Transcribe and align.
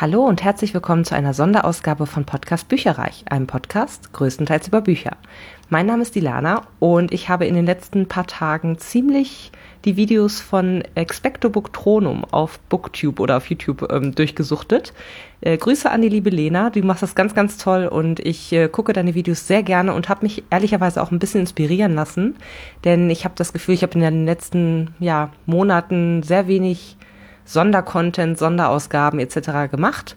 Hallo 0.00 0.24
und 0.24 0.42
herzlich 0.42 0.72
willkommen 0.72 1.04
zu 1.04 1.14
einer 1.14 1.34
Sonderausgabe 1.34 2.06
von 2.06 2.24
Podcast 2.24 2.68
Bücherreich, 2.68 3.24
einem 3.28 3.46
Podcast 3.46 4.14
größtenteils 4.14 4.68
über 4.68 4.80
Bücher. 4.80 5.18
Mein 5.68 5.84
Name 5.84 6.00
ist 6.00 6.14
Dilana 6.14 6.62
und 6.78 7.12
ich 7.12 7.28
habe 7.28 7.44
in 7.44 7.54
den 7.54 7.66
letzten 7.66 8.08
paar 8.08 8.26
Tagen 8.26 8.78
ziemlich 8.78 9.52
die 9.84 9.96
Videos 9.96 10.40
von 10.40 10.82
Expecto 10.94 11.50
Booktronum 11.50 12.24
auf 12.24 12.60
Booktube 12.60 13.20
oder 13.20 13.36
auf 13.36 13.50
YouTube 13.50 13.92
ähm, 13.92 14.14
durchgesuchtet. 14.14 14.94
Äh, 15.42 15.58
Grüße 15.58 15.90
an 15.90 16.00
die 16.00 16.08
liebe 16.08 16.30
Lena, 16.30 16.70
du 16.70 16.80
machst 16.80 17.02
das 17.02 17.14
ganz, 17.14 17.34
ganz 17.34 17.58
toll 17.58 17.86
und 17.86 18.20
ich 18.20 18.54
äh, 18.54 18.68
gucke 18.68 18.94
deine 18.94 19.14
Videos 19.14 19.46
sehr 19.46 19.62
gerne 19.62 19.92
und 19.92 20.08
habe 20.08 20.22
mich 20.22 20.44
ehrlicherweise 20.48 21.02
auch 21.02 21.10
ein 21.10 21.18
bisschen 21.18 21.42
inspirieren 21.42 21.94
lassen, 21.94 22.36
denn 22.84 23.10
ich 23.10 23.26
habe 23.26 23.34
das 23.36 23.52
Gefühl, 23.52 23.74
ich 23.74 23.82
habe 23.82 23.92
in 23.92 24.00
den 24.00 24.24
letzten 24.24 24.94
ja, 24.98 25.30
Monaten 25.44 26.22
sehr 26.22 26.48
wenig 26.48 26.96
Sondercontent, 27.44 28.38
Sonderausgaben 28.38 29.20
etc. 29.20 29.70
gemacht. 29.70 30.16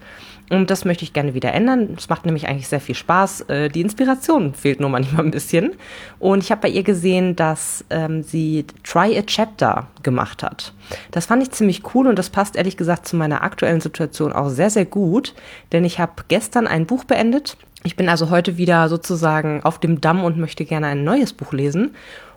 Und 0.50 0.70
das 0.70 0.86
möchte 0.86 1.04
ich 1.04 1.14
gerne 1.14 1.34
wieder 1.34 1.54
ändern. 1.54 1.96
Es 1.98 2.10
macht 2.10 2.26
nämlich 2.26 2.48
eigentlich 2.48 2.68
sehr 2.68 2.82
viel 2.82 2.96
Spaß. 2.96 3.42
Äh, 3.42 3.70
die 3.70 3.82
Inspiration 3.82 4.54
fehlt 4.54 4.80
nur 4.80 4.90
manchmal 4.90 5.24
ein 5.26 5.32
bisschen. 5.32 5.74
Und 6.20 6.44
ich 6.44 6.52
habe 6.52 6.62
bei 6.62 6.68
ihr 6.68 6.84
gesehen, 6.84 7.36
dass 7.36 7.86
ähm, 7.90 8.24
sie 8.24 8.66
Try 8.84 9.18
a 9.18 9.24
Chapter 9.24 9.88
gemacht 10.04 10.44
hat. 10.44 10.74
Das 11.12 11.26
fand 11.26 11.42
ich 11.42 11.52
ziemlich 11.52 11.82
cool 11.96 12.08
und 12.08 12.20
das 12.20 12.30
passt 12.30 12.56
ehrlich 12.56 12.78
gesagt 12.78 13.08
zu 13.08 13.16
meiner 13.16 13.42
aktuellen 13.42 13.82
Situation 13.82 14.34
auch 14.34 14.50
sehr, 14.50 14.70
sehr 14.70 14.86
gut. 14.86 15.34
Denn 15.72 15.86
ich 15.86 16.00
habe 16.00 16.24
gestern 16.28 16.68
ein 16.68 16.86
Buch 16.86 17.06
beendet. 17.06 17.58
Ich 17.86 17.96
bin 17.96 18.08
also 18.08 18.30
heute 18.30 18.58
wieder 18.58 18.90
sozusagen 18.90 19.64
auf 19.64 19.80
dem 19.80 20.02
Damm 20.02 20.24
und 20.24 20.38
möchte 20.38 20.66
gerne 20.66 20.88
ein 20.88 21.04
neues 21.04 21.34
Buch 21.34 21.52
lesen. 21.54 21.96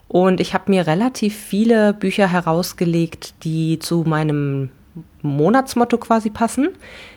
Und 0.09 0.41
ich 0.41 0.55
habe 0.55 0.71
mir 0.71 0.87
relativ 0.87 1.35
viele 1.37 1.93
Bücher 1.93 2.29
herausgelegt, 2.29 3.35
die 3.45 3.79
zu 3.79 4.05
meinem 4.07 4.71
Monatsmotto 5.23 5.99
quasi 5.99 6.31
passen. 6.31 6.69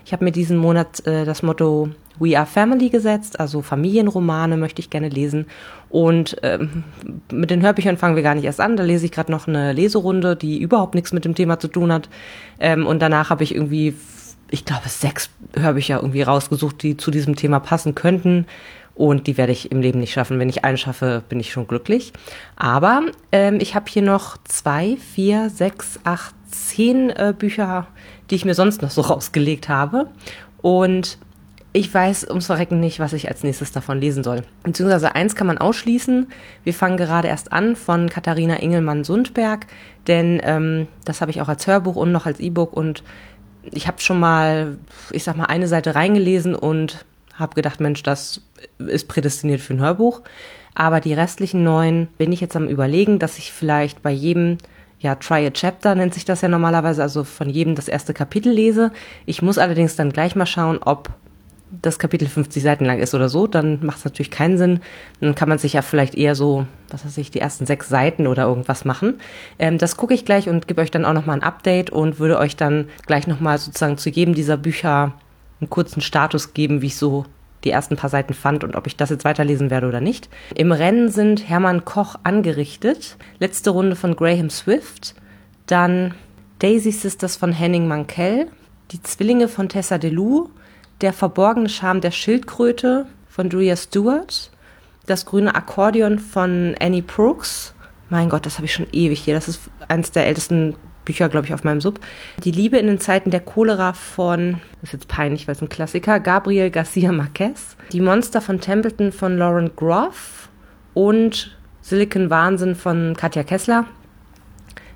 Ich 0.05 0.11
habe 0.11 0.25
mir 0.25 0.31
diesen 0.31 0.57
Monat 0.57 1.05
äh, 1.05 1.25
das 1.25 1.43
Motto 1.43 1.89
We 2.19 2.37
Are 2.37 2.45
Family 2.45 2.89
gesetzt, 2.89 3.39
also 3.39 3.61
Familienromane 3.61 4.57
möchte 4.57 4.81
ich 4.81 4.89
gerne 4.89 5.09
lesen. 5.09 5.45
Und 5.89 6.35
ähm, 6.43 6.83
mit 7.31 7.49
den 7.49 7.61
Hörbüchern 7.61 7.97
fangen 7.97 8.15
wir 8.15 8.23
gar 8.23 8.35
nicht 8.35 8.43
erst 8.43 8.59
an. 8.59 8.75
Da 8.75 8.83
lese 8.83 9.05
ich 9.05 9.11
gerade 9.11 9.31
noch 9.31 9.47
eine 9.47 9.71
Leserunde, 9.71 10.35
die 10.35 10.59
überhaupt 10.59 10.95
nichts 10.95 11.13
mit 11.13 11.25
dem 11.25 11.35
Thema 11.35 11.59
zu 11.59 11.69
tun 11.69 11.93
hat. 11.93 12.09
Ähm, 12.59 12.85
und 12.85 13.01
danach 13.01 13.29
habe 13.29 13.43
ich 13.43 13.55
irgendwie, 13.55 13.95
ich 14.51 14.65
glaube, 14.65 14.89
sechs 14.89 15.29
Hörbücher 15.57 15.97
irgendwie 16.01 16.21
rausgesucht, 16.21 16.83
die 16.83 16.97
zu 16.97 17.09
diesem 17.09 17.35
Thema 17.35 17.59
passen 17.59 17.95
könnten. 17.95 18.45
Und 18.99 19.27
die 19.27 19.37
werde 19.37 19.53
ich 19.53 19.71
im 19.71 19.79
Leben 19.79 20.01
nicht 20.01 20.11
schaffen. 20.11 20.39
Wenn 20.39 20.49
ich 20.49 20.65
einen 20.65 20.75
schaffe, 20.75 21.23
bin 21.29 21.39
ich 21.39 21.53
schon 21.53 21.67
glücklich. 21.67 22.11
Aber 22.57 23.03
ähm, 23.31 23.59
ich 23.61 23.73
habe 23.73 23.85
hier 23.89 24.01
noch 24.01 24.35
zwei, 24.43 24.97
vier, 25.15 25.49
sechs, 25.49 26.01
acht, 26.03 26.35
zehn 26.51 27.09
äh, 27.11 27.33
Bücher, 27.35 27.87
die 28.29 28.35
ich 28.35 28.43
mir 28.43 28.55
sonst 28.55 28.81
noch 28.81 28.91
so 28.91 28.99
rausgelegt 29.09 29.69
habe. 29.69 30.07
Und 30.61 31.17
ich 31.71 31.93
weiß 31.93 32.27
ums 32.27 32.47
Verrecken 32.47 32.81
nicht, 32.81 32.99
was 32.99 33.13
ich 33.13 33.29
als 33.29 33.41
nächstes 33.41 33.71
davon 33.71 34.01
lesen 34.01 34.21
soll. 34.21 34.41
Beziehungsweise 34.63 35.15
eins 35.15 35.33
kann 35.33 35.47
man 35.47 35.59
ausschließen. 35.59 36.27
Wir 36.65 36.73
fangen 36.73 36.97
gerade 36.97 37.29
erst 37.29 37.53
an 37.53 37.77
von 37.77 38.09
Katharina 38.09 38.57
Engelmann-Sundberg, 38.57 39.67
denn 40.07 40.41
ähm, 40.43 40.89
das 41.05 41.21
habe 41.21 41.31
ich 41.31 41.39
auch 41.39 41.47
als 41.47 41.65
Hörbuch 41.67 41.95
und 41.95 42.11
noch 42.11 42.25
als 42.25 42.41
E-Book 42.41 42.73
und 42.73 43.01
ich 43.63 43.87
habe 43.87 44.01
schon 44.01 44.19
mal, 44.19 44.77
ich 45.11 45.23
sag 45.23 45.37
mal, 45.37 45.45
eine 45.45 45.67
Seite 45.67 45.95
reingelesen 45.95 46.53
und 46.55 47.05
habe 47.39 47.55
gedacht, 47.55 47.79
Mensch, 47.79 48.03
das 48.03 48.41
ist 48.77 49.07
prädestiniert 49.07 49.61
für 49.61 49.73
ein 49.73 49.81
Hörbuch. 49.81 50.21
Aber 50.75 50.99
die 50.99 51.13
restlichen 51.13 51.63
neun 51.63 52.07
bin 52.17 52.31
ich 52.31 52.41
jetzt 52.41 52.55
am 52.55 52.67
Überlegen, 52.67 53.19
dass 53.19 53.37
ich 53.37 53.51
vielleicht 53.51 54.01
bei 54.01 54.11
jedem, 54.11 54.57
ja, 54.99 55.15
Try 55.15 55.47
a 55.47 55.51
Chapter 55.51 55.95
nennt 55.95 56.13
sich 56.13 56.25
das 56.25 56.41
ja 56.41 56.47
normalerweise, 56.47 57.01
also 57.01 57.23
von 57.23 57.49
jedem 57.49 57.75
das 57.75 57.87
erste 57.87 58.13
Kapitel 58.13 58.51
lese. 58.51 58.91
Ich 59.25 59.41
muss 59.41 59.57
allerdings 59.57 59.95
dann 59.95 60.11
gleich 60.11 60.35
mal 60.35 60.45
schauen, 60.45 60.79
ob 60.83 61.09
das 61.81 61.99
Kapitel 61.99 62.27
50 62.27 62.63
Seiten 62.63 62.85
lang 62.85 62.99
ist 62.99 63.13
oder 63.13 63.29
so, 63.29 63.45
dann 63.45 63.85
macht 63.85 63.99
es 63.99 64.05
natürlich 64.05 64.31
keinen 64.31 64.57
Sinn. 64.57 64.79
Dann 65.21 65.35
kann 65.35 65.49
man 65.49 65.59
sich 65.59 65.73
ja 65.73 65.81
vielleicht 65.81 66.15
eher 66.15 66.33
so, 66.33 66.65
was 66.89 67.05
weiß 67.05 67.17
ich, 67.19 67.31
die 67.31 67.39
ersten 67.39 67.65
sechs 67.65 67.89
Seiten 67.89 68.25
oder 68.25 68.43
irgendwas 68.43 68.85
machen. 68.85 69.19
Ähm, 69.59 69.77
das 69.77 69.95
gucke 69.95 70.13
ich 70.13 70.25
gleich 70.25 70.49
und 70.49 70.67
gebe 70.67 70.81
euch 70.81 70.91
dann 70.91 71.05
auch 71.05 71.13
nochmal 71.13 71.37
ein 71.37 71.43
Update 71.43 71.91
und 71.91 72.19
würde 72.19 72.39
euch 72.39 72.55
dann 72.55 72.87
gleich 73.05 73.27
nochmal 73.27 73.57
sozusagen 73.57 73.97
zu 73.97 74.09
jedem 74.09 74.33
dieser 74.33 74.57
Bücher 74.57 75.13
einen 75.61 75.69
kurzen 75.69 76.01
Status 76.01 76.53
geben, 76.53 76.81
wie 76.81 76.87
ich 76.87 76.97
so 76.97 77.25
die 77.63 77.71
ersten 77.71 77.95
paar 77.95 78.09
Seiten 78.09 78.33
fand 78.33 78.63
und 78.63 78.75
ob 78.75 78.87
ich 78.87 78.95
das 78.95 79.09
jetzt 79.09 79.25
weiterlesen 79.25 79.69
werde 79.69 79.87
oder 79.87 80.01
nicht. 80.01 80.29
Im 80.55 80.71
Rennen 80.71 81.09
sind 81.09 81.47
Hermann 81.49 81.85
Koch 81.85 82.15
angerichtet, 82.23 83.17
letzte 83.39 83.71
Runde 83.71 83.95
von 83.95 84.15
Graham 84.15 84.49
Swift, 84.49 85.15
dann 85.65 86.13
Daisy 86.59 86.91
Sisters 86.91 87.35
von 87.35 87.51
Henning 87.51 87.87
Mankell, 87.87 88.47
die 88.91 89.01
Zwillinge 89.01 89.47
von 89.47 89.69
Tessa 89.69 89.97
DeLu, 89.97 90.49
der 91.01 91.13
verborgene 91.13 91.69
Charme 91.69 92.01
der 92.01 92.11
Schildkröte 92.11 93.05
von 93.27 93.49
Julia 93.49 93.75
Stewart, 93.75 94.51
das 95.05 95.25
grüne 95.25 95.55
Akkordeon 95.55 96.19
von 96.19 96.75
Annie 96.79 97.01
Brooks. 97.01 97.73
Mein 98.09 98.29
Gott, 98.29 98.45
das 98.45 98.55
habe 98.55 98.65
ich 98.65 98.73
schon 98.73 98.87
ewig 98.91 99.19
hier. 99.21 99.33
Das 99.33 99.47
ist 99.47 99.61
eines 99.87 100.11
der 100.11 100.27
ältesten 100.27 100.75
Bücher, 101.09 101.27
glaube 101.27 101.47
ich, 101.47 101.55
auf 101.55 101.63
meinem 101.63 101.81
Sub. 101.81 101.99
Die 102.43 102.51
Liebe 102.51 102.77
in 102.77 102.85
den 102.85 102.99
Zeiten 102.99 103.31
der 103.31 103.39
Cholera 103.39 103.93
von, 103.93 104.61
das 104.81 104.89
ist 104.89 104.93
jetzt 104.93 105.07
peinlich, 105.07 105.47
weil 105.47 105.55
es 105.55 105.61
ein 105.61 105.67
Klassiker, 105.67 106.19
Gabriel 106.19 106.69
Garcia 106.69 107.11
Marquez. 107.11 107.75
Die 107.91 107.99
Monster 107.99 108.41
von 108.41 108.61
Templeton 108.61 109.11
von 109.11 109.35
Lauren 109.35 109.71
Groff 109.75 110.49
und 110.93 111.57
Silicon 111.81 112.29
Wahnsinn 112.29 112.75
von 112.75 113.15
Katja 113.17 113.43
Kessler. 113.43 113.85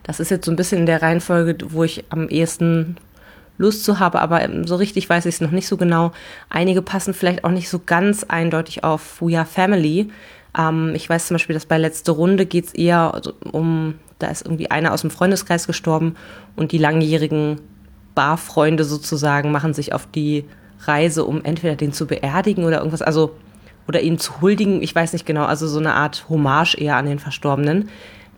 Das 0.03 0.19
ist 0.19 0.29
jetzt 0.29 0.45
so 0.45 0.51
ein 0.51 0.55
bisschen 0.55 0.81
in 0.81 0.85
der 0.85 1.01
Reihenfolge, 1.01 1.57
wo 1.69 1.83
ich 1.83 2.05
am 2.09 2.29
ehesten 2.29 2.97
Lust 3.57 3.83
zu 3.83 3.97
habe, 3.97 4.21
aber 4.21 4.47
so 4.65 4.75
richtig 4.75 5.09
weiß 5.09 5.25
ich 5.25 5.35
es 5.35 5.41
noch 5.41 5.49
nicht 5.49 5.67
so 5.67 5.77
genau. 5.77 6.11
Einige 6.47 6.83
passen 6.83 7.15
vielleicht 7.15 7.43
auch 7.43 7.49
nicht 7.49 7.69
so 7.69 7.81
ganz 7.83 8.23
eindeutig 8.23 8.83
auf 8.83 9.19
We 9.19 9.35
Are 9.35 9.47
Family. 9.47 10.11
Ähm, 10.55 10.93
ich 10.93 11.09
weiß 11.09 11.27
zum 11.27 11.35
Beispiel, 11.35 11.55
dass 11.55 11.65
bei 11.65 11.79
letzte 11.79 12.11
Runde 12.11 12.45
geht 12.45 12.65
es 12.65 12.75
eher 12.75 13.19
um 13.51 13.95
da 14.23 14.29
ist 14.29 14.45
irgendwie 14.45 14.71
einer 14.71 14.93
aus 14.93 15.01
dem 15.01 15.11
Freundeskreis 15.11 15.67
gestorben 15.67 16.15
und 16.55 16.71
die 16.71 16.77
langjährigen 16.77 17.59
Barfreunde 18.15 18.83
sozusagen 18.83 19.51
machen 19.51 19.73
sich 19.73 19.93
auf 19.93 20.07
die 20.07 20.45
Reise, 20.85 21.25
um 21.25 21.43
entweder 21.43 21.75
den 21.75 21.93
zu 21.93 22.07
beerdigen 22.07 22.65
oder 22.65 22.77
irgendwas, 22.77 23.01
also 23.01 23.35
oder 23.87 24.01
ihn 24.01 24.17
zu 24.17 24.39
huldigen, 24.39 24.81
ich 24.81 24.95
weiß 24.95 25.13
nicht 25.13 25.25
genau, 25.25 25.43
also 25.43 25.67
so 25.67 25.79
eine 25.79 25.93
Art 25.93 26.27
Hommage 26.29 26.75
eher 26.75 26.95
an 26.95 27.05
den 27.05 27.19
Verstorbenen. 27.19 27.89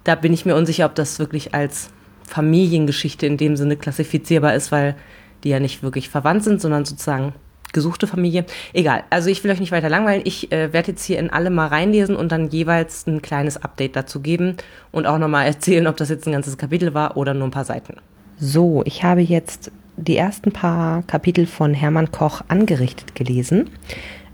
Da 0.03 0.15
bin 0.15 0.33
ich 0.33 0.45
mir 0.45 0.55
unsicher, 0.55 0.87
ob 0.87 0.95
das 0.95 1.19
wirklich 1.19 1.53
als 1.53 1.89
Familiengeschichte 2.27 3.27
in 3.27 3.37
dem 3.37 3.55
Sinne 3.55 3.77
klassifizierbar 3.77 4.55
ist, 4.55 4.71
weil 4.71 4.95
die 5.43 5.49
ja 5.49 5.59
nicht 5.59 5.83
wirklich 5.83 6.09
verwandt 6.09 6.43
sind, 6.43 6.61
sondern 6.61 6.85
sozusagen 6.85 7.33
gesuchte 7.75 8.07
Familie. 8.07 8.45
Egal, 8.73 9.03
also 9.11 9.29
ich 9.29 9.43
will 9.43 9.51
euch 9.51 9.59
nicht 9.59 9.71
weiter 9.71 9.89
langweilen. 9.89 10.23
Ich 10.25 10.51
äh, 10.51 10.73
werde 10.73 10.91
jetzt 10.91 11.05
hier 11.05 11.19
in 11.19 11.29
alle 11.29 11.51
mal 11.51 11.67
reinlesen 11.67 12.15
und 12.15 12.31
dann 12.31 12.49
jeweils 12.49 13.05
ein 13.05 13.21
kleines 13.21 13.57
Update 13.57 13.95
dazu 13.95 14.21
geben 14.21 14.57
und 14.91 15.05
auch 15.05 15.19
nochmal 15.19 15.45
erzählen, 15.45 15.85
ob 15.85 15.97
das 15.97 16.09
jetzt 16.09 16.25
ein 16.25 16.31
ganzes 16.31 16.57
Kapitel 16.57 16.95
war 16.95 17.17
oder 17.17 17.35
nur 17.35 17.47
ein 17.47 17.51
paar 17.51 17.65
Seiten. 17.65 17.97
So, 18.37 18.81
ich 18.85 19.03
habe 19.03 19.21
jetzt 19.21 19.71
die 19.97 20.17
ersten 20.17 20.51
paar 20.51 21.03
Kapitel 21.03 21.45
von 21.45 21.73
Hermann 21.73 22.11
Koch 22.11 22.41
angerichtet 22.47 23.13
gelesen. 23.13 23.69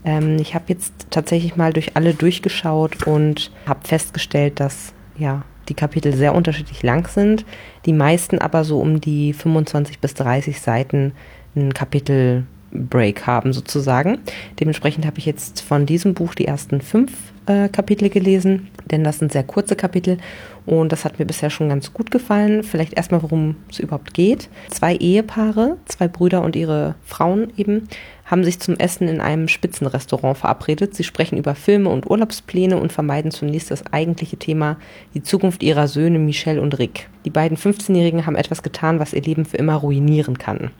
Ähm, 0.04 0.38
ich 0.40 0.54
habe 0.54 0.64
jetzt 0.68 0.92
tatsächlich 1.10 1.56
mal 1.56 1.72
durch 1.72 1.96
alle 1.96 2.14
durchgeschaut 2.14 3.06
und 3.06 3.50
habe 3.66 3.86
festgestellt, 3.86 4.60
dass 4.60 4.94
ja 5.18 5.42
die 5.68 5.74
Kapitel 5.74 6.12
sehr 6.12 6.34
unterschiedlich 6.34 6.82
lang 6.82 7.06
sind, 7.08 7.44
die 7.86 7.92
meisten 7.92 8.38
aber 8.38 8.64
so 8.64 8.80
um 8.80 9.00
die 9.00 9.32
25 9.32 10.00
bis 10.00 10.14
30 10.14 10.60
Seiten 10.60 11.12
ein 11.54 11.72
Kapitel 11.74 12.46
Break 12.72 13.26
haben 13.26 13.52
sozusagen. 13.52 14.18
Dementsprechend 14.60 15.06
habe 15.06 15.18
ich 15.18 15.26
jetzt 15.26 15.60
von 15.60 15.86
diesem 15.86 16.14
Buch 16.14 16.34
die 16.34 16.46
ersten 16.46 16.80
fünf 16.80 17.12
äh, 17.46 17.68
Kapitel 17.68 18.08
gelesen, 18.08 18.68
denn 18.90 19.04
das 19.04 19.18
sind 19.18 19.32
sehr 19.32 19.44
kurze 19.44 19.76
Kapitel 19.76 20.18
und 20.64 20.92
das 20.92 21.04
hat 21.04 21.18
mir 21.18 21.24
bisher 21.24 21.50
schon 21.50 21.68
ganz 21.68 21.92
gut 21.92 22.10
gefallen. 22.10 22.62
Vielleicht 22.62 22.94
erstmal, 22.94 23.22
worum 23.22 23.56
es 23.70 23.78
überhaupt 23.78 24.14
geht. 24.14 24.48
Zwei 24.70 24.94
Ehepaare, 24.96 25.76
zwei 25.86 26.08
Brüder 26.08 26.42
und 26.42 26.56
ihre 26.56 26.94
Frauen 27.04 27.52
eben, 27.56 27.88
haben 28.32 28.44
sich 28.44 28.58
zum 28.60 28.78
Essen 28.78 29.08
in 29.08 29.20
einem 29.20 29.46
Spitzenrestaurant 29.46 30.38
verabredet. 30.38 30.94
Sie 30.94 31.04
sprechen 31.04 31.36
über 31.36 31.54
Filme 31.54 31.90
und 31.90 32.08
Urlaubspläne 32.08 32.78
und 32.78 32.90
vermeiden 32.90 33.30
zunächst 33.30 33.70
das 33.70 33.84
eigentliche 33.92 34.38
Thema, 34.38 34.78
die 35.12 35.22
Zukunft 35.22 35.62
ihrer 35.62 35.86
Söhne 35.86 36.18
Michel 36.18 36.58
und 36.58 36.78
Rick. 36.78 37.10
Die 37.26 37.30
beiden 37.30 37.58
15-Jährigen 37.58 38.24
haben 38.24 38.36
etwas 38.36 38.62
getan, 38.62 39.00
was 39.00 39.12
ihr 39.12 39.20
Leben 39.20 39.44
für 39.44 39.58
immer 39.58 39.74
ruinieren 39.74 40.38
kann. 40.38 40.70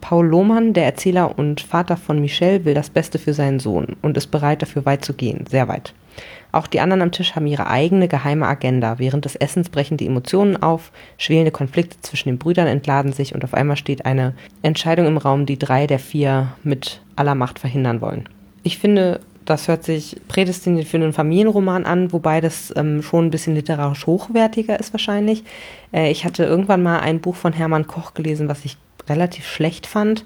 Paul 0.00 0.26
Lohmann, 0.26 0.72
der 0.72 0.86
Erzähler 0.86 1.38
und 1.38 1.60
Vater 1.60 1.98
von 1.98 2.18
Michel, 2.18 2.64
will 2.64 2.72
das 2.72 2.88
Beste 2.88 3.18
für 3.18 3.34
seinen 3.34 3.60
Sohn 3.60 3.94
und 4.00 4.16
ist 4.16 4.30
bereit, 4.30 4.62
dafür 4.62 4.86
weit 4.86 5.04
zu 5.04 5.12
gehen, 5.12 5.44
sehr 5.50 5.68
weit. 5.68 5.92
Auch 6.52 6.66
die 6.66 6.80
anderen 6.80 7.00
am 7.00 7.12
Tisch 7.12 7.34
haben 7.34 7.46
ihre 7.46 7.66
eigene 7.66 8.08
geheime 8.08 8.46
Agenda. 8.46 8.98
Während 8.98 9.24
des 9.24 9.36
Essens 9.36 9.70
brechen 9.70 9.96
die 9.96 10.06
Emotionen 10.06 10.62
auf, 10.62 10.92
schwelende 11.16 11.50
Konflikte 11.50 11.96
zwischen 12.02 12.28
den 12.28 12.38
Brüdern 12.38 12.66
entladen 12.66 13.12
sich 13.12 13.34
und 13.34 13.42
auf 13.42 13.54
einmal 13.54 13.76
steht 13.76 14.04
eine 14.04 14.34
Entscheidung 14.60 15.06
im 15.06 15.16
Raum, 15.16 15.46
die 15.46 15.58
drei 15.58 15.86
der 15.86 15.98
vier 15.98 16.52
mit 16.62 17.00
aller 17.16 17.34
Macht 17.34 17.58
verhindern 17.58 18.02
wollen. 18.02 18.28
Ich 18.62 18.78
finde, 18.78 19.20
das 19.46 19.66
hört 19.66 19.82
sich 19.82 20.16
prädestiniert 20.28 20.86
für 20.86 20.98
einen 20.98 21.14
Familienroman 21.14 21.84
an, 21.84 22.12
wobei 22.12 22.40
das 22.40 22.72
ähm, 22.76 23.02
schon 23.02 23.26
ein 23.26 23.30
bisschen 23.30 23.54
literarisch 23.54 24.06
hochwertiger 24.06 24.78
ist 24.78 24.92
wahrscheinlich. 24.92 25.44
Äh, 25.92 26.10
ich 26.10 26.24
hatte 26.24 26.44
irgendwann 26.44 26.82
mal 26.82 27.00
ein 27.00 27.20
Buch 27.20 27.34
von 27.34 27.52
Hermann 27.52 27.86
Koch 27.86 28.14
gelesen, 28.14 28.48
was 28.48 28.64
ich 28.64 28.76
relativ 29.08 29.46
schlecht 29.48 29.86
fand. 29.86 30.24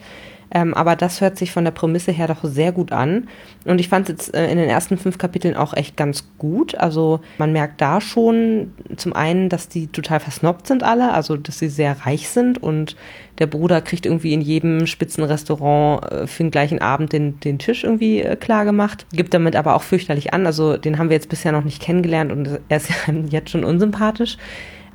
Ähm, 0.50 0.74
aber 0.74 0.96
das 0.96 1.20
hört 1.20 1.36
sich 1.36 1.50
von 1.50 1.64
der 1.64 1.72
Prämisse 1.72 2.12
her 2.12 2.28
doch 2.28 2.44
sehr 2.44 2.72
gut 2.72 2.92
an. 2.92 3.28
Und 3.64 3.80
ich 3.80 3.88
fand 3.88 4.08
es 4.08 4.08
jetzt 4.08 4.34
äh, 4.34 4.50
in 4.50 4.58
den 4.58 4.68
ersten 4.68 4.96
fünf 4.96 5.18
Kapiteln 5.18 5.56
auch 5.56 5.74
echt 5.74 5.96
ganz 5.96 6.24
gut. 6.38 6.76
Also 6.76 7.20
man 7.38 7.52
merkt 7.52 7.80
da 7.80 8.00
schon 8.00 8.72
zum 8.96 9.12
einen, 9.12 9.48
dass 9.48 9.68
die 9.68 9.88
total 9.88 10.20
versnobbt 10.20 10.66
sind 10.66 10.82
alle, 10.82 11.12
also 11.12 11.36
dass 11.36 11.58
sie 11.58 11.68
sehr 11.68 12.06
reich 12.06 12.28
sind 12.28 12.62
und 12.62 12.96
der 13.38 13.46
Bruder 13.46 13.80
kriegt 13.82 14.06
irgendwie 14.06 14.32
in 14.32 14.40
jedem 14.40 14.86
Spitzenrestaurant 14.86 16.10
äh, 16.10 16.26
für 16.26 16.44
den 16.44 16.50
gleichen 16.50 16.80
Abend 16.80 17.12
den, 17.12 17.40
den 17.40 17.58
Tisch 17.58 17.84
irgendwie 17.84 18.22
äh, 18.22 18.36
klar 18.36 18.64
gemacht, 18.64 19.06
gibt 19.12 19.34
damit 19.34 19.56
aber 19.56 19.74
auch 19.74 19.82
fürchterlich 19.82 20.32
an. 20.32 20.46
Also 20.46 20.76
den 20.76 20.98
haben 20.98 21.10
wir 21.10 21.16
jetzt 21.16 21.28
bisher 21.28 21.52
noch 21.52 21.64
nicht 21.64 21.82
kennengelernt 21.82 22.32
und 22.32 22.60
er 22.68 22.76
ist 22.76 22.88
ja 22.88 23.14
jetzt 23.30 23.50
schon 23.50 23.64
unsympathisch 23.64 24.38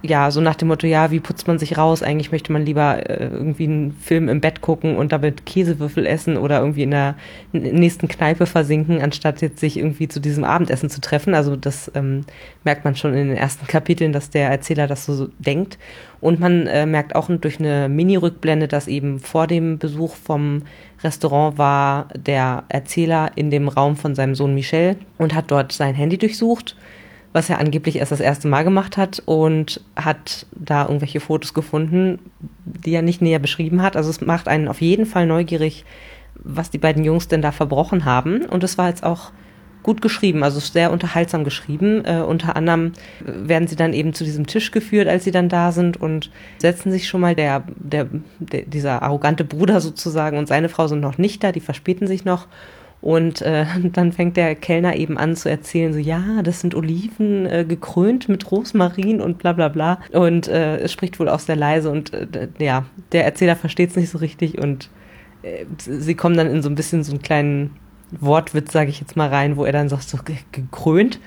ja, 0.04 0.32
so 0.32 0.42
nach 0.42 0.56
dem 0.56 0.68
Motto, 0.68 0.88
ja, 0.88 1.12
wie 1.12 1.20
putzt 1.20 1.48
man 1.48 1.60
sich 1.60 1.78
raus? 1.78 2.02
Eigentlich 2.02 2.32
möchte 2.32 2.52
man 2.52 2.66
lieber 2.66 3.08
äh, 3.08 3.28
irgendwie 3.28 3.66
einen 3.66 3.92
Film 3.92 4.30
im 4.30 4.42
Bett 4.42 4.62
gucken 4.62 4.96
und 4.98 5.12
damit 5.12 5.46
Käsewürfel 5.46 6.08
essen 6.08 6.38
oder 6.38 6.60
irgendwie 6.60 6.84
in 6.84 6.92
der 6.92 7.16
nächsten 7.52 8.08
Kneipe 8.08 8.48
versinken, 8.48 9.00
anstatt 9.02 9.42
jetzt 9.42 9.60
sich 9.60 9.78
irgendwie 9.78 10.08
zu 10.08 10.20
diesem 10.20 10.44
Abendessen 10.44 10.90
zu 10.90 11.02
treffen. 11.02 11.36
Also 11.36 11.56
das 11.56 11.92
ähm, 11.94 12.26
merkt 12.64 12.84
man 12.84 12.96
schon 12.96 13.14
in 13.14 13.28
den 13.28 13.38
ersten 13.38 13.68
Kapiteln, 13.72 14.12
dass 14.12 14.32
der 14.32 14.50
Erzähler 14.50 14.88
das 14.88 15.06
so, 15.06 15.14
so 15.14 15.30
denkt. 15.38 15.78
Und 16.20 16.40
man 16.40 16.66
äh, 16.66 16.88
merkt 16.88 17.16
auch 17.16 17.30
durch 17.30 17.60
eine 17.60 17.88
Mini-Rückblende, 17.88 18.68
dass 18.68 18.88
eben 18.88 19.20
vor 19.20 19.46
dem 19.46 19.78
Besuch 19.78 20.16
vom 20.16 20.64
Restaurant 21.04 21.58
war 21.60 22.08
der 22.16 22.64
Erzähler 22.70 23.32
in 23.36 23.52
dem 23.52 23.68
Raum 23.68 23.98
von 23.98 24.16
seinem 24.16 24.34
Sohn 24.36 24.56
Michel 24.56 24.98
und 25.18 25.36
hat 25.36 25.52
dort 25.52 25.72
sein 25.72 25.94
Handy 25.94 26.18
durchsucht 26.18 26.76
was 27.34 27.50
er 27.50 27.60
angeblich 27.60 27.98
erst 27.98 28.12
das 28.12 28.20
erste 28.20 28.48
Mal 28.48 28.64
gemacht 28.64 28.98
hat 28.98 29.22
und 29.26 29.82
hat 29.96 30.46
da 30.52 30.84
irgendwelche 30.84 31.20
Fotos 31.20 31.54
gefunden, 31.54 32.20
die 32.66 32.94
er 32.94 33.02
nicht 33.02 33.22
näher 33.22 33.40
beschrieben 33.40 33.82
hat. 33.82 33.96
Also 33.96 34.10
es 34.10 34.22
macht 34.22 34.48
einen 34.48 34.68
auf 34.68 34.82
jeden 34.82 35.06
Fall 35.06 35.26
neugierig, 35.26 35.86
was 36.36 36.70
die 36.70 36.78
beiden 36.78 37.04
Jungs 37.04 37.28
denn 37.28 37.42
da 37.42 37.52
verbrochen 37.52 38.06
haben. 38.06 38.46
Und 38.46 38.64
es 38.64 38.78
war 38.78 38.90
jetzt 38.90 39.04
auch 39.04 39.32
gut 39.84 40.02
geschrieben, 40.02 40.44
also 40.44 40.60
sehr 40.60 40.92
unterhaltsam 40.92 41.44
geschrieben. 41.44 42.06
Äh, 42.06 42.22
unter 42.22 42.56
anderem 42.56 42.94
werden 43.26 43.68
sie 43.68 43.76
dann 43.76 43.94
eben 43.94 44.14
zu 44.14 44.24
diesem 44.24 44.46
Tisch 44.46 44.72
geführt, 44.72 45.08
als 45.08 45.24
sie 45.24 45.32
dann 45.32 45.50
da 45.50 45.72
sind 45.72 45.98
und 45.98 46.32
setzen 46.58 46.92
sich 46.92 47.08
schon 47.08 47.22
mal 47.22 47.36
der, 47.36 47.64
der, 47.78 48.08
der 48.40 48.64
dieser 48.64 49.02
arrogante 49.02 49.44
Bruder 49.44 49.82
sozusagen 49.82 50.38
und 50.38 50.48
seine 50.48 50.70
Frau 50.70 50.88
sind 50.88 51.00
noch 51.00 51.18
nicht 51.18 51.44
da, 51.44 51.52
die 51.52 51.62
verspäten 51.62 52.08
sich 52.08 52.26
noch 52.26 52.48
und 53.02 53.42
äh, 53.42 53.66
dann 53.94 54.12
fängt 54.12 54.38
der 54.38 54.56
Kellner 54.56 54.96
eben 54.96 55.18
an 55.18 55.36
zu 55.36 55.50
erzählen, 55.50 55.94
so 55.94 56.00
ja, 56.00 56.42
das 56.44 56.62
sind 56.62 56.76
Oliven 56.76 57.46
äh, 57.46 57.66
gekrönt 57.68 58.30
mit 58.30 58.52
Rosmarin 58.52 59.22
und 59.22 59.40
bla 59.40 59.54
bla 59.54 59.68
bla. 59.68 60.00
Und 60.12 60.48
äh, 60.48 60.78
es 60.78 60.92
spricht 60.92 61.20
wohl 61.20 61.30
auch 61.30 61.40
sehr 61.40 61.56
leise 61.56 61.90
und 61.90 62.14
äh, 62.14 62.48
ja, 62.60 62.86
der 63.12 63.26
Erzähler 63.26 63.56
versteht 63.56 63.90
es 63.90 63.96
nicht 63.96 64.10
so 64.10 64.20
richtig 64.20 64.60
und 64.60 64.90
äh, 65.42 65.66
sie 65.78 66.16
kommen 66.16 66.38
dann 66.38 66.48
in 66.48 66.62
so 66.62 66.70
ein 66.70 66.76
bisschen 66.76 67.04
so 67.04 67.12
einen 67.12 67.22
kleinen 67.22 67.72
Wortwitz, 68.20 68.72
sage 68.72 68.90
ich 68.90 69.00
jetzt 69.00 69.16
mal 69.16 69.30
rein, 69.30 69.58
wo 69.58 69.66
er 69.66 69.72
dann 69.72 69.90
sagt, 69.90 70.04
so 70.04 70.20
gekrönt. 70.52 71.20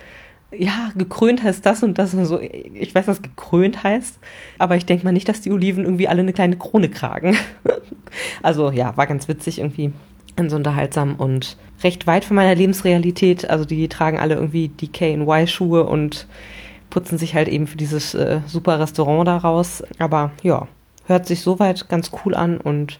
Ja, 0.56 0.92
gekrönt 0.94 1.42
heißt 1.42 1.66
das 1.66 1.82
und 1.82 1.98
das 1.98 2.14
und 2.14 2.26
so. 2.26 2.38
Ich 2.40 2.94
weiß, 2.94 3.08
was 3.08 3.22
gekrönt 3.22 3.82
heißt, 3.82 4.20
aber 4.58 4.76
ich 4.76 4.86
denke 4.86 5.04
mal 5.04 5.10
nicht, 5.10 5.28
dass 5.28 5.40
die 5.40 5.50
Oliven 5.50 5.84
irgendwie 5.84 6.06
alle 6.06 6.20
eine 6.20 6.32
kleine 6.32 6.56
Krone 6.56 6.88
kragen. 6.88 7.36
also 8.42 8.70
ja, 8.70 8.96
war 8.96 9.08
ganz 9.08 9.26
witzig 9.26 9.58
irgendwie 9.58 9.92
ganz 10.36 10.52
unterhaltsam 10.52 11.16
und 11.16 11.56
recht 11.82 12.06
weit 12.06 12.24
von 12.24 12.36
meiner 12.36 12.54
Lebensrealität. 12.54 13.48
Also 13.48 13.64
die 13.64 13.88
tragen 13.88 14.18
alle 14.18 14.34
irgendwie 14.34 14.68
DKNY-Schuhe 14.68 15.84
und 15.84 16.26
putzen 16.90 17.18
sich 17.18 17.34
halt 17.34 17.48
eben 17.48 17.66
für 17.66 17.76
dieses 17.76 18.14
äh, 18.14 18.40
super 18.46 18.78
Restaurant 18.80 19.26
daraus. 19.26 19.82
Aber 19.98 20.32
ja, 20.42 20.68
hört 21.06 21.26
sich 21.26 21.40
soweit 21.40 21.88
ganz 21.88 22.10
cool 22.24 22.34
an 22.34 22.58
und 22.58 22.98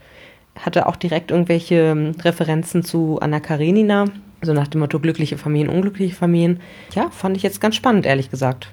hatte 0.58 0.86
auch 0.86 0.96
direkt 0.96 1.30
irgendwelche 1.30 1.76
ähm, 1.76 2.12
Referenzen 2.22 2.82
zu 2.82 3.18
Anna 3.20 3.40
Karenina. 3.40 4.06
So 4.42 4.52
nach 4.52 4.68
dem 4.68 4.80
Motto 4.80 5.00
glückliche 5.00 5.38
Familien, 5.38 5.70
unglückliche 5.70 6.14
Familien. 6.14 6.60
Ja, 6.94 7.08
fand 7.10 7.36
ich 7.36 7.42
jetzt 7.42 7.60
ganz 7.60 7.76
spannend, 7.76 8.04
ehrlich 8.04 8.30
gesagt. 8.30 8.68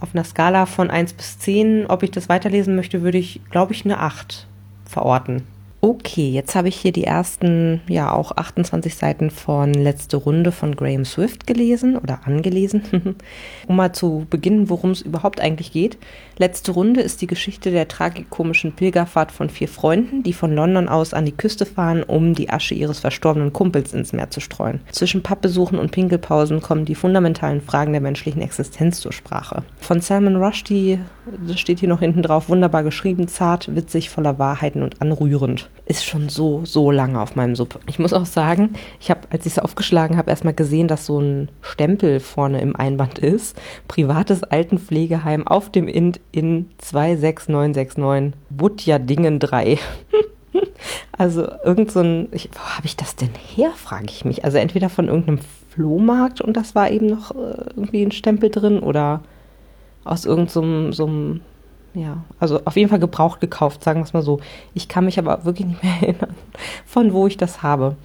Auf 0.00 0.10
einer 0.12 0.24
Skala 0.24 0.66
von 0.66 0.90
1 0.90 1.14
bis 1.14 1.38
10, 1.38 1.86
ob 1.86 2.02
ich 2.02 2.10
das 2.10 2.28
weiterlesen 2.28 2.76
möchte, 2.76 3.02
würde 3.02 3.18
ich, 3.18 3.40
glaube 3.50 3.72
ich, 3.72 3.84
eine 3.84 4.00
8 4.00 4.46
verorten. 4.84 5.44
Okay, 5.84 6.30
jetzt 6.30 6.54
habe 6.54 6.68
ich 6.68 6.76
hier 6.76 6.92
die 6.92 7.04
ersten, 7.04 7.82
ja 7.88 8.10
auch 8.10 8.38
28 8.38 8.94
Seiten 8.94 9.28
von 9.28 9.74
Letzte 9.74 10.16
Runde 10.16 10.50
von 10.50 10.76
Graham 10.76 11.04
Swift 11.04 11.46
gelesen 11.46 11.98
oder 11.98 12.20
angelesen. 12.24 13.16
um 13.68 13.76
mal 13.76 13.92
zu 13.92 14.26
beginnen, 14.30 14.70
worum 14.70 14.92
es 14.92 15.02
überhaupt 15.02 15.42
eigentlich 15.42 15.72
geht. 15.72 15.98
Letzte 16.36 16.72
Runde 16.72 17.00
ist 17.00 17.22
die 17.22 17.28
Geschichte 17.28 17.70
der 17.70 17.86
tragikomischen 17.86 18.72
Pilgerfahrt 18.72 19.30
von 19.30 19.48
vier 19.50 19.68
Freunden, 19.68 20.24
die 20.24 20.32
von 20.32 20.52
London 20.52 20.88
aus 20.88 21.14
an 21.14 21.24
die 21.24 21.36
Küste 21.36 21.64
fahren, 21.64 22.02
um 22.02 22.34
die 22.34 22.50
Asche 22.50 22.74
ihres 22.74 22.98
verstorbenen 22.98 23.52
Kumpels 23.52 23.94
ins 23.94 24.12
Meer 24.12 24.30
zu 24.30 24.40
streuen. 24.40 24.80
Zwischen 24.90 25.22
Pappbesuchen 25.22 25.78
und 25.78 25.92
Pinkelpausen 25.92 26.60
kommen 26.60 26.86
die 26.86 26.96
fundamentalen 26.96 27.60
Fragen 27.60 27.92
der 27.92 28.00
menschlichen 28.00 28.42
Existenz 28.42 29.00
zur 29.00 29.12
Sprache. 29.12 29.62
Von 29.78 30.00
Salman 30.00 30.36
Rushdie, 30.36 30.98
das 31.46 31.60
steht 31.60 31.78
hier 31.78 31.88
noch 31.88 32.00
hinten 32.00 32.22
drauf, 32.22 32.48
wunderbar 32.48 32.82
geschrieben, 32.82 33.28
zart, 33.28 33.74
witzig, 33.76 34.10
voller 34.10 34.38
Wahrheiten 34.38 34.82
und 34.82 35.00
anrührend 35.00 35.70
ist 35.86 36.04
schon 36.04 36.28
so, 36.28 36.64
so 36.64 36.90
lange 36.90 37.20
auf 37.20 37.36
meinem 37.36 37.56
Sub. 37.56 37.78
Ich 37.86 37.98
muss 37.98 38.12
auch 38.12 38.26
sagen, 38.26 38.74
ich 39.00 39.10
habe, 39.10 39.20
als 39.30 39.44
ich 39.44 39.52
es 39.52 39.58
aufgeschlagen 39.58 40.16
habe, 40.16 40.30
erstmal 40.30 40.54
gesehen, 40.54 40.88
dass 40.88 41.06
so 41.06 41.20
ein 41.20 41.50
Stempel 41.60 42.20
vorne 42.20 42.60
im 42.60 42.74
Einband 42.74 43.18
ist. 43.18 43.60
Privates 43.86 44.42
Altenpflegeheim 44.42 45.46
auf 45.46 45.70
dem 45.70 45.88
Int 45.88 46.20
in 46.34 46.70
26969 46.78 48.34
Butja 48.50 48.98
Dingen 48.98 49.38
3. 49.38 49.78
also 51.12 51.46
irgend 51.64 51.92
so 51.92 52.00
ein, 52.00 52.28
ich, 52.32 52.50
wo 52.52 52.60
habe 52.60 52.86
ich 52.86 52.96
das 52.96 53.16
denn 53.16 53.30
her, 53.54 53.70
frage 53.76 54.06
ich 54.08 54.24
mich. 54.24 54.44
Also 54.44 54.58
entweder 54.58 54.88
von 54.88 55.08
irgendeinem 55.08 55.38
Flohmarkt 55.70 56.40
und 56.40 56.56
das 56.56 56.74
war 56.74 56.90
eben 56.90 57.06
noch 57.06 57.30
äh, 57.32 57.70
irgendwie 57.76 58.02
ein 58.02 58.12
Stempel 58.12 58.50
drin 58.50 58.80
oder 58.80 59.20
aus 60.04 60.24
irgendeinem 60.24 60.92
so, 60.92 61.06
so 61.06 61.40
ja, 61.94 62.24
also 62.40 62.60
auf 62.64 62.76
jeden 62.76 62.90
Fall 62.90 62.98
gebraucht 62.98 63.40
gekauft, 63.40 63.84
sagen 63.84 64.00
wir 64.00 64.04
es 64.04 64.12
mal 64.12 64.22
so. 64.22 64.40
Ich 64.74 64.88
kann 64.88 65.04
mich 65.04 65.18
aber 65.18 65.44
wirklich 65.44 65.68
nicht 65.68 65.82
mehr 65.82 65.94
erinnern, 66.02 66.34
von 66.84 67.12
wo 67.12 67.26
ich 67.26 67.36
das 67.36 67.62
habe. 67.62 67.96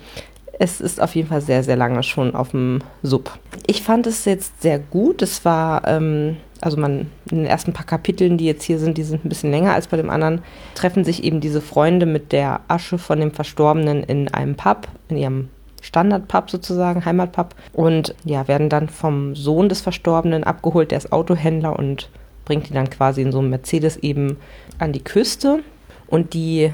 Es 0.62 0.82
ist 0.82 1.02
auf 1.02 1.16
jeden 1.16 1.30
Fall 1.30 1.42
sehr, 1.42 1.64
sehr 1.64 1.78
lange 1.78 2.04
schon 2.04 2.36
auf 2.36 2.52
dem 2.52 2.80
Sub. 3.02 3.40
Ich 3.66 3.82
fand 3.82 4.06
es 4.06 4.26
jetzt 4.26 4.62
sehr 4.62 4.78
gut. 4.78 5.22
Es 5.22 5.46
war, 5.46 5.88
ähm, 5.88 6.38
also 6.62 6.78
man, 6.78 7.12
in 7.32 7.38
den 7.38 7.46
ersten 7.46 7.74
paar 7.74 7.86
Kapiteln, 7.86 8.38
die 8.38 8.46
jetzt 8.46 8.64
hier 8.64 8.80
sind, 8.80 8.98
die 8.98 9.04
sind 9.04 9.26
ein 9.26 9.30
bisschen 9.30 9.52
länger 9.52 9.74
als 9.74 9.88
bei 9.88 9.98
dem 9.98 10.10
anderen, 10.10 10.42
treffen 10.76 11.04
sich 11.04 11.24
eben 11.24 11.40
diese 11.40 11.62
Freunde 11.62 12.06
mit 12.06 12.32
der 12.32 12.62
Asche 12.68 12.98
von 12.98 13.20
dem 13.20 13.32
Verstorbenen 13.32 14.04
in 14.04 14.28
einem 14.34 14.56
Pub, 14.56 14.88
in 15.08 15.18
ihrem 15.18 15.50
Standardpub 15.82 16.50
sozusagen, 16.50 17.06
Heimatpub. 17.06 17.56
Und 17.74 18.16
ja, 18.26 18.48
werden 18.48 18.70
dann 18.70 18.90
vom 18.90 19.36
Sohn 19.36 19.70
des 19.70 19.82
Verstorbenen 19.82 20.44
abgeholt, 20.44 20.92
der 20.92 20.98
ist 20.98 21.12
Autohändler 21.12 21.78
und 21.78 22.10
bringt 22.46 22.70
die 22.70 22.74
dann 22.74 22.90
quasi 22.90 23.22
in 23.22 23.32
so 23.32 23.40
einem 23.40 23.52
Mercedes 23.52 23.98
eben 23.98 24.38
an 24.80 24.92
die 24.92 25.04
Küste. 25.04 25.60
Und 26.08 26.34
die 26.34 26.72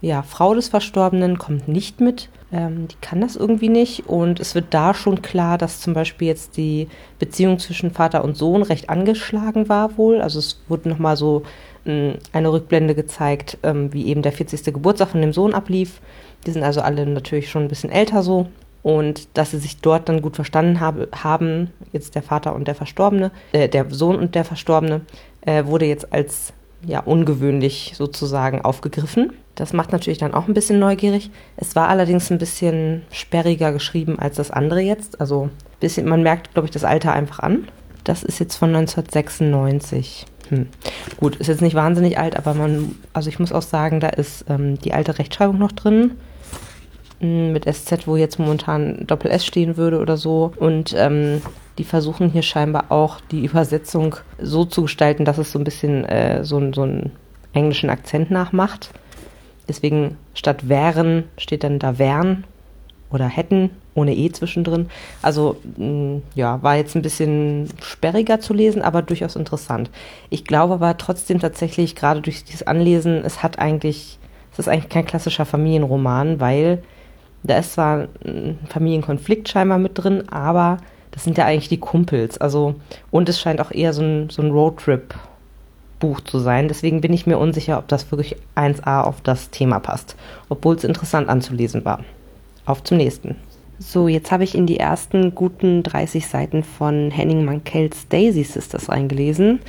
ja, 0.00 0.22
Frau 0.22 0.54
des 0.54 0.68
Verstorbenen 0.68 1.38
kommt 1.38 1.68
nicht 1.68 2.00
mit. 2.00 2.28
Ähm, 2.52 2.88
die 2.88 2.96
kann 3.00 3.20
das 3.20 3.36
irgendwie 3.36 3.68
nicht. 3.68 4.08
Und 4.08 4.40
es 4.40 4.54
wird 4.54 4.66
da 4.70 4.94
schon 4.94 5.22
klar, 5.22 5.58
dass 5.58 5.80
zum 5.80 5.94
Beispiel 5.94 6.28
jetzt 6.28 6.56
die 6.56 6.88
Beziehung 7.18 7.58
zwischen 7.58 7.90
Vater 7.90 8.24
und 8.24 8.36
Sohn 8.36 8.62
recht 8.62 8.88
angeschlagen 8.88 9.68
war 9.68 9.96
wohl. 9.98 10.20
Also 10.20 10.38
es 10.38 10.60
wurde 10.68 10.88
nochmal 10.88 11.16
so 11.16 11.42
ähm, 11.84 12.14
eine 12.32 12.52
Rückblende 12.52 12.94
gezeigt, 12.94 13.58
ähm, 13.62 13.92
wie 13.92 14.06
eben 14.06 14.22
der 14.22 14.32
40. 14.32 14.64
Geburtstag 14.72 15.08
von 15.08 15.20
dem 15.20 15.32
Sohn 15.32 15.54
ablief. 15.54 16.00
Die 16.46 16.52
sind 16.52 16.62
also 16.62 16.80
alle 16.80 17.06
natürlich 17.06 17.50
schon 17.50 17.62
ein 17.62 17.68
bisschen 17.68 17.90
älter 17.90 18.22
so 18.22 18.46
und 18.86 19.36
dass 19.36 19.50
sie 19.50 19.58
sich 19.58 19.80
dort 19.80 20.08
dann 20.08 20.22
gut 20.22 20.36
verstanden 20.36 20.78
habe, 20.78 21.08
haben, 21.12 21.72
jetzt 21.90 22.14
der 22.14 22.22
Vater 22.22 22.54
und 22.54 22.68
der 22.68 22.76
Verstorbene, 22.76 23.32
äh, 23.50 23.68
der 23.68 23.90
Sohn 23.90 24.14
und 24.14 24.36
der 24.36 24.44
Verstorbene, 24.44 25.00
äh, 25.40 25.64
wurde 25.64 25.86
jetzt 25.86 26.12
als 26.12 26.52
ja 26.84 27.00
ungewöhnlich 27.00 27.94
sozusagen 27.96 28.62
aufgegriffen. 28.62 29.32
Das 29.54 29.72
macht 29.72 29.92
natürlich 29.92 30.18
dann 30.18 30.34
auch 30.34 30.48
ein 30.48 30.54
bisschen 30.54 30.78
neugierig. 30.78 31.30
Es 31.56 31.74
war 31.74 31.88
allerdings 31.88 32.30
ein 32.30 32.38
bisschen 32.38 33.02
sperriger 33.10 33.72
geschrieben 33.72 34.18
als 34.18 34.36
das 34.36 34.50
andere 34.50 34.80
jetzt. 34.80 35.20
Also 35.20 35.48
bisschen, 35.80 36.08
man 36.08 36.22
merkt, 36.22 36.52
glaube 36.52 36.66
ich, 36.66 36.72
das 36.72 36.84
Alter 36.84 37.12
einfach 37.12 37.40
an. 37.40 37.68
Das 38.04 38.22
ist 38.22 38.38
jetzt 38.38 38.56
von 38.56 38.74
1996. 38.74 40.26
Hm. 40.50 40.68
Gut, 41.16 41.36
ist 41.36 41.48
jetzt 41.48 41.62
nicht 41.62 41.74
wahnsinnig 41.74 42.18
alt, 42.18 42.36
aber 42.36 42.54
man, 42.54 42.94
also 43.12 43.28
ich 43.28 43.38
muss 43.38 43.52
auch 43.52 43.62
sagen, 43.62 43.98
da 43.98 44.08
ist 44.08 44.44
ähm, 44.48 44.78
die 44.78 44.92
alte 44.92 45.18
Rechtschreibung 45.18 45.58
noch 45.58 45.72
drin 45.72 46.12
mit 47.18 47.64
SZ, 47.64 48.06
wo 48.06 48.16
jetzt 48.16 48.38
momentan 48.38 49.06
Doppel 49.06 49.30
S 49.30 49.46
stehen 49.46 49.76
würde 49.76 50.00
oder 50.00 50.16
so. 50.16 50.52
Und 50.56 50.94
ähm, 50.96 51.40
die 51.78 51.84
versuchen 51.84 52.30
hier 52.30 52.42
scheinbar 52.42 52.86
auch 52.90 53.20
die 53.30 53.44
Übersetzung 53.44 54.16
so 54.40 54.64
zu 54.64 54.82
gestalten, 54.82 55.24
dass 55.24 55.38
es 55.38 55.52
so 55.52 55.58
ein 55.58 55.64
bisschen 55.64 56.04
äh, 56.04 56.44
so, 56.44 56.72
so 56.72 56.82
einen 56.82 57.12
englischen 57.52 57.90
Akzent 57.90 58.30
nachmacht. 58.30 58.90
Deswegen 59.68 60.16
statt 60.34 60.68
wären 60.68 61.24
steht 61.38 61.64
dann 61.64 61.78
da 61.78 61.98
wären 61.98 62.44
oder 63.10 63.26
hätten 63.26 63.70
ohne 63.94 64.14
E 64.14 64.30
zwischendrin. 64.30 64.88
Also 65.22 65.56
mh, 65.76 66.20
ja, 66.34 66.62
war 66.62 66.76
jetzt 66.76 66.94
ein 66.94 67.02
bisschen 67.02 67.68
sperriger 67.82 68.40
zu 68.40 68.52
lesen, 68.52 68.82
aber 68.82 69.02
durchaus 69.02 69.36
interessant. 69.36 69.90
Ich 70.30 70.44
glaube 70.44 70.74
aber 70.74 70.96
trotzdem 70.96 71.40
tatsächlich, 71.40 71.94
gerade 71.96 72.20
durch 72.20 72.44
dieses 72.44 72.66
Anlesen, 72.66 73.24
es 73.24 73.42
hat 73.42 73.58
eigentlich 73.58 74.18
es 74.56 74.60
ist 74.60 74.68
eigentlich 74.68 74.88
kein 74.88 75.04
klassischer 75.04 75.44
Familienroman, 75.44 76.40
weil 76.40 76.82
da 77.42 77.58
ist 77.58 77.74
zwar 77.74 78.08
ein 78.24 78.58
Familienkonflikt 78.68 79.50
scheinbar 79.50 79.76
mit 79.76 79.98
drin, 79.98 80.30
aber 80.30 80.78
das 81.16 81.24
sind 81.24 81.38
ja 81.38 81.46
eigentlich 81.46 81.70
die 81.70 81.80
Kumpels. 81.80 82.36
Also, 82.36 82.74
und 83.10 83.30
es 83.30 83.40
scheint 83.40 83.62
auch 83.62 83.70
eher 83.70 83.94
so 83.94 84.02
ein, 84.02 84.28
so 84.28 84.42
ein 84.42 84.50
Roadtrip-Buch 84.50 86.20
zu 86.20 86.38
sein. 86.38 86.68
Deswegen 86.68 87.00
bin 87.00 87.14
ich 87.14 87.26
mir 87.26 87.38
unsicher, 87.38 87.78
ob 87.78 87.88
das 87.88 88.10
wirklich 88.10 88.36
1a 88.54 89.00
auf 89.00 89.22
das 89.22 89.48
Thema 89.48 89.80
passt. 89.80 90.14
Obwohl 90.50 90.76
es 90.76 90.84
interessant 90.84 91.30
anzulesen 91.30 91.86
war. 91.86 92.04
Auf 92.66 92.84
zum 92.84 92.98
nächsten. 92.98 93.36
So, 93.78 94.08
jetzt 94.08 94.30
habe 94.30 94.44
ich 94.44 94.54
in 94.54 94.66
die 94.66 94.78
ersten 94.78 95.34
guten 95.34 95.82
30 95.82 96.26
Seiten 96.26 96.62
von 96.62 97.10
Henning 97.10 97.46
Mankells 97.46 98.08
Daisy 98.08 98.44
Sisters 98.44 98.90
eingelesen. 98.90 99.60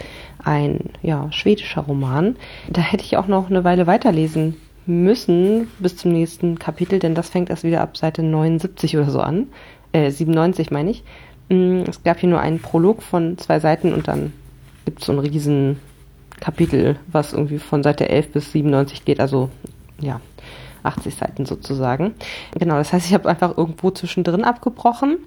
Ein 0.44 0.90
ja, 1.02 1.32
schwedischer 1.32 1.84
Roman. 1.84 2.36
Da 2.70 2.82
hätte 2.82 3.06
ich 3.06 3.16
auch 3.16 3.28
noch 3.28 3.50
eine 3.50 3.64
Weile 3.64 3.88
weiterlesen 3.88 4.58
müssen 4.86 5.70
bis 5.80 5.96
zum 5.96 6.12
nächsten 6.12 6.60
Kapitel, 6.60 7.00
denn 7.00 7.16
das 7.16 7.30
fängt 7.30 7.50
erst 7.50 7.64
wieder 7.64 7.80
ab 7.80 7.96
Seite 7.96 8.22
79 8.22 8.98
oder 8.98 9.10
so 9.10 9.22
an. 9.22 9.48
Äh, 9.94 10.12
97 10.12 10.72
meine 10.72 10.92
ich. 10.92 11.04
Mm, 11.50 11.84
es 11.88 12.04
gab 12.04 12.20
hier 12.20 12.30
nur 12.30 12.40
einen 12.40 12.60
Prolog 12.60 13.04
von 13.04 13.38
zwei 13.38 13.60
Seiten 13.60 13.94
und 13.94 14.08
dann 14.08 14.34
gibt 14.86 15.02
es 15.02 15.06
so 15.06 15.14
ein 15.14 15.20
riesen 15.20 15.80
Kapitel, 16.40 16.98
was 17.08 17.34
irgendwie 17.34 17.60
von 17.60 17.84
Seite 17.84 18.10
11 18.10 18.32
bis 18.32 18.52
97 18.52 19.06
geht. 19.06 19.20
Also 19.20 19.50
ja, 20.00 20.22
80 20.84 21.16
Seiten 21.16 21.46
sozusagen. 21.46 22.14
Genau, 22.58 22.78
das 22.78 22.94
heißt, 22.94 23.08
ich 23.08 23.14
habe 23.14 23.30
einfach 23.30 23.58
irgendwo 23.58 23.92
zwischendrin 23.92 24.44
abgebrochen, 24.44 25.18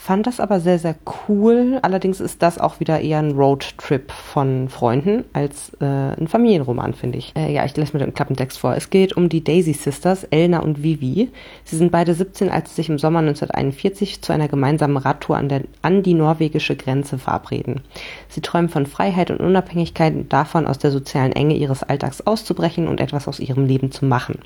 fand 0.00 0.26
das 0.26 0.40
aber 0.40 0.60
sehr, 0.60 0.78
sehr 0.78 0.96
cool. 1.28 1.78
Allerdings 1.82 2.20
ist 2.20 2.42
das 2.42 2.58
auch 2.58 2.80
wieder 2.80 3.00
eher 3.00 3.18
ein 3.18 3.32
Roadtrip 3.32 4.10
von 4.10 4.70
Freunden 4.70 5.24
als 5.34 5.72
äh, 5.78 5.84
ein 5.84 6.26
Familienroman, 6.26 6.94
finde 6.94 7.18
ich. 7.18 7.36
Äh, 7.36 7.52
ja, 7.52 7.66
ich 7.66 7.76
lese 7.76 7.92
mir 7.92 8.02
den 8.02 8.14
Klappentext 8.14 8.58
vor. 8.58 8.74
Es 8.74 8.88
geht 8.88 9.14
um 9.14 9.28
die 9.28 9.44
Daisy 9.44 9.74
Sisters, 9.74 10.24
Elna 10.24 10.60
und 10.60 10.82
Vivi. 10.82 11.28
Sie 11.64 11.76
sind 11.76 11.92
beide 11.92 12.14
17, 12.14 12.48
als 12.48 12.70
sie 12.70 12.76
sich 12.76 12.88
im 12.88 12.98
Sommer 12.98 13.18
1941 13.18 14.22
zu 14.22 14.32
einer 14.32 14.48
gemeinsamen 14.48 14.96
Radtour 14.96 15.36
an, 15.36 15.50
der, 15.50 15.64
an 15.82 16.02
die 16.02 16.14
norwegische 16.14 16.76
Grenze 16.76 17.18
verabreden. 17.18 17.82
Sie 18.28 18.40
träumen 18.40 18.70
von 18.70 18.86
Freiheit 18.86 19.30
und 19.30 19.40
Unabhängigkeit 19.40 20.14
und 20.14 20.32
davon, 20.32 20.66
aus 20.66 20.78
der 20.78 20.92
sozialen 20.92 21.32
Enge 21.32 21.56
ihres 21.56 21.82
Alltags 21.82 22.22
auszubrechen 22.22 22.88
und 22.88 23.00
etwas 23.00 23.28
aus 23.28 23.38
ihrem 23.38 23.66
Leben 23.66 23.92
zu 23.92 24.06
machen. 24.06 24.38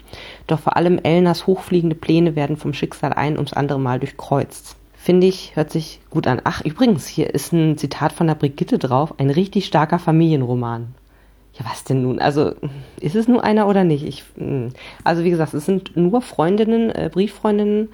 Doch 0.49 0.59
vor 0.59 0.77
allem 0.77 0.99
Elnas 0.99 1.47
hochfliegende 1.47 1.95
Pläne 1.95 2.35
werden 2.35 2.57
vom 2.57 2.75
Schicksal 2.75 3.13
ein 3.13 3.37
ums 3.37 3.53
andere 3.53 3.79
Mal 3.79 4.01
durchkreuzt. 4.01 4.77
Finde 5.05 5.27
ich, 5.27 5.55
hört 5.55 5.71
sich 5.71 6.01
gut 6.09 6.27
an. 6.27 6.41
Ach, 6.45 6.65
übrigens, 6.65 7.07
hier 7.07 7.35
ist 7.35 7.53
ein 7.53 7.77
Zitat 7.77 8.11
von 8.11 8.27
der 8.27 8.37
Brigitte 8.37 8.79
drauf. 8.79 9.13
Ein 9.19 9.29
richtig 9.29 9.67
starker 9.67 9.99
Familienroman. 9.99 10.95
Ja, 11.53 11.67
was 11.71 11.85
denn 11.85 12.01
nun? 12.01 12.21
Also, 12.21 12.55
ist 13.03 13.15
es 13.15 13.29
nur 13.29 13.45
einer 13.45 13.69
oder 13.69 13.85
nicht? 13.85 14.03
Ich, 14.03 14.25
hm. 14.39 14.71
also, 15.05 15.23
wie 15.23 15.29
gesagt, 15.29 15.53
es 15.53 15.67
sind 15.67 15.95
nur 15.95 16.23
Freundinnen, 16.23 16.89
äh, 16.89 17.11
Brieffreundinnen, 17.13 17.91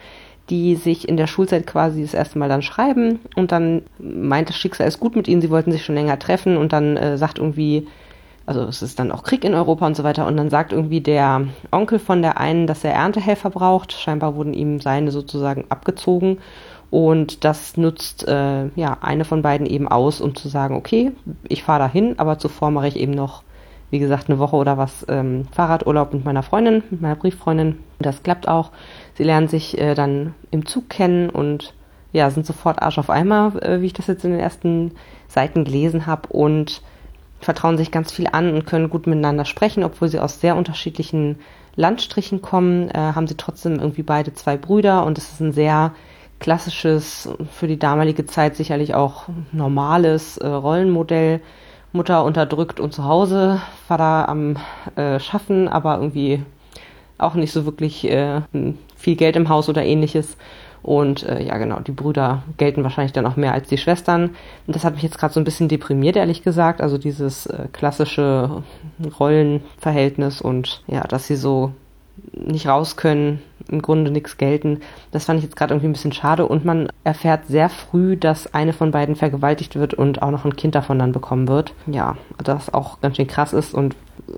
die 0.51 0.77
sich 0.77 1.09
in 1.09 1.17
der 1.17 1.27
Schulzeit 1.27 1.67
quasi 1.67 2.03
das 2.03 2.15
erste 2.15 2.39
Mal 2.39 2.49
dann 2.49 2.63
schreiben 2.63 3.19
und 3.35 3.51
dann 3.51 3.83
meint 3.99 4.49
das 4.49 4.57
Schicksal 4.57 4.87
ist 4.87 5.01
gut 5.01 5.17
mit 5.17 5.27
ihnen, 5.27 5.41
sie 5.41 5.51
wollten 5.51 5.73
sich 5.73 5.85
schon 5.85 5.97
länger 5.97 6.21
treffen 6.21 6.57
und 6.57 6.73
dann 6.73 6.97
äh, 6.97 7.19
sagt 7.19 7.39
irgendwie, 7.39 7.89
also 8.47 8.63
es 8.63 8.83
ist 8.83 9.01
dann 9.01 9.11
auch 9.11 9.25
Krieg 9.25 9.45
in 9.45 9.55
Europa 9.55 9.85
und 9.85 9.97
so 9.97 10.05
weiter 10.05 10.29
und 10.29 10.37
dann 10.37 10.49
sagt 10.51 10.73
irgendwie 10.73 11.01
der 11.01 11.49
Onkel 11.73 11.99
von 11.99 12.23
der 12.23 12.39
einen, 12.39 12.69
dass 12.69 12.85
er 12.85 12.95
Erntehelfer 12.95 13.51
braucht. 13.51 13.93
Scheinbar 13.93 14.37
wurden 14.37 14.55
ihm 14.55 14.81
seine 14.81 15.11
sozusagen 15.11 15.65
abgezogen 15.69 16.39
und 16.91 17.45
das 17.45 17.77
nutzt 17.77 18.27
äh, 18.27 18.67
ja 18.75 18.99
eine 19.01 19.25
von 19.25 19.43
beiden 19.43 19.67
eben 19.67 19.87
aus, 19.87 20.21
um 20.21 20.35
zu 20.35 20.49
sagen, 20.49 20.75
okay, 20.75 21.13
ich 21.49 21.63
fahre 21.63 21.81
dahin, 21.81 22.19
aber 22.19 22.39
zuvor 22.39 22.71
mache 22.73 22.89
ich 22.89 22.97
eben 22.97 23.13
noch, 23.13 23.45
wie 23.91 24.01
gesagt, 24.01 24.29
eine 24.29 24.39
Woche 24.39 24.57
oder 24.57 24.77
was 24.77 25.07
ähm, 25.09 25.47
Fahrradurlaub 25.53 26.13
mit 26.13 26.25
meiner 26.25 26.43
Freundin, 26.43 26.83
mit 26.91 27.01
meiner 27.01 27.17
Brieffreundin. 27.17 27.79
Das 28.01 28.23
klappt 28.23 28.49
auch. 28.49 28.71
Sie 29.15 29.25
lernen 29.25 29.49
sich 29.49 29.79
äh, 29.79 29.95
dann 29.95 30.35
im 30.51 30.67
Zug 30.67 30.89
kennen 30.89 31.31
und 31.31 31.75
ja, 32.13 32.29
sind 32.31 32.45
sofort 32.45 32.83
Arsch 32.83 32.99
auf 32.99 33.09
Eimer, 33.09 33.53
äh, 33.63 33.81
wie 33.81 33.87
ich 33.87 33.93
das 33.93 34.09
jetzt 34.09 34.25
in 34.25 34.33
den 34.33 34.41
ersten 34.41 34.93
Seiten 35.29 35.65
gelesen 35.65 36.07
habe 36.07 36.29
und 36.29 36.83
vertrauen 37.41 37.79
sich 37.79 37.93
ganz 37.93 38.11
viel 38.11 38.27
an 38.33 38.53
und 38.53 38.67
können 38.67 38.91
gut 38.91 39.07
miteinander 39.07 39.45
sprechen, 39.45 39.85
obwohl 39.85 40.09
sie 40.09 40.19
aus 40.19 40.41
sehr 40.41 40.57
unterschiedlichen 40.57 41.39
Landstrichen 41.77 42.43
kommen, 42.43 42.91
äh, 42.91 42.99
haben 42.99 43.29
sie 43.29 43.37
trotzdem 43.37 43.79
irgendwie 43.79 44.03
beide 44.03 44.35
zwei 44.35 44.57
Brüder 44.57 45.07
und 45.07 45.19
es 45.19 45.33
ist 45.33 45.41
ein 45.41 45.53
sehr 45.53 45.95
klassisches, 46.41 47.29
für 47.53 47.69
die 47.69 47.79
damalige 47.79 48.27
Zeit 48.27 48.57
sicherlich 48.57 48.95
auch 48.95 49.29
normales 49.53 50.39
äh, 50.39 50.47
Rollenmodell. 50.47 51.41
Mutter 51.93 52.25
unterdrückt 52.25 52.79
und 52.79 52.93
zu 52.93 53.05
Hause, 53.05 53.61
Vater 53.89 54.29
am 54.29 54.57
äh, 54.95 55.19
Schaffen, 55.19 55.67
aber 55.67 55.97
irgendwie 55.97 56.43
auch 57.19 57.35
nicht 57.35 57.53
so 57.53 57.67
wirklich 57.67 58.09
äh, 58.09 58.43
viel 58.97 59.17
Geld 59.17 59.37
im 59.37 59.49
Haus 59.49 59.69
oder 59.69 59.85
ähnliches. 59.85 60.37
Und 60.83 61.25
äh, 61.25 61.43
ja, 61.43 61.59
genau, 61.59 61.81
die 61.81 61.93
Brüder 61.93 62.43
gelten 62.57 62.85
wahrscheinlich 62.85 63.13
dann 63.13 63.27
auch 63.27 63.37
mehr 63.37 63.53
als 63.53 63.69
die 63.69 63.77
Schwestern. 63.77 64.31
Und 64.67 64.77
das 64.77 64.85
hat 64.85 64.95
mich 64.95 65.03
jetzt 65.03 65.19
gerade 65.19 65.35
so 65.35 65.41
ein 65.41 65.45
bisschen 65.45 65.69
deprimiert, 65.69 66.17
ehrlich 66.17 66.43
gesagt. 66.43 66.81
Also 66.81 66.97
dieses 66.97 67.47
äh, 67.47 67.67
klassische 67.73 68.63
Rollenverhältnis 69.19 70.41
und 70.41 70.83
ja, 70.87 71.03
dass 71.03 71.27
sie 71.27 71.37
so 71.37 71.73
nicht 72.33 72.67
raus 72.67 72.97
können, 72.97 73.43
im 73.71 73.83
Grunde 73.83 74.11
nichts 74.11 74.37
gelten. 74.37 74.81
Das 75.11 75.25
fand 75.25 75.39
ich 75.39 75.45
jetzt 75.45 75.57
gerade 75.57 75.75
irgendwie 75.75 75.89
ein 75.89 75.93
bisschen 75.93 76.13
schade 76.13 76.47
und 76.47 76.65
man 76.65 76.89
erfährt 77.05 77.47
sehr 77.47 77.69
früh, 77.69 78.17
dass 78.17 78.53
eine 78.55 78.73
von 78.73 78.91
beiden 78.91 79.17
vergewaltigt 79.17 79.77
wird 79.77 79.95
und 79.95 80.23
auch 80.23 80.31
noch 80.31 80.45
ein 80.45 80.57
Kind 80.57 80.75
davon 80.75 80.99
dann 80.99 81.13
bekommen 81.13 81.49
wird. 81.49 81.73
Ja, 81.87 82.17
das 82.43 82.73
auch 82.73 83.01
ganz 83.01 83.17
schön 83.17 83.27
krass 83.27 83.53
ist 83.53 83.75
und 83.75 83.97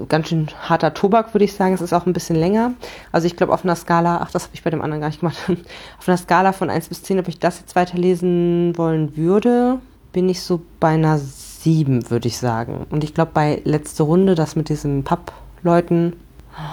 ganz 0.09 0.29
schön 0.29 0.49
harter 0.63 0.95
Tobak, 0.95 1.35
würde 1.35 1.45
ich 1.45 1.55
sagen. 1.55 1.75
Es 1.75 1.81
ist 1.81 1.93
auch 1.93 2.07
ein 2.07 2.13
bisschen 2.13 2.37
länger. 2.37 2.73
Also 3.11 3.27
ich 3.27 3.37
glaube 3.37 3.53
auf 3.53 3.65
einer 3.65 3.77
Skala, 3.77 4.21
ach, 4.23 4.31
das 4.31 4.45
habe 4.45 4.55
ich 4.55 4.63
bei 4.63 4.71
dem 4.71 4.83
anderen 4.83 5.01
gar 5.01 5.09
nicht 5.09 5.21
gemacht, 5.21 5.39
auf 5.99 6.09
einer 6.09 6.17
Skala 6.17 6.53
von 6.53 6.71
1 6.71 6.89
bis 6.89 7.03
10, 7.03 7.19
ob 7.21 7.29
ich 7.29 7.39
das 7.39 7.61
jetzt 7.61 7.77
weiterlesen 7.77 8.77
wollen 8.77 9.17
würde, 9.17 9.79
bin 10.13 10.29
ich 10.29 10.43
so 10.43 10.63
bei 10.81 10.89
einer 10.89 11.19
7, 11.19 12.11
würde 12.11 12.29
ich 12.29 12.39
sagen. 12.39 12.87
Und 12.91 13.05
ich 13.05 13.15
glaube 13.15 13.31
bei 13.35 13.63
letzte 13.65 14.03
Runde, 14.03 14.35
das 14.35 14.57
mit 14.57 14.69
diesen 14.69 15.05
Pappleuten, 15.05 16.15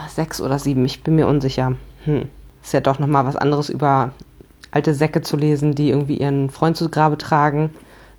sechs 0.09 0.41
oder 0.41 0.59
sieben, 0.59 0.83
ich 0.85 1.03
bin 1.03 1.15
mir 1.15 1.27
unsicher. 1.27 1.75
Hm. 2.05 2.29
Ist 2.63 2.73
ja 2.73 2.81
doch 2.81 2.99
nochmal 2.99 3.25
was 3.25 3.35
anderes 3.35 3.69
über 3.69 4.11
alte 4.71 4.93
Säcke 4.93 5.21
zu 5.21 5.37
lesen, 5.37 5.75
die 5.75 5.89
irgendwie 5.89 6.17
ihren 6.17 6.49
Freund 6.49 6.77
zu 6.77 6.89
Grabe 6.89 7.17
tragen, 7.17 7.71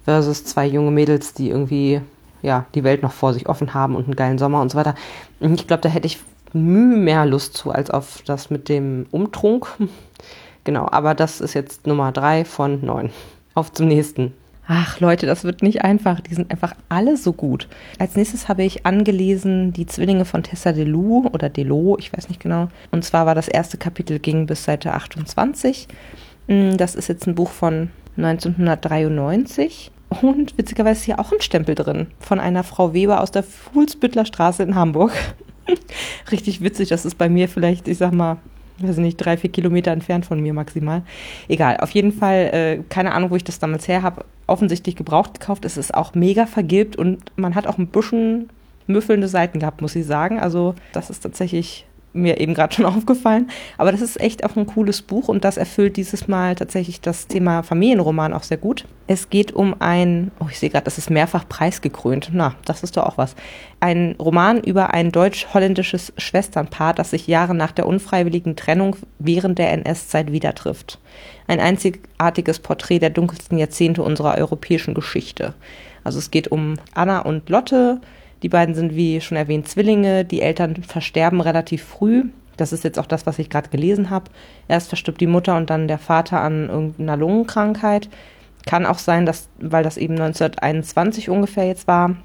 versus 0.04 0.44
zwei 0.44 0.66
junge 0.66 0.90
Mädels, 0.90 1.35
die 1.35 1.50
irgendwie 1.50 2.00
ja 2.42 2.66
die 2.75 2.85
Welt 2.85 3.02
noch 3.02 3.12
vor 3.12 3.35
sich 3.35 3.49
offen 3.49 3.75
haben 3.75 3.94
und 3.94 4.04
einen 4.04 4.16
geilen 4.16 4.38
Sommer 4.38 4.61
und 4.61 4.70
so 4.70 4.78
weiter. 4.78 4.94
Ich 5.40 5.66
glaube, 5.66 5.82
da 5.82 5.88
hätte 5.88 6.06
ich 6.06 6.18
Mühe 6.52 6.97
mehr 6.97 7.26
Lust 7.26 7.56
zu 7.56 7.70
als 7.70 7.90
auf 7.90 8.23
das 8.26 8.50
mit 8.50 8.68
dem 8.68 9.06
Umtrunk. 9.11 9.68
Genau, 10.62 10.87
aber 10.90 11.14
das 11.14 11.40
ist 11.40 11.54
jetzt 11.54 11.87
Nummer 11.87 12.12
drei 12.12 12.44
von 12.44 12.85
neun. 12.85 13.09
Auf 13.54 13.73
zum 13.73 13.88
nächsten. 13.88 14.35
Ach 14.72 15.00
Leute, 15.00 15.26
das 15.26 15.42
wird 15.42 15.64
nicht 15.64 15.82
einfach. 15.82 16.20
Die 16.20 16.32
sind 16.32 16.52
einfach 16.52 16.76
alle 16.88 17.16
so 17.16 17.32
gut. 17.32 17.66
Als 17.98 18.14
nächstes 18.14 18.48
habe 18.48 18.62
ich 18.62 18.86
angelesen 18.86 19.72
die 19.72 19.84
Zwillinge 19.84 20.24
von 20.24 20.44
Tessa 20.44 20.70
Delou 20.70 21.28
oder 21.32 21.48
Delo, 21.48 21.96
ich 21.98 22.12
weiß 22.16 22.28
nicht 22.28 22.40
genau. 22.40 22.68
Und 22.92 23.04
zwar 23.04 23.26
war 23.26 23.34
das 23.34 23.48
erste 23.48 23.78
Kapitel 23.78 24.20
ging 24.20 24.46
bis 24.46 24.62
Seite 24.62 24.92
28. 24.94 25.88
Mm, 26.46 26.76
das 26.76 26.94
ist 26.94 27.08
jetzt 27.08 27.26
ein 27.26 27.34
Buch 27.34 27.50
von 27.50 27.90
1993. 28.16 29.90
Und 30.22 30.56
witzigerweise 30.56 31.00
ist 31.00 31.04
hier 31.04 31.18
auch 31.18 31.32
ein 31.32 31.40
Stempel 31.40 31.74
drin 31.74 32.06
von 32.20 32.38
einer 32.38 32.62
Frau 32.62 32.94
Weber 32.94 33.22
aus 33.22 33.32
der 33.32 33.42
Fuhlsbüttler 33.42 34.24
Straße 34.24 34.62
in 34.62 34.76
Hamburg. 34.76 35.10
Richtig 36.30 36.60
witzig, 36.60 36.90
das 36.90 37.04
ist 37.04 37.18
bei 37.18 37.28
mir 37.28 37.48
vielleicht, 37.48 37.88
ich 37.88 37.98
sag 37.98 38.12
mal, 38.12 38.36
weiß 38.82 38.96
nicht, 38.99 39.16
drei, 39.16 39.37
vier 39.37 39.50
Kilometer 39.50 39.90
entfernt 39.90 40.26
von 40.26 40.40
mir 40.40 40.52
maximal. 40.52 41.02
Egal, 41.49 41.78
auf 41.78 41.90
jeden 41.90 42.12
Fall, 42.12 42.50
äh, 42.52 42.82
keine 42.88 43.12
Ahnung, 43.12 43.30
wo 43.30 43.37
ich 43.37 43.44
das 43.44 43.58
damals 43.58 43.88
her 43.88 44.02
habe, 44.02 44.25
offensichtlich 44.46 44.96
gebraucht 44.96 45.40
gekauft. 45.40 45.64
Es 45.64 45.76
ist 45.76 45.94
auch 45.94 46.14
mega 46.14 46.46
vergilbt 46.46 46.96
und 46.96 47.20
man 47.37 47.54
hat 47.54 47.66
auch 47.66 47.78
ein 47.78 47.87
bisschen 47.87 48.50
müffelnde 48.87 49.28
Seiten 49.28 49.60
gehabt, 49.60 49.82
muss 49.82 49.96
ich 49.96 50.06
sagen. 50.06 50.40
Also 50.40 50.75
das 50.92 51.10
ist 51.10 51.20
tatsächlich 51.20 51.87
mir 52.12 52.40
eben 52.40 52.54
gerade 52.54 52.74
schon 52.74 52.84
aufgefallen. 52.86 53.50
Aber 53.78 53.92
das 53.92 54.00
ist 54.00 54.20
echt 54.20 54.44
auch 54.44 54.56
ein 54.56 54.66
cooles 54.66 55.02
Buch 55.02 55.28
und 55.28 55.44
das 55.44 55.56
erfüllt 55.56 55.96
dieses 55.96 56.28
Mal 56.28 56.54
tatsächlich 56.54 57.00
das 57.00 57.26
Thema 57.26 57.62
Familienroman 57.62 58.32
auch 58.32 58.42
sehr 58.42 58.56
gut. 58.56 58.84
Es 59.06 59.30
geht 59.30 59.52
um 59.52 59.74
ein, 59.80 60.30
oh, 60.40 60.46
ich 60.50 60.58
sehe 60.58 60.70
gerade, 60.70 60.84
das 60.84 60.98
ist 60.98 61.10
mehrfach 61.10 61.48
preisgekrönt. 61.48 62.30
Na, 62.32 62.54
das 62.64 62.82
ist 62.82 62.96
doch 62.96 63.04
auch 63.04 63.18
was. 63.18 63.34
Ein 63.80 64.14
Roman 64.18 64.62
über 64.62 64.92
ein 64.94 65.10
deutsch-holländisches 65.10 66.12
Schwesternpaar, 66.16 66.94
das 66.94 67.10
sich 67.10 67.26
Jahre 67.26 67.54
nach 67.54 67.72
der 67.72 67.86
unfreiwilligen 67.86 68.56
Trennung 68.56 68.96
während 69.18 69.58
der 69.58 69.72
NS-Zeit 69.72 70.32
wieder 70.32 70.54
trifft. 70.54 70.98
Ein 71.46 71.60
einzigartiges 71.60 72.60
Porträt 72.60 73.00
der 73.00 73.10
dunkelsten 73.10 73.58
Jahrzehnte 73.58 74.02
unserer 74.02 74.36
europäischen 74.36 74.94
Geschichte. 74.94 75.54
Also 76.04 76.18
es 76.18 76.30
geht 76.30 76.48
um 76.48 76.74
Anna 76.94 77.20
und 77.20 77.48
Lotte, 77.48 78.00
die 78.42 78.49
beiden 78.49 78.75
sind, 78.75 78.94
wie 78.94 79.20
schon 79.20 79.37
erwähnt, 79.37 79.68
Zwillinge. 79.68 80.25
Die 80.25 80.42
Eltern 80.42 80.82
versterben 80.82 81.40
relativ 81.40 81.85
früh. 81.85 82.25
Das 82.56 82.73
ist 82.73 82.85
jetzt 82.85 82.99
auch 82.99 83.06
das, 83.06 83.26
was 83.26 83.38
ich 83.38 83.50
gerade 83.50 83.70
gelesen 83.70 84.11
habe. 84.11 84.30
Erst 84.68 84.88
verstirbt 84.88 85.20
die 85.20 85.26
Mutter 85.26 85.56
und 85.56 85.70
dann 85.70 85.88
der 85.88 85.99
Vater 85.99 86.40
an 86.40 86.68
irgendeiner 86.68 87.16
Lungenkrankheit. 87.16 88.09
Kann 88.66 88.87
auch 88.87 88.99
sein, 88.99 89.25
dass, 89.25 89.49
weil 89.59 89.82
das 89.82 89.97
eben 89.97 90.14
1921 90.14 91.30
ungefähr 91.30 91.66
jetzt 91.66 91.88
war, 91.88 92.16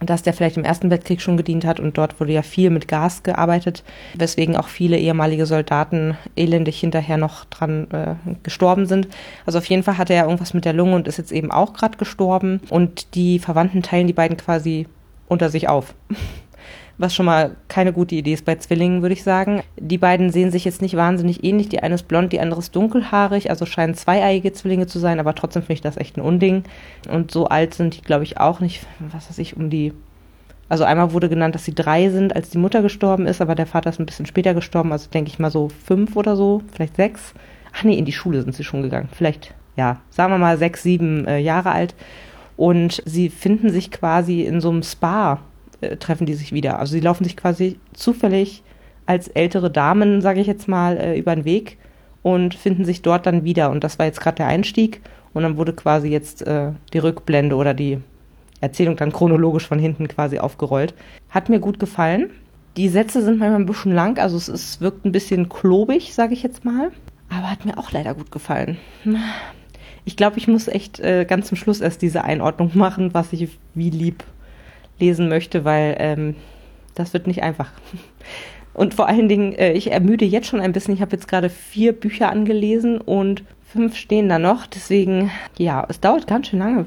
dass 0.00 0.22
der 0.22 0.34
vielleicht 0.34 0.56
im 0.56 0.64
Ersten 0.64 0.90
Weltkrieg 0.90 1.20
schon 1.20 1.36
gedient 1.36 1.64
hat 1.64 1.80
und 1.80 1.96
dort 1.96 2.20
wurde 2.20 2.32
ja 2.32 2.42
viel 2.42 2.70
mit 2.70 2.86
Gas 2.86 3.22
gearbeitet, 3.22 3.82
weswegen 4.14 4.56
auch 4.56 4.68
viele 4.68 4.98
ehemalige 4.98 5.46
Soldaten 5.46 6.18
elendig 6.36 6.78
hinterher 6.78 7.16
noch 7.16 7.46
dran 7.46 7.88
äh, 7.90 8.14
gestorben 8.42 8.86
sind. 8.86 9.08
Also 9.46 9.58
auf 9.58 9.64
jeden 9.66 9.82
Fall 9.82 9.96
hatte 9.96 10.12
er 10.12 10.24
irgendwas 10.24 10.54
mit 10.54 10.66
der 10.66 10.74
Lunge 10.74 10.96
und 10.96 11.08
ist 11.08 11.16
jetzt 11.16 11.32
eben 11.32 11.50
auch 11.50 11.72
gerade 11.72 11.96
gestorben 11.96 12.60
und 12.68 13.14
die 13.14 13.38
Verwandten 13.38 13.82
teilen 13.82 14.06
die 14.06 14.12
beiden 14.12 14.36
quasi 14.36 14.86
unter 15.28 15.50
sich 15.50 15.68
auf. 15.68 15.94
Was 16.98 17.14
schon 17.14 17.26
mal 17.26 17.56
keine 17.68 17.92
gute 17.92 18.14
Idee 18.14 18.32
ist 18.32 18.46
bei 18.46 18.54
Zwillingen, 18.54 19.02
würde 19.02 19.12
ich 19.12 19.22
sagen. 19.22 19.62
Die 19.76 19.98
beiden 19.98 20.30
sehen 20.30 20.50
sich 20.50 20.64
jetzt 20.64 20.80
nicht 20.80 20.96
wahnsinnig 20.96 21.44
ähnlich. 21.44 21.68
Die 21.68 21.82
eine 21.82 21.94
ist 21.94 22.08
blond, 22.08 22.32
die 22.32 22.40
andere 22.40 22.60
ist 22.60 22.74
dunkelhaarig, 22.74 23.50
also 23.50 23.66
scheinen 23.66 23.94
zweieiige 23.94 24.54
Zwillinge 24.54 24.86
zu 24.86 24.98
sein, 24.98 25.20
aber 25.20 25.34
trotzdem 25.34 25.62
finde 25.62 25.74
ich 25.74 25.82
das 25.82 25.98
echt 25.98 26.16
ein 26.16 26.22
Unding. 26.22 26.64
Und 27.10 27.30
so 27.30 27.48
alt 27.48 27.74
sind 27.74 27.98
die, 27.98 28.02
glaube 28.02 28.24
ich, 28.24 28.40
auch 28.40 28.60
nicht, 28.60 28.86
was 28.98 29.28
weiß 29.28 29.38
ich, 29.38 29.58
um 29.58 29.68
die 29.68 29.92
also 30.68 30.84
einmal 30.84 31.12
wurde 31.12 31.28
genannt, 31.28 31.54
dass 31.54 31.64
sie 31.64 31.74
drei 31.74 32.10
sind, 32.10 32.34
als 32.34 32.50
die 32.50 32.58
Mutter 32.58 32.82
gestorben 32.82 33.26
ist, 33.26 33.40
aber 33.40 33.54
der 33.54 33.66
Vater 33.66 33.90
ist 33.90 34.00
ein 34.00 34.06
bisschen 34.06 34.26
später 34.26 34.52
gestorben, 34.52 34.92
also 34.92 35.08
denke 35.08 35.30
ich 35.30 35.38
mal 35.38 35.50
so 35.50 35.68
fünf 35.68 36.16
oder 36.16 36.36
so, 36.36 36.62
vielleicht 36.72 36.96
sechs. 36.96 37.34
Ach 37.72 37.84
nee, 37.84 37.96
in 37.96 38.04
die 38.04 38.12
Schule 38.12 38.42
sind 38.42 38.54
sie 38.54 38.64
schon 38.64 38.82
gegangen. 38.82 39.08
Vielleicht, 39.12 39.54
ja, 39.76 40.00
sagen 40.10 40.32
wir 40.32 40.38
mal 40.38 40.58
sechs, 40.58 40.82
sieben 40.82 41.26
äh, 41.26 41.38
Jahre 41.38 41.70
alt. 41.70 41.94
Und 42.56 43.02
sie 43.04 43.28
finden 43.28 43.70
sich 43.70 43.90
quasi 43.90 44.42
in 44.42 44.60
so 44.60 44.70
einem 44.70 44.82
Spa 44.82 45.40
äh, 45.80 45.96
treffen 45.96 46.26
die 46.26 46.34
sich 46.34 46.52
wieder. 46.52 46.78
Also 46.78 46.92
sie 46.92 47.00
laufen 47.00 47.24
sich 47.24 47.36
quasi 47.36 47.78
zufällig 47.92 48.62
als 49.04 49.28
ältere 49.28 49.70
Damen, 49.70 50.20
sage 50.20 50.40
ich 50.40 50.46
jetzt 50.46 50.68
mal, 50.68 50.96
äh, 50.96 51.18
über 51.18 51.34
den 51.34 51.44
Weg 51.44 51.78
und 52.22 52.54
finden 52.54 52.84
sich 52.84 53.02
dort 53.02 53.26
dann 53.26 53.44
wieder. 53.44 53.70
Und 53.70 53.84
das 53.84 53.98
war 53.98 54.06
jetzt 54.06 54.20
gerade 54.20 54.36
der 54.36 54.46
Einstieg. 54.46 55.02
Und 55.34 55.42
dann 55.42 55.58
wurde 55.58 55.74
quasi 55.74 56.08
jetzt 56.08 56.42
äh, 56.46 56.72
die 56.92 56.98
Rückblende 56.98 57.56
oder 57.56 57.74
die 57.74 57.98
Erzählung 58.60 58.96
dann 58.96 59.12
chronologisch 59.12 59.66
von 59.66 59.78
hinten 59.78 60.08
quasi 60.08 60.38
aufgerollt. 60.38 60.94
Hat 61.28 61.50
mir 61.50 61.60
gut 61.60 61.78
gefallen. 61.78 62.30
Die 62.78 62.88
Sätze 62.88 63.22
sind 63.22 63.38
manchmal 63.38 63.60
ein 63.60 63.66
bisschen 63.66 63.92
lang, 63.94 64.18
also 64.18 64.36
es 64.36 64.48
ist, 64.48 64.80
wirkt 64.80 65.04
ein 65.04 65.12
bisschen 65.12 65.48
klobig, 65.48 66.14
sage 66.14 66.34
ich 66.34 66.42
jetzt 66.42 66.64
mal. 66.64 66.90
Aber 67.30 67.50
hat 67.50 67.64
mir 67.64 67.78
auch 67.78 67.92
leider 67.92 68.14
gut 68.14 68.30
gefallen. 68.30 68.76
Ich 70.06 70.16
glaube, 70.16 70.38
ich 70.38 70.48
muss 70.48 70.68
echt 70.68 71.00
äh, 71.00 71.26
ganz 71.28 71.48
zum 71.48 71.58
Schluss 71.58 71.82
erst 71.82 72.00
diese 72.00 72.24
Einordnung 72.24 72.70
machen, 72.74 73.12
was 73.12 73.32
ich 73.34 73.48
wie 73.74 73.90
lieb 73.90 74.24
lesen 74.98 75.28
möchte, 75.28 75.64
weil 75.64 75.96
ähm, 75.98 76.36
das 76.94 77.12
wird 77.12 77.26
nicht 77.26 77.42
einfach. 77.42 77.70
Und 78.72 78.94
vor 78.94 79.08
allen 79.08 79.28
Dingen, 79.28 79.52
äh, 79.54 79.72
ich 79.72 79.90
ermüde 79.90 80.24
jetzt 80.24 80.48
schon 80.48 80.60
ein 80.60 80.72
bisschen. 80.72 80.94
Ich 80.94 81.00
habe 81.00 81.12
jetzt 81.12 81.28
gerade 81.28 81.48
vier 81.48 81.92
Bücher 81.92 82.30
angelesen 82.30 82.98
und 83.00 83.42
fünf 83.66 83.96
stehen 83.96 84.28
da 84.28 84.38
noch. 84.38 84.66
Deswegen, 84.66 85.30
ja, 85.56 85.86
es 85.88 85.98
dauert 85.98 86.26
ganz 86.26 86.48
schön 86.48 86.58
lange, 86.58 86.84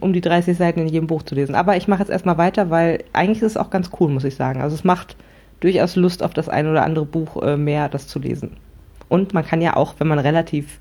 um 0.00 0.12
die 0.12 0.20
30 0.20 0.56
Seiten 0.56 0.80
in 0.80 0.88
jedem 0.88 1.08
Buch 1.08 1.24
zu 1.24 1.34
lesen. 1.34 1.56
Aber 1.56 1.76
ich 1.76 1.88
mache 1.88 2.00
jetzt 2.00 2.10
erstmal 2.10 2.38
weiter, 2.38 2.70
weil 2.70 3.02
eigentlich 3.12 3.38
ist 3.38 3.52
es 3.52 3.56
auch 3.56 3.70
ganz 3.70 3.90
cool, 3.98 4.08
muss 4.08 4.22
ich 4.22 4.36
sagen. 4.36 4.62
Also 4.62 4.76
es 4.76 4.84
macht 4.84 5.16
durchaus 5.58 5.96
Lust 5.96 6.22
auf 6.22 6.32
das 6.32 6.48
ein 6.48 6.68
oder 6.68 6.84
andere 6.84 7.06
Buch 7.06 7.42
äh, 7.42 7.56
mehr, 7.56 7.88
das 7.88 8.06
zu 8.06 8.20
lesen. 8.20 8.56
Und 9.08 9.34
man 9.34 9.44
kann 9.44 9.60
ja 9.60 9.74
auch, 9.74 9.94
wenn 9.98 10.06
man 10.06 10.20
relativ 10.20 10.78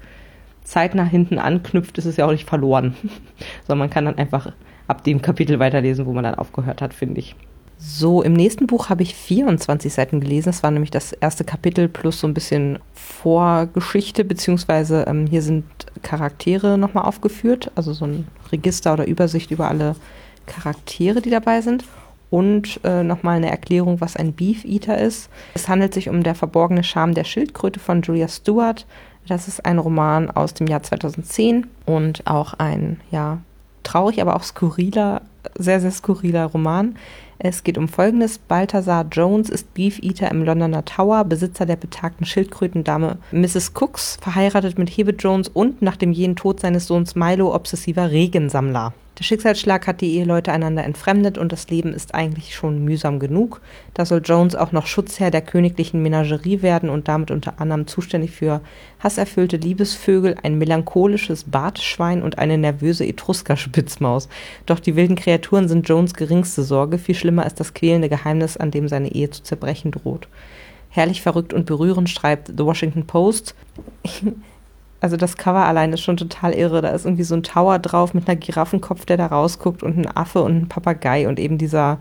zeitnah 0.70 1.04
hinten 1.04 1.40
anknüpft, 1.40 1.98
ist 1.98 2.06
es 2.06 2.18
ja 2.18 2.28
auch 2.28 2.32
nicht 2.32 2.48
verloren. 2.48 2.96
Sondern 3.68 3.80
man 3.80 3.90
kann 3.90 4.06
dann 4.06 4.18
einfach 4.18 4.54
ab 4.88 5.04
dem 5.04 5.22
Kapitel 5.22 5.60
weiterlesen, 5.60 6.06
wo 6.06 6.14
man 6.14 6.24
dann 6.24 6.36
aufgehört 6.36 6.82
hat, 6.82 6.94
finde 6.94 7.20
ich. 7.20 7.36
So, 7.82 8.22
im 8.22 8.34
nächsten 8.34 8.68
Buch 8.68 8.90
habe 8.90 9.04
ich 9.04 9.16
24 9.16 9.92
Seiten 9.92 10.20
gelesen. 10.20 10.50
Das 10.50 10.64
war 10.64 10.70
nämlich 10.70 10.92
das 10.92 11.14
erste 11.14 11.44
Kapitel 11.44 11.88
plus 11.88 12.20
so 12.20 12.28
ein 12.28 12.34
bisschen 12.34 12.78
Vorgeschichte, 12.94 14.26
beziehungsweise 14.26 15.06
ähm, 15.08 15.26
hier 15.28 15.42
sind 15.42 15.66
Charaktere 16.04 16.78
nochmal 16.78 17.06
aufgeführt, 17.06 17.72
also 17.76 17.94
so 17.94 18.06
ein 18.06 18.28
Register 18.52 18.94
oder 18.94 19.08
Übersicht 19.08 19.52
über 19.52 19.70
alle 19.70 19.96
Charaktere, 20.46 21.22
die 21.22 21.30
dabei 21.30 21.62
sind. 21.62 21.86
Und 22.30 22.80
äh, 22.84 23.02
nochmal 23.02 23.38
eine 23.38 23.50
Erklärung, 23.50 24.02
was 24.02 24.16
ein 24.16 24.34
Beef 24.34 24.66
Eater 24.66 25.00
ist. 25.00 25.30
Es 25.56 25.68
handelt 25.68 25.96
sich 25.96 26.10
um 26.10 26.22
Der 26.22 26.36
verborgene 26.36 26.84
Charme 26.84 27.16
der 27.16 27.24
Schildkröte 27.24 27.80
von 27.80 28.04
Julia 28.04 28.28
Stewart. 28.28 28.86
Das 29.28 29.48
ist 29.48 29.66
ein 29.66 29.78
Roman 29.78 30.32
aus 30.32 30.54
dem 30.54 30.68
Jahr 30.68 30.82
2010 30.82 31.68
und 31.86 32.26
auch 32.26 32.54
ein 32.56 33.00
ja, 33.12 33.40
traurig, 33.84 34.22
aber 34.22 34.36
auch 34.36 34.44
skurriler, 34.44 35.22
sehr, 35.58 35.80
sehr 35.80 35.92
skurriler 35.92 36.46
Roman. 36.46 36.96
Es 37.42 37.64
geht 37.64 37.78
um 37.78 37.88
Folgendes. 37.88 38.38
Balthasar 38.38 39.06
Jones 39.10 39.50
ist 39.50 39.74
Beef 39.74 40.00
Eater 40.04 40.30
im 40.30 40.44
Londoner 40.44 40.84
Tower, 40.84 41.24
Besitzer 41.24 41.66
der 41.66 41.78
betagten 41.78 42.26
Schildkrötendame 42.26 43.18
Mrs. 43.32 43.72
Cooks, 43.76 44.18
verheiratet 44.22 44.78
mit 44.78 44.90
Hebe 44.90 45.12
Jones 45.12 45.48
und 45.48 45.82
nach 45.82 45.96
dem 45.96 46.12
jenen 46.12 46.36
Tod 46.36 46.60
seines 46.60 46.88
Sohns 46.88 47.16
Milo 47.16 47.56
obsessiver 47.56 48.12
Regensammler. 48.12 48.94
Der 49.20 49.26
Schicksalsschlag 49.26 49.86
hat 49.86 50.00
die 50.00 50.16
Eheleute 50.16 50.54
einander 50.54 50.86
entfremdet 50.86 51.38
und 51.38 51.52
das 51.52 51.70
Leben 51.70 51.94
ist 51.94 52.16
eigentlich 52.16 52.56
schon 52.56 52.86
mühsam 52.86 53.20
genug. 53.20 53.60
Da 53.94 54.06
soll 54.06 54.22
Jones 54.24 54.56
auch 54.56 54.72
noch 54.72 54.88
Schutzherr 54.88 55.30
der 55.30 55.42
königlichen 55.42 56.02
Menagerie 56.02 56.62
werden 56.62 56.90
und 56.90 57.10
damit 57.10 57.30
unter 57.30 57.60
anderem 57.60 57.86
zuständig 57.86 58.32
für 58.32 58.62
hasserfüllte 59.00 59.58
Liebesvögel, 59.58 60.36
ein 60.42 60.58
melancholisches 60.58 61.44
Bartschwein 61.44 62.24
und 62.24 62.38
eine 62.38 62.58
nervöse 62.58 63.06
Etrusker-Spitzmaus. 63.06 64.30
Doch 64.66 64.80
die 64.80 64.96
wilden 64.96 65.18
Kreaturen 65.18 65.68
sind 65.68 65.90
Jones 65.90 66.14
geringste 66.14 66.64
Sorge. 66.64 66.98
Viel 66.98 67.16
schlimmer 67.16 67.46
ist 67.46 67.60
das 67.60 67.74
quälende 67.74 68.08
Geheimnis, 68.08 68.56
an 68.56 68.72
dem 68.72 68.88
seine 68.88 69.12
Ehe 69.12 69.30
zu 69.30 69.44
zerbrechen 69.44 69.92
droht. 69.92 70.30
Herrlich 70.88 71.22
verrückt 71.22 71.54
und 71.54 71.66
berührend 71.66 72.10
schreibt 72.10 72.48
The 72.48 72.64
Washington 72.64 73.06
Post. 73.06 73.54
Also 75.02 75.18
das 75.18 75.38
Cover 75.38 75.66
allein 75.66 75.94
ist 75.94 76.02
schon 76.02 76.18
total 76.18 76.54
irre. 76.54 76.82
Da 76.82 76.90
ist 76.90 77.06
irgendwie 77.06 77.24
so 77.24 77.36
ein 77.36 77.44
Tower 77.44 77.80
drauf 77.80 78.14
mit 78.14 78.28
einer 78.28 78.38
Giraffenkopf, 78.38 79.06
der 79.06 79.18
da 79.18 79.28
rausguckt 79.28 79.84
und 79.84 79.98
ein 79.98 80.08
Affe 80.16 80.42
und 80.42 80.56
ein 80.58 80.70
Papagei 80.70 81.28
und 81.28 81.40
eben 81.40 81.58
dieser 81.58 82.00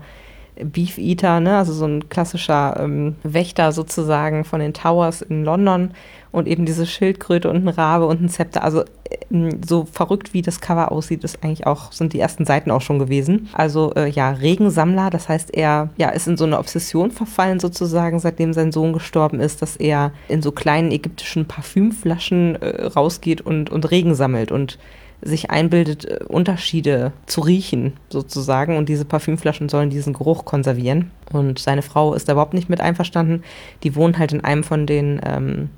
Beef 0.63 0.97
Eater, 0.97 1.39
ne? 1.39 1.57
also 1.57 1.73
so 1.73 1.85
ein 1.85 2.09
klassischer 2.09 2.79
ähm, 2.79 3.15
Wächter 3.23 3.71
sozusagen 3.71 4.43
von 4.43 4.59
den 4.59 4.73
Towers 4.73 5.21
in 5.21 5.43
London 5.43 5.91
und 6.31 6.47
eben 6.47 6.65
diese 6.65 6.85
Schildkröte 6.85 7.49
und 7.49 7.65
ein 7.65 7.67
Rabe 7.69 8.05
und 8.05 8.21
ein 8.21 8.29
Zepter. 8.29 8.63
Also 8.63 8.81
äh, 8.81 9.51
so 9.65 9.85
verrückt 9.85 10.33
wie 10.33 10.41
das 10.41 10.61
Cover 10.61 10.91
aussieht, 10.91 11.23
ist 11.23 11.43
eigentlich 11.43 11.65
auch 11.65 11.91
sind 11.91 12.13
die 12.13 12.19
ersten 12.19 12.45
Seiten 12.45 12.71
auch 12.71 12.81
schon 12.81 12.99
gewesen. 12.99 13.49
Also 13.53 13.93
äh, 13.95 14.09
ja 14.09 14.31
Regensammler, 14.31 15.09
das 15.09 15.29
heißt 15.29 15.53
er 15.53 15.89
ja 15.97 16.09
ist 16.09 16.27
in 16.27 16.37
so 16.37 16.45
eine 16.45 16.59
Obsession 16.59 17.11
verfallen 17.11 17.59
sozusagen, 17.59 18.19
seitdem 18.19 18.53
sein 18.53 18.71
Sohn 18.71 18.93
gestorben 18.93 19.39
ist, 19.39 19.61
dass 19.61 19.75
er 19.75 20.11
in 20.27 20.41
so 20.41 20.51
kleinen 20.51 20.91
ägyptischen 20.91 21.45
Parfümflaschen 21.45 22.61
äh, 22.61 22.85
rausgeht 22.85 23.41
und 23.41 23.69
und 23.69 23.89
Regen 23.89 24.15
sammelt 24.15 24.51
und 24.51 24.77
sich 25.21 25.49
einbildet, 25.51 26.05
äh, 26.05 26.19
Unterschiede 26.27 27.11
zu 27.25 27.41
riechen, 27.41 27.93
sozusagen. 28.09 28.77
Und 28.77 28.89
diese 28.89 29.05
Parfümflaschen 29.05 29.69
sollen 29.69 29.89
diesen 29.89 30.13
Geruch 30.13 30.45
konservieren. 30.45 31.11
Und 31.31 31.59
seine 31.59 31.81
Frau 31.81 32.13
ist 32.13 32.27
da 32.27 32.33
überhaupt 32.33 32.53
nicht 32.53 32.69
mit 32.69 32.81
einverstanden. 32.81 33.43
Die 33.83 33.95
wohnen 33.95 34.17
halt 34.17 34.31
in 34.31 34.43
einem 34.43 34.63
von 34.63 34.85
den 34.85 35.21
ähm, 35.25 35.69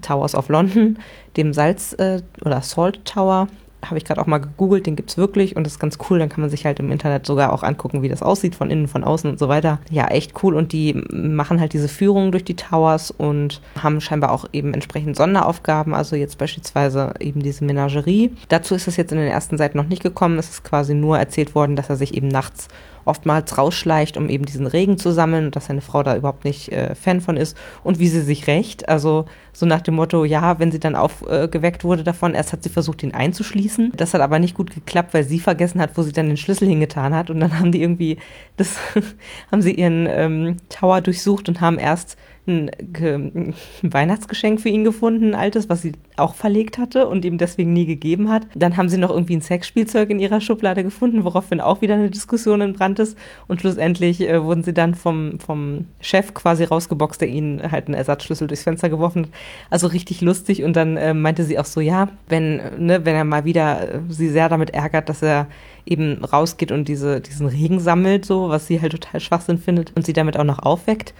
Towers 0.00 0.34
of 0.34 0.48
London, 0.48 0.98
dem 1.36 1.52
Salz- 1.52 1.94
äh, 1.98 2.22
oder 2.44 2.62
Salt 2.62 3.04
Tower 3.04 3.48
habe 3.84 3.98
ich 3.98 4.04
gerade 4.04 4.20
auch 4.20 4.26
mal 4.26 4.38
gegoogelt, 4.38 4.86
den 4.86 4.96
gibt 4.96 5.10
es 5.10 5.18
wirklich 5.18 5.56
und 5.56 5.64
das 5.64 5.74
ist 5.74 5.78
ganz 5.78 5.98
cool. 6.08 6.18
Dann 6.18 6.28
kann 6.28 6.40
man 6.40 6.50
sich 6.50 6.64
halt 6.64 6.80
im 6.80 6.90
Internet 6.92 7.26
sogar 7.26 7.52
auch 7.52 7.62
angucken, 7.62 8.02
wie 8.02 8.08
das 8.08 8.22
aussieht, 8.22 8.54
von 8.54 8.70
innen, 8.70 8.88
von 8.88 9.04
außen 9.04 9.28
und 9.30 9.38
so 9.38 9.48
weiter. 9.48 9.80
Ja, 9.90 10.08
echt 10.08 10.42
cool. 10.42 10.54
Und 10.54 10.72
die 10.72 10.94
machen 11.10 11.60
halt 11.60 11.72
diese 11.72 11.88
Führungen 11.88 12.32
durch 12.32 12.44
die 12.44 12.56
Towers 12.56 13.10
und 13.10 13.60
haben 13.82 14.00
scheinbar 14.00 14.32
auch 14.32 14.46
eben 14.52 14.72
entsprechend 14.74 15.16
Sonderaufgaben, 15.16 15.94
also 15.94 16.16
jetzt 16.16 16.38
beispielsweise 16.38 17.14
eben 17.20 17.42
diese 17.42 17.64
Menagerie. 17.64 18.32
Dazu 18.48 18.74
ist 18.74 18.88
es 18.88 18.96
jetzt 18.96 19.12
in 19.12 19.18
den 19.18 19.28
ersten 19.28 19.58
Seiten 19.58 19.76
noch 19.78 19.88
nicht 19.88 20.02
gekommen. 20.02 20.38
Es 20.38 20.50
ist 20.50 20.64
quasi 20.64 20.94
nur 20.94 21.18
erzählt 21.18 21.54
worden, 21.54 21.76
dass 21.76 21.90
er 21.90 21.96
sich 21.96 22.14
eben 22.14 22.28
nachts 22.28 22.68
oftmals 23.04 23.56
rausschleicht, 23.58 24.16
um 24.16 24.28
eben 24.28 24.44
diesen 24.44 24.66
Regen 24.66 24.98
zu 24.98 25.12
sammeln 25.12 25.46
und 25.46 25.56
dass 25.56 25.66
seine 25.66 25.80
Frau 25.80 26.02
da 26.02 26.16
überhaupt 26.16 26.44
nicht 26.44 26.70
äh, 26.70 26.94
Fan 26.94 27.20
von 27.20 27.36
ist 27.36 27.56
und 27.84 27.98
wie 27.98 28.08
sie 28.08 28.22
sich 28.22 28.46
rächt. 28.46 28.88
Also 28.88 29.26
so 29.52 29.66
nach 29.66 29.80
dem 29.80 29.94
Motto, 29.94 30.24
ja, 30.24 30.58
wenn 30.58 30.72
sie 30.72 30.80
dann 30.80 30.96
aufgeweckt 30.96 31.82
äh, 31.82 31.84
wurde 31.84 32.04
davon, 32.04 32.34
erst 32.34 32.52
hat 32.52 32.62
sie 32.62 32.70
versucht, 32.70 33.02
ihn 33.02 33.14
einzuschließen. 33.14 33.92
Das 33.96 34.14
hat 34.14 34.20
aber 34.20 34.38
nicht 34.38 34.56
gut 34.56 34.74
geklappt, 34.74 35.14
weil 35.14 35.24
sie 35.24 35.40
vergessen 35.40 35.80
hat, 35.80 35.96
wo 35.96 36.02
sie 36.02 36.12
dann 36.12 36.28
den 36.28 36.36
Schlüssel 36.36 36.68
hingetan 36.68 37.14
hat. 37.14 37.30
Und 37.30 37.40
dann 37.40 37.58
haben 37.58 37.72
die 37.72 37.82
irgendwie, 37.82 38.18
das 38.56 38.76
haben 39.52 39.62
sie 39.62 39.74
ihren 39.74 40.06
ähm, 40.08 40.56
Tower 40.68 41.00
durchsucht 41.00 41.48
und 41.48 41.60
haben 41.60 41.78
erst 41.78 42.16
ein, 42.46 43.54
Weihnachtsgeschenk 43.82 44.60
für 44.60 44.68
ihn 44.68 44.84
gefunden, 44.84 45.30
ein 45.30 45.34
altes, 45.34 45.68
was 45.68 45.82
sie 45.82 45.92
auch 46.16 46.34
verlegt 46.34 46.78
hatte 46.78 47.06
und 47.06 47.24
ihm 47.24 47.38
deswegen 47.38 47.72
nie 47.72 47.86
gegeben 47.86 48.30
hat. 48.30 48.46
Dann 48.54 48.76
haben 48.76 48.88
sie 48.88 48.98
noch 48.98 49.10
irgendwie 49.10 49.36
ein 49.36 49.40
Sexspielzeug 49.40 50.10
in 50.10 50.18
ihrer 50.18 50.40
Schublade 50.40 50.82
gefunden, 50.82 51.24
woraufhin 51.24 51.60
auch 51.60 51.82
wieder 51.82 51.94
eine 51.94 52.10
Diskussion 52.10 52.60
entbrannt 52.60 52.98
ist. 52.98 53.16
Und 53.46 53.60
schlussendlich 53.60 54.20
äh, 54.20 54.42
wurden 54.42 54.64
sie 54.64 54.74
dann 54.74 54.94
vom, 54.94 55.38
vom 55.38 55.86
Chef 56.00 56.34
quasi 56.34 56.64
rausgeboxt, 56.64 57.20
der 57.20 57.28
ihnen 57.28 57.70
halt 57.70 57.86
einen 57.86 57.94
Ersatzschlüssel 57.94 58.48
durchs 58.48 58.64
Fenster 58.64 58.88
geworfen 58.88 59.26
hat. 59.26 59.32
Also 59.70 59.86
richtig 59.86 60.20
lustig. 60.20 60.64
Und 60.64 60.74
dann 60.74 60.96
äh, 60.96 61.14
meinte 61.14 61.44
sie 61.44 61.58
auch 61.58 61.64
so, 61.64 61.80
ja, 61.80 62.08
wenn, 62.28 62.60
ne, 62.78 63.04
wenn 63.04 63.14
er 63.14 63.24
mal 63.24 63.44
wieder 63.44 63.94
äh, 63.94 64.00
sie 64.08 64.30
sehr 64.30 64.48
damit 64.48 64.70
ärgert, 64.70 65.08
dass 65.08 65.22
er 65.22 65.46
eben 65.86 66.24
rausgeht 66.24 66.72
und 66.72 66.88
diese, 66.88 67.20
diesen 67.20 67.46
Regen 67.46 67.80
sammelt, 67.80 68.24
so, 68.24 68.48
was 68.48 68.66
sie 68.66 68.80
halt 68.80 68.92
total 68.92 69.20
Schwachsinn 69.20 69.58
findet 69.58 69.92
und 69.96 70.06
sie 70.06 70.12
damit 70.12 70.36
auch 70.36 70.44
noch 70.44 70.60
aufweckt, 70.60 71.14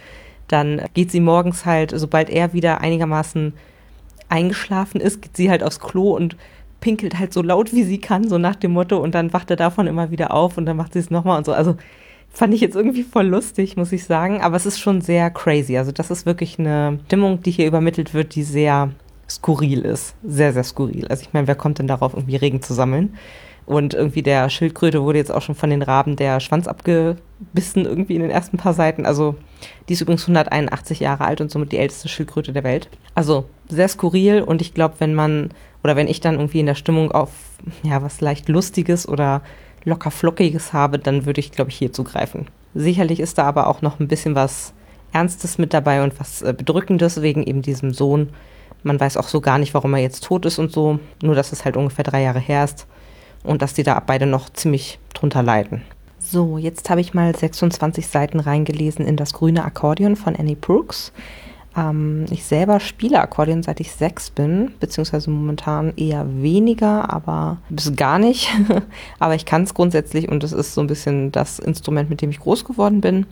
dann 0.47 0.81
geht 0.93 1.11
sie 1.11 1.19
morgens 1.19 1.65
halt, 1.65 1.91
sobald 1.95 2.29
er 2.29 2.53
wieder 2.53 2.81
einigermaßen 2.81 3.53
eingeschlafen 4.29 4.99
ist, 5.01 5.21
geht 5.21 5.37
sie 5.37 5.49
halt 5.49 5.63
aufs 5.63 5.79
Klo 5.79 6.15
und 6.15 6.35
pinkelt 6.81 7.17
halt 7.17 7.33
so 7.33 7.41
laut 7.41 7.71
wie 7.73 7.83
sie 7.83 7.99
kann, 7.99 8.27
so 8.27 8.37
nach 8.37 8.55
dem 8.55 8.71
Motto, 8.71 8.97
und 8.97 9.15
dann 9.15 9.31
wacht 9.31 9.49
er 9.49 9.55
davon 9.55 9.87
immer 9.87 10.11
wieder 10.11 10.33
auf 10.33 10.57
und 10.57 10.65
dann 10.65 10.77
macht 10.77 10.93
sie 10.93 10.99
es 10.99 11.11
nochmal 11.11 11.37
und 11.37 11.45
so. 11.45 11.53
Also 11.53 11.77
fand 12.33 12.53
ich 12.53 12.61
jetzt 12.61 12.75
irgendwie 12.75 13.03
voll 13.03 13.27
lustig, 13.27 13.77
muss 13.77 13.91
ich 13.91 14.03
sagen. 14.03 14.41
Aber 14.41 14.57
es 14.57 14.65
ist 14.65 14.79
schon 14.79 15.01
sehr 15.01 15.29
crazy. 15.29 15.77
Also 15.77 15.91
das 15.91 16.11
ist 16.11 16.25
wirklich 16.25 16.59
eine 16.59 16.99
Stimmung, 17.05 17.41
die 17.41 17.51
hier 17.51 17.67
übermittelt 17.67 18.13
wird, 18.13 18.35
die 18.35 18.43
sehr 18.43 18.89
skurril 19.29 19.81
ist. 19.81 20.15
Sehr, 20.23 20.51
sehr 20.51 20.63
skurril. 20.63 21.07
Also 21.07 21.21
ich 21.21 21.31
meine, 21.31 21.47
wer 21.47 21.55
kommt 21.55 21.79
denn 21.79 21.87
darauf, 21.87 22.13
irgendwie 22.13 22.35
Regen 22.35 22.61
zu 22.61 22.73
sammeln? 22.73 23.15
Und 23.65 23.93
irgendwie 23.93 24.21
der 24.21 24.49
Schildkröte 24.49 25.01
wurde 25.03 25.19
jetzt 25.19 25.31
auch 25.31 25.41
schon 25.41 25.55
von 25.55 25.69
den 25.69 25.81
Raben 25.81 26.15
der 26.15 26.39
Schwanz 26.39 26.67
abgebissen, 26.67 27.85
irgendwie 27.85 28.15
in 28.15 28.21
den 28.21 28.31
ersten 28.31 28.57
paar 28.57 28.73
Seiten. 28.73 29.05
Also 29.05 29.35
die 29.87 29.93
ist 29.93 30.01
übrigens 30.01 30.23
181 30.23 30.99
Jahre 30.99 31.25
alt 31.25 31.39
und 31.39 31.49
somit 31.49 31.71
die 31.71 31.77
älteste 31.77 32.09
Schildkröte 32.09 32.51
der 32.51 32.63
Welt. 32.63 32.89
Also 33.15 33.45
sehr 33.69 33.87
skurril 33.87 34.41
und 34.41 34.61
ich 34.61 34.73
glaube, 34.73 34.95
wenn 34.99 35.15
man 35.15 35.51
oder 35.83 35.95
wenn 35.95 36.07
ich 36.07 36.19
dann 36.19 36.35
irgendwie 36.35 36.59
in 36.59 36.65
der 36.65 36.75
Stimmung 36.75 37.11
auf 37.11 37.31
ja 37.83 38.01
was 38.01 38.19
leicht 38.19 38.49
Lustiges 38.49 39.07
oder 39.07 39.41
locker 39.85 40.11
Flockiges 40.11 40.73
habe, 40.73 40.99
dann 40.99 41.25
würde 41.25 41.39
ich, 41.39 41.51
glaube 41.51 41.71
ich, 41.71 41.77
hier 41.77 41.93
zugreifen. 41.93 42.47
Sicherlich 42.73 43.19
ist 43.19 43.37
da 43.37 43.43
aber 43.43 43.67
auch 43.67 43.81
noch 43.81 43.99
ein 43.99 44.07
bisschen 44.07 44.35
was 44.35 44.73
Ernstes 45.11 45.57
mit 45.57 45.73
dabei 45.73 46.03
und 46.03 46.19
was 46.19 46.41
äh, 46.41 46.53
Bedrückendes 46.57 47.21
wegen 47.21 47.43
eben 47.43 47.61
diesem 47.61 47.93
Sohn. 47.93 48.29
Man 48.81 48.99
weiß 48.99 49.15
auch 49.17 49.27
so 49.27 49.39
gar 49.39 49.59
nicht, 49.59 49.73
warum 49.73 49.93
er 49.93 50.01
jetzt 50.01 50.23
tot 50.25 50.45
ist 50.45 50.59
und 50.59 50.71
so, 50.71 50.99
nur 51.21 51.35
dass 51.35 51.51
es 51.51 51.63
halt 51.63 51.77
ungefähr 51.77 52.03
drei 52.03 52.23
Jahre 52.23 52.39
her 52.39 52.65
ist 52.65 52.87
und 53.43 53.61
dass 53.61 53.73
die 53.73 53.83
da 53.83 53.99
beide 53.99 54.25
noch 54.25 54.49
ziemlich 54.49 54.99
drunter 55.13 55.43
leiden. 55.43 55.83
So, 56.19 56.57
jetzt 56.57 56.89
habe 56.89 57.01
ich 57.01 57.13
mal 57.13 57.35
26 57.35 58.07
Seiten 58.07 58.39
reingelesen 58.39 59.05
in 59.05 59.17
das 59.17 59.33
grüne 59.33 59.65
Akkordeon 59.65 60.15
von 60.15 60.35
Annie 60.35 60.55
Brooks. 60.55 61.11
Ähm, 61.75 62.25
ich 62.29 62.45
selber 62.45 62.79
spiele 62.79 63.19
Akkordeon 63.19 63.63
seit 63.63 63.79
ich 63.79 63.91
sechs 63.91 64.29
bin, 64.29 64.71
beziehungsweise 64.79 65.29
momentan 65.29 65.93
eher 65.97 66.25
weniger, 66.41 67.11
aber 67.11 67.57
bis 67.69 67.95
gar 67.95 68.19
nicht. 68.19 68.49
aber 69.19 69.35
ich 69.35 69.45
kann 69.45 69.63
es 69.63 69.73
grundsätzlich 69.73 70.29
und 70.29 70.43
es 70.43 70.53
ist 70.53 70.73
so 70.73 70.81
ein 70.81 70.87
bisschen 70.87 71.31
das 71.31 71.59
Instrument, 71.59 72.09
mit 72.09 72.21
dem 72.21 72.29
ich 72.29 72.39
groß 72.39 72.63
geworden 72.65 73.01
bin. 73.01 73.25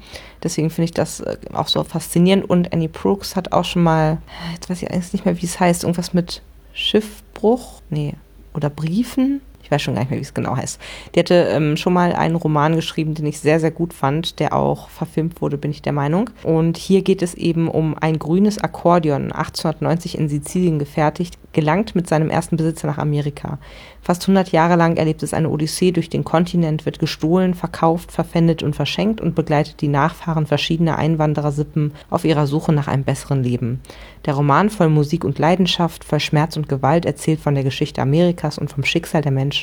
Deswegen 0.43 0.69
finde 0.69 0.85
ich 0.85 0.91
das 0.91 1.21
äh, 1.21 1.37
auch 1.53 1.67
so 1.67 1.83
faszinierend. 1.83 2.49
Und 2.49 2.73
Annie 2.73 2.89
Brooks 2.89 3.35
hat 3.35 3.53
auch 3.53 3.65
schon 3.65 3.83
mal, 3.83 4.17
jetzt 4.53 4.69
weiß 4.69 4.81
ich 4.81 4.91
eigentlich 4.91 5.13
nicht 5.13 5.25
mehr, 5.25 5.41
wie 5.41 5.45
es 5.45 5.59
heißt, 5.59 5.83
irgendwas 5.83 6.13
mit 6.13 6.41
Schiffbruch, 6.73 7.81
nee, 7.89 8.15
oder 8.53 8.69
Briefen 8.69 9.41
ich 9.71 9.75
weiß 9.75 9.83
schon 9.83 9.93
gar 9.93 10.01
nicht 10.01 10.09
mehr, 10.09 10.19
wie 10.19 10.23
es 10.23 10.33
genau 10.33 10.57
heißt. 10.57 10.81
Die 11.15 11.19
hatte 11.19 11.33
ähm, 11.33 11.77
schon 11.77 11.93
mal 11.93 12.11
einen 12.11 12.35
Roman 12.35 12.75
geschrieben, 12.75 13.13
den 13.13 13.25
ich 13.25 13.39
sehr, 13.39 13.61
sehr 13.61 13.71
gut 13.71 13.93
fand, 13.93 14.39
der 14.41 14.53
auch 14.53 14.89
verfilmt 14.89 15.41
wurde, 15.41 15.57
bin 15.57 15.71
ich 15.71 15.81
der 15.81 15.93
Meinung. 15.93 16.29
Und 16.43 16.75
hier 16.75 17.03
geht 17.03 17.21
es 17.21 17.35
eben 17.35 17.69
um 17.69 17.95
ein 17.97 18.19
grünes 18.19 18.57
Akkordeon, 18.57 19.31
1890 19.31 20.17
in 20.17 20.27
Sizilien 20.27 20.77
gefertigt, 20.77 21.37
gelangt 21.53 21.95
mit 21.95 22.07
seinem 22.07 22.29
ersten 22.29 22.57
Besitzer 22.57 22.87
nach 22.87 22.97
Amerika. 22.97 23.59
Fast 24.03 24.23
100 24.23 24.51
Jahre 24.51 24.75
lang 24.77 24.97
erlebt 24.97 25.21
es 25.21 25.33
eine 25.33 25.49
Odyssee 25.49 25.91
durch 25.91 26.09
den 26.09 26.23
Kontinent, 26.23 26.85
wird 26.87 26.97
gestohlen, 26.97 27.53
verkauft, 27.53 28.11
verpfändet 28.11 28.63
und 28.63 28.75
verschenkt 28.75 29.21
und 29.21 29.35
begleitet 29.35 29.79
die 29.79 29.87
Nachfahren 29.87 30.47
verschiedener 30.47 30.97
Einwanderersippen 30.97 31.93
auf 32.09 32.25
ihrer 32.25 32.47
Suche 32.47 32.73
nach 32.73 32.87
einem 32.87 33.03
besseren 33.03 33.43
Leben. 33.43 33.79
Der 34.25 34.33
Roman 34.33 34.71
voll 34.71 34.89
Musik 34.89 35.23
und 35.23 35.37
Leidenschaft, 35.37 36.03
voll 36.03 36.19
Schmerz 36.19 36.57
und 36.57 36.67
Gewalt 36.67 37.05
erzählt 37.05 37.39
von 37.39 37.53
der 37.53 37.63
Geschichte 37.63 38.01
Amerikas 38.01 38.57
und 38.57 38.71
vom 38.71 38.83
Schicksal 38.83 39.21
der 39.21 39.31
Menschen, 39.31 39.60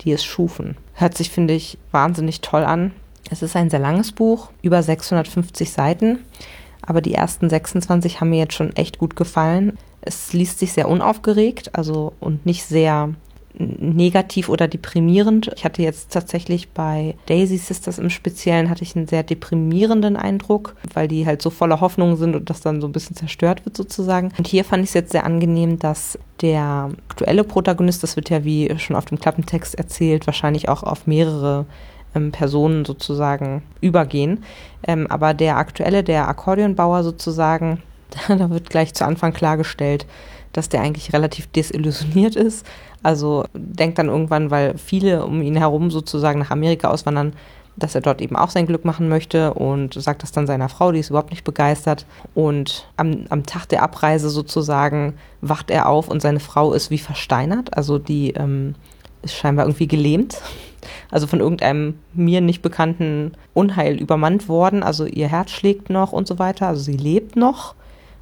die 0.00 0.12
es 0.12 0.24
schufen. 0.24 0.76
Hört 0.94 1.16
sich, 1.16 1.30
finde 1.30 1.54
ich, 1.54 1.78
wahnsinnig 1.92 2.40
toll 2.40 2.64
an. 2.64 2.92
Es 3.30 3.42
ist 3.42 3.56
ein 3.56 3.70
sehr 3.70 3.80
langes 3.80 4.12
Buch, 4.12 4.50
über 4.62 4.82
650 4.82 5.70
Seiten, 5.70 6.18
aber 6.82 7.00
die 7.00 7.14
ersten 7.14 7.48
26 7.48 8.20
haben 8.20 8.30
mir 8.30 8.38
jetzt 8.38 8.54
schon 8.54 8.74
echt 8.76 8.98
gut 8.98 9.14
gefallen. 9.16 9.78
Es 10.00 10.32
liest 10.32 10.58
sich 10.58 10.72
sehr 10.72 10.88
unaufgeregt, 10.88 11.74
also 11.74 12.12
und 12.20 12.46
nicht 12.46 12.64
sehr 12.64 13.14
negativ 13.58 14.48
oder 14.48 14.68
deprimierend. 14.68 15.50
Ich 15.56 15.64
hatte 15.64 15.82
jetzt 15.82 16.12
tatsächlich 16.12 16.70
bei 16.70 17.14
Daisy 17.26 17.56
Sisters 17.56 17.98
im 17.98 18.10
Speziellen 18.10 18.70
hatte 18.70 18.82
ich 18.82 18.96
einen 18.96 19.08
sehr 19.08 19.22
deprimierenden 19.22 20.16
Eindruck, 20.16 20.76
weil 20.94 21.08
die 21.08 21.26
halt 21.26 21.42
so 21.42 21.50
voller 21.50 21.80
Hoffnung 21.80 22.16
sind 22.16 22.36
und 22.36 22.48
das 22.48 22.60
dann 22.60 22.80
so 22.80 22.86
ein 22.86 22.92
bisschen 22.92 23.16
zerstört 23.16 23.64
wird 23.64 23.76
sozusagen. 23.76 24.32
Und 24.38 24.46
hier 24.46 24.64
fand 24.64 24.84
ich 24.84 24.90
es 24.90 24.94
jetzt 24.94 25.12
sehr 25.12 25.24
angenehm, 25.24 25.78
dass 25.78 26.18
der 26.40 26.90
aktuelle 27.08 27.44
Protagonist, 27.44 28.02
das 28.02 28.16
wird 28.16 28.30
ja 28.30 28.44
wie 28.44 28.72
schon 28.78 28.96
auf 28.96 29.06
dem 29.06 29.18
Klappentext 29.18 29.74
erzählt, 29.74 30.26
wahrscheinlich 30.26 30.68
auch 30.68 30.82
auf 30.82 31.06
mehrere 31.06 31.66
ähm, 32.14 32.32
Personen 32.32 32.84
sozusagen 32.84 33.62
übergehen. 33.80 34.44
Ähm, 34.86 35.06
aber 35.08 35.34
der 35.34 35.56
aktuelle, 35.56 36.04
der 36.04 36.28
Akkordeonbauer 36.28 37.02
sozusagen, 37.02 37.82
da 38.28 38.50
wird 38.50 38.70
gleich 38.70 38.94
zu 38.94 39.04
Anfang 39.04 39.32
klargestellt, 39.32 40.06
dass 40.52 40.68
der 40.68 40.80
eigentlich 40.80 41.12
relativ 41.12 41.46
desillusioniert 41.48 42.36
ist 42.36 42.66
also 43.02 43.44
denkt 43.54 43.98
dann 43.98 44.08
irgendwann, 44.08 44.50
weil 44.50 44.76
viele 44.76 45.24
um 45.24 45.42
ihn 45.42 45.56
herum 45.56 45.90
sozusagen 45.90 46.40
nach 46.40 46.50
Amerika 46.50 46.88
auswandern, 46.88 47.32
dass 47.76 47.94
er 47.94 48.00
dort 48.00 48.20
eben 48.20 48.36
auch 48.36 48.50
sein 48.50 48.66
Glück 48.66 48.84
machen 48.84 49.08
möchte 49.08 49.54
und 49.54 49.94
sagt 49.94 50.22
das 50.22 50.32
dann 50.32 50.46
seiner 50.46 50.68
Frau, 50.68 50.92
die 50.92 51.00
ist 51.00 51.10
überhaupt 51.10 51.30
nicht 51.30 51.44
begeistert. 51.44 52.04
Und 52.34 52.86
am, 52.96 53.24
am 53.30 53.46
Tag 53.46 53.66
der 53.66 53.82
Abreise 53.82 54.28
sozusagen 54.28 55.14
wacht 55.40 55.70
er 55.70 55.88
auf 55.88 56.08
und 56.08 56.20
seine 56.20 56.40
Frau 56.40 56.72
ist 56.72 56.90
wie 56.90 56.98
versteinert. 56.98 57.76
Also 57.76 57.98
die 57.98 58.32
ähm, 58.32 58.74
ist 59.22 59.34
scheinbar 59.34 59.66
irgendwie 59.66 59.88
gelähmt. 59.88 60.40
Also 61.10 61.26
von 61.26 61.40
irgendeinem 61.40 61.98
mir 62.14 62.40
nicht 62.40 62.62
bekannten 62.62 63.32
Unheil 63.52 64.00
übermannt 64.00 64.48
worden. 64.48 64.82
Also 64.82 65.04
ihr 65.04 65.28
Herz 65.28 65.50
schlägt 65.50 65.90
noch 65.90 66.12
und 66.12 66.26
so 66.26 66.38
weiter. 66.38 66.68
Also 66.68 66.80
sie 66.82 66.96
lebt 66.96 67.36
noch 67.36 67.74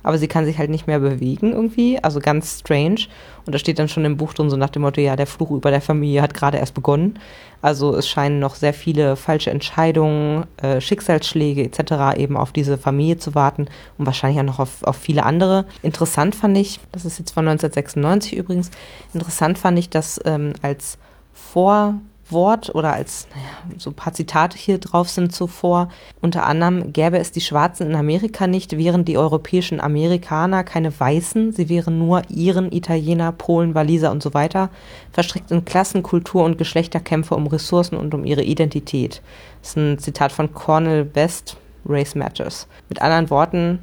aber 0.03 0.19
sie 0.19 0.29
kann 0.29 0.45
sich 0.45 0.59
halt 0.59 0.71
nicht 0.71 0.87
mehr 0.87 1.01
bewegen 1.01 1.53
irgendwie, 1.53 2.03
also 2.03 2.21
ganz 2.21 2.61
strange. 2.61 3.07
Und 3.47 3.55
da 3.55 3.59
steht 3.59 3.79
dann 3.79 3.89
schon 3.89 4.05
im 4.05 4.17
Buch 4.17 4.35
drin 4.35 4.51
so 4.51 4.57
nach 4.57 4.71
dem 4.71 4.83
Motto, 4.83 5.01
ja, 5.01 5.17
der 5.17 5.27
Fluch 5.27 5.51
über 5.51 5.71
der 5.71 5.81
Familie 5.81 6.23
hat 6.23 6.35
gerade 6.35 6.59
erst 6.59 6.75
begonnen. 6.75 7.19
Also 7.61 7.97
es 7.97 8.09
scheinen 8.09 8.39
noch 8.39 8.55
sehr 8.55 8.75
viele 8.75 9.17
falsche 9.17 9.51
Entscheidungen, 9.51 10.47
äh, 10.63 10.81
Schicksalsschläge 10.81 11.65
etc. 11.65 12.19
eben 12.19 12.37
auf 12.37 12.53
diese 12.53 12.79
Familie 12.79 13.19
zu 13.19 13.35
warten 13.35 13.67
und 13.97 14.07
wahrscheinlich 14.07 14.41
auch 14.41 14.45
noch 14.45 14.61
auf, 14.61 14.83
auf 14.85 14.97
viele 14.97 15.25
andere. 15.25 15.65
Interessant 15.83 16.35
fand 16.35 16.57
ich, 16.57 16.79
das 16.93 17.05
ist 17.05 17.19
jetzt 17.19 17.33
von 17.33 17.49
1996 17.49 18.37
übrigens, 18.37 18.71
interessant 19.13 19.59
fand 19.59 19.79
ich, 19.79 19.91
dass 19.91 20.21
ähm, 20.25 20.53
als 20.63 20.99
Vor 21.33 21.95
Wort 22.31 22.75
oder 22.75 22.93
als 22.93 23.27
naja, 23.31 23.79
so 23.79 23.91
ein 23.91 23.95
paar 23.95 24.13
Zitate 24.13 24.57
hier 24.59 24.79
drauf 24.79 25.09
sind 25.09 25.35
zuvor. 25.35 25.89
Unter 26.21 26.47
anderem 26.47 26.93
gäbe 26.93 27.19
es 27.19 27.33
die 27.33 27.41
Schwarzen 27.41 27.89
in 27.89 27.97
Amerika 27.97 28.47
nicht, 28.47 28.77
wären 28.77 29.05
die 29.05 29.19
europäischen 29.19 29.81
Amerikaner 29.81 30.65
keine 30.65 30.99
Weißen, 30.99 31.53
sie 31.53 31.69
wären 31.69 31.99
nur 31.99 32.23
Iren, 32.29 32.73
Italiener, 32.73 33.33
Polen, 33.33 33.75
Waliser 33.75 34.11
und 34.11 34.23
so 34.23 34.35
weiter, 34.35 34.71
verstrickt 35.13 35.51
in 35.51 35.65
Klassen, 35.65 36.03
Kultur 36.03 36.45
und 36.45 36.59
Geschlechterkämpfe 36.59 37.35
um 37.35 37.47
Ressourcen 37.47 37.97
und 37.97 38.15
um 38.15 38.25
ihre 38.25 38.43
Identität. 38.43 39.23
Das 39.61 39.71
ist 39.71 39.77
ein 39.77 39.99
Zitat 39.99 40.33
von 40.33 40.53
Cornel 40.53 41.11
West, 41.15 41.57
Race 41.87 42.15
Matters. 42.15 42.67
Mit 42.89 43.03
anderen 43.03 43.31
Worten, 43.31 43.81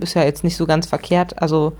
ist 0.00 0.14
ja 0.14 0.22
jetzt 0.22 0.44
nicht 0.44 0.56
so 0.56 0.66
ganz 0.66 0.86
verkehrt, 0.86 1.40
also 1.40 1.72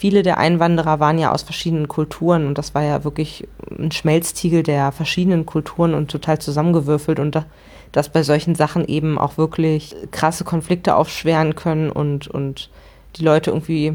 viele 0.00 0.22
der 0.22 0.38
Einwanderer 0.38 0.98
waren 0.98 1.18
ja 1.18 1.30
aus 1.30 1.42
verschiedenen 1.42 1.86
Kulturen 1.86 2.46
und 2.46 2.56
das 2.56 2.74
war 2.74 2.82
ja 2.82 3.04
wirklich 3.04 3.46
ein 3.78 3.92
Schmelztiegel 3.92 4.62
der 4.62 4.92
verschiedenen 4.92 5.44
Kulturen 5.44 5.92
und 5.92 6.10
total 6.10 6.38
zusammengewürfelt 6.38 7.20
und 7.20 7.34
da, 7.34 7.44
dass 7.92 8.08
bei 8.08 8.22
solchen 8.22 8.54
Sachen 8.54 8.86
eben 8.86 9.18
auch 9.18 9.36
wirklich 9.36 9.94
krasse 10.10 10.44
Konflikte 10.44 10.96
aufschweren 10.96 11.54
können 11.54 11.90
und, 11.90 12.28
und 12.28 12.70
die 13.16 13.24
Leute 13.24 13.50
irgendwie 13.50 13.94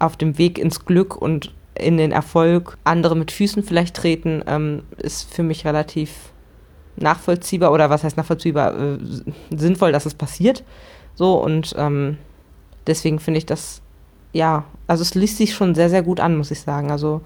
auf 0.00 0.16
dem 0.16 0.38
Weg 0.38 0.58
ins 0.58 0.84
Glück 0.84 1.14
und 1.14 1.54
in 1.78 1.98
den 1.98 2.10
Erfolg 2.10 2.76
andere 2.82 3.14
mit 3.14 3.30
Füßen 3.30 3.62
vielleicht 3.62 3.94
treten, 3.94 4.42
ähm, 4.48 4.82
ist 4.96 5.32
für 5.32 5.44
mich 5.44 5.64
relativ 5.64 6.32
nachvollziehbar 6.96 7.70
oder 7.70 7.90
was 7.90 8.02
heißt 8.02 8.16
nachvollziehbar, 8.16 8.76
äh, 8.76 8.98
sinnvoll, 9.56 9.92
dass 9.92 10.04
es 10.04 10.14
passiert. 10.14 10.64
So 11.14 11.40
und 11.40 11.76
ähm, 11.78 12.18
deswegen 12.88 13.20
finde 13.20 13.38
ich 13.38 13.46
das 13.46 13.82
ja, 14.32 14.64
also 14.86 15.02
es 15.02 15.14
liest 15.14 15.36
sich 15.36 15.54
schon 15.54 15.74
sehr, 15.74 15.90
sehr 15.90 16.02
gut 16.02 16.20
an, 16.20 16.36
muss 16.36 16.50
ich 16.50 16.60
sagen. 16.60 16.90
Also 16.90 17.22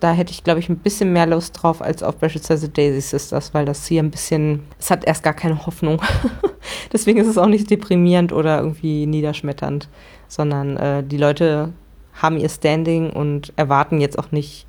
da 0.00 0.12
hätte 0.12 0.32
ich, 0.32 0.44
glaube 0.44 0.60
ich, 0.60 0.68
ein 0.68 0.78
bisschen 0.78 1.12
mehr 1.12 1.26
Lust 1.26 1.62
drauf 1.62 1.80
als 1.80 2.02
auf 2.02 2.16
beispielsweise 2.16 2.68
Daisy 2.68 3.00
Sisters, 3.00 3.54
weil 3.54 3.64
das 3.64 3.86
hier 3.86 4.02
ein 4.02 4.10
bisschen, 4.10 4.64
es 4.78 4.90
hat 4.90 5.04
erst 5.04 5.22
gar 5.22 5.34
keine 5.34 5.66
Hoffnung. 5.66 6.00
Deswegen 6.92 7.18
ist 7.18 7.28
es 7.28 7.38
auch 7.38 7.46
nicht 7.46 7.70
deprimierend 7.70 8.32
oder 8.32 8.58
irgendwie 8.60 9.06
niederschmetternd, 9.06 9.88
sondern 10.28 10.76
äh, 10.76 11.02
die 11.02 11.16
Leute 11.16 11.72
haben 12.14 12.36
ihr 12.36 12.48
Standing 12.48 13.10
und 13.10 13.52
erwarten 13.56 14.00
jetzt 14.00 14.18
auch 14.18 14.32
nicht, 14.32 14.66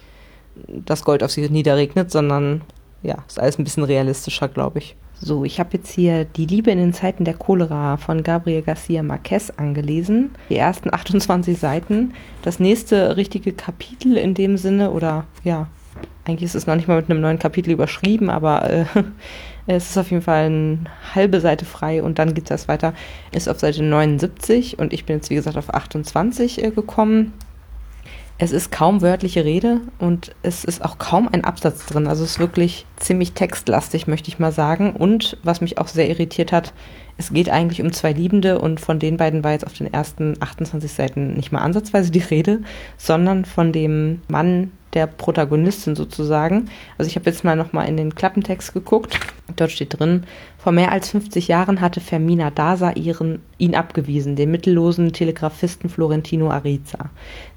dass 0.68 1.04
Gold 1.04 1.24
auf 1.24 1.32
sie 1.32 1.50
niederregnet, 1.50 2.12
sondern 2.12 2.62
ja, 3.04 3.24
ist 3.28 3.40
alles 3.40 3.60
ein 3.60 3.64
bisschen 3.64 3.84
realistischer, 3.84 4.48
glaube 4.48 4.80
ich. 4.80 4.96
So, 5.20 5.44
ich 5.44 5.60
habe 5.60 5.70
jetzt 5.74 5.92
hier 5.92 6.26
Die 6.26 6.46
Liebe 6.46 6.70
in 6.70 6.78
den 6.78 6.94
Zeiten 6.94 7.26
der 7.26 7.34
Cholera 7.34 7.98
von 7.98 8.22
Gabriel 8.22 8.62
Garcia 8.62 9.02
Marquez 9.02 9.50
angelesen. 9.50 10.32
Die 10.50 10.58
ersten 10.58 10.94
28 10.94 11.58
Seiten. 11.58 12.14
Das 12.44 12.60
nächste 12.60 13.18
richtige 13.18 13.52
Kapitel 13.54 14.16
in 14.16 14.36
dem 14.36 14.58
Sinne, 14.58 14.92
oder 14.92 15.26
ja, 15.44 15.68
eigentlich 16.26 16.44
ist 16.44 16.56
es 16.56 16.68
noch 16.68 16.76
nicht 16.76 16.88
mal 16.88 17.02
mit 17.02 17.10
einem 17.10 17.22
neuen 17.22 17.40
Kapitel 17.40 17.72
überschrieben, 17.72 18.30
aber 18.30 18.70
äh, 18.70 18.86
es 19.68 19.90
ist 19.90 19.98
auf 19.98 20.12
jeden 20.12 20.22
Fall 20.22 20.46
eine 20.46 20.80
halbe 21.16 21.42
Seite 21.42 21.66
frei 21.66 22.04
und 22.04 22.20
dann 22.20 22.36
geht 22.36 22.52
das 22.52 22.68
weiter. 22.68 22.94
Ist 23.32 23.50
auf 23.50 23.60
Seite 23.60 23.84
79 23.84 24.78
und 24.78 24.94
ich 24.94 25.06
bin 25.06 25.18
jetzt 25.18 25.32
wie 25.32 25.36
gesagt 25.36 25.58
auf 25.58 25.74
28 25.74 26.64
äh, 26.64 26.70
gekommen. 26.70 27.34
Es 28.40 28.52
ist 28.52 28.72
kaum 28.72 29.02
wörtliche 29.02 29.44
Rede 29.46 29.82
und 29.98 30.36
es 30.44 30.64
ist 30.64 30.86
auch 30.86 31.00
kaum 31.00 31.28
ein 31.32 31.44
Absatz 31.44 31.88
drin. 31.88 32.06
Also 32.06 32.24
es 32.24 32.32
ist 32.32 32.40
wirklich 32.40 32.86
ziemlich 32.98 33.34
textlastig, 33.34 34.06
möchte 34.06 34.30
ich 34.30 34.38
mal 34.38 34.52
sagen. 34.52 34.96
Und 34.96 35.38
was 35.42 35.60
mich 35.60 35.80
auch 35.80 35.88
sehr 35.88 36.08
irritiert 36.08 36.52
hat, 36.52 36.72
es 37.18 37.34
geht 37.34 37.50
eigentlich 37.50 37.82
um 37.82 37.92
zwei 37.92 38.14
Liebende 38.14 38.60
und 38.60 38.80
von 38.80 39.00
den 39.00 39.18
beiden 39.18 39.44
war 39.44 39.54
jetzt 39.54 39.66
auf 39.66 39.74
den 39.74 39.92
ersten 39.92 40.36
28 40.40 40.92
Seiten 40.92 41.34
nicht 41.34 41.52
mal 41.52 41.62
ansatzweise 41.62 42.12
die 42.12 42.20
Rede, 42.20 42.62
sondern 42.96 43.44
von 43.44 43.72
dem 43.72 44.22
Mann 44.28 44.72
der 44.94 45.08
Protagonistin 45.08 45.96
sozusagen. 45.96 46.70
Also 46.98 47.10
ich 47.10 47.16
habe 47.16 47.30
jetzt 47.30 47.44
mal 47.44 47.56
nochmal 47.56 47.88
in 47.88 47.98
den 47.98 48.16
Klappentext 48.16 48.74
geguckt. 48.74 49.20
Dort 49.56 49.72
steht 49.72 50.00
drin, 50.00 50.24
vor 50.58 50.74
mehr 50.74 50.92
als 50.92 51.12
50 51.12 51.48
Jahren 51.48 51.80
hatte 51.80 52.02
Fermina 52.02 52.52
Dasa 52.52 52.92
ihren, 52.92 53.40
ihn 53.58 53.76
abgewiesen, 53.76 54.36
den 54.36 54.52
mittellosen 54.52 55.14
Telegrafisten 55.14 55.90
Florentino 55.90 56.52
Ariza. 56.52 57.10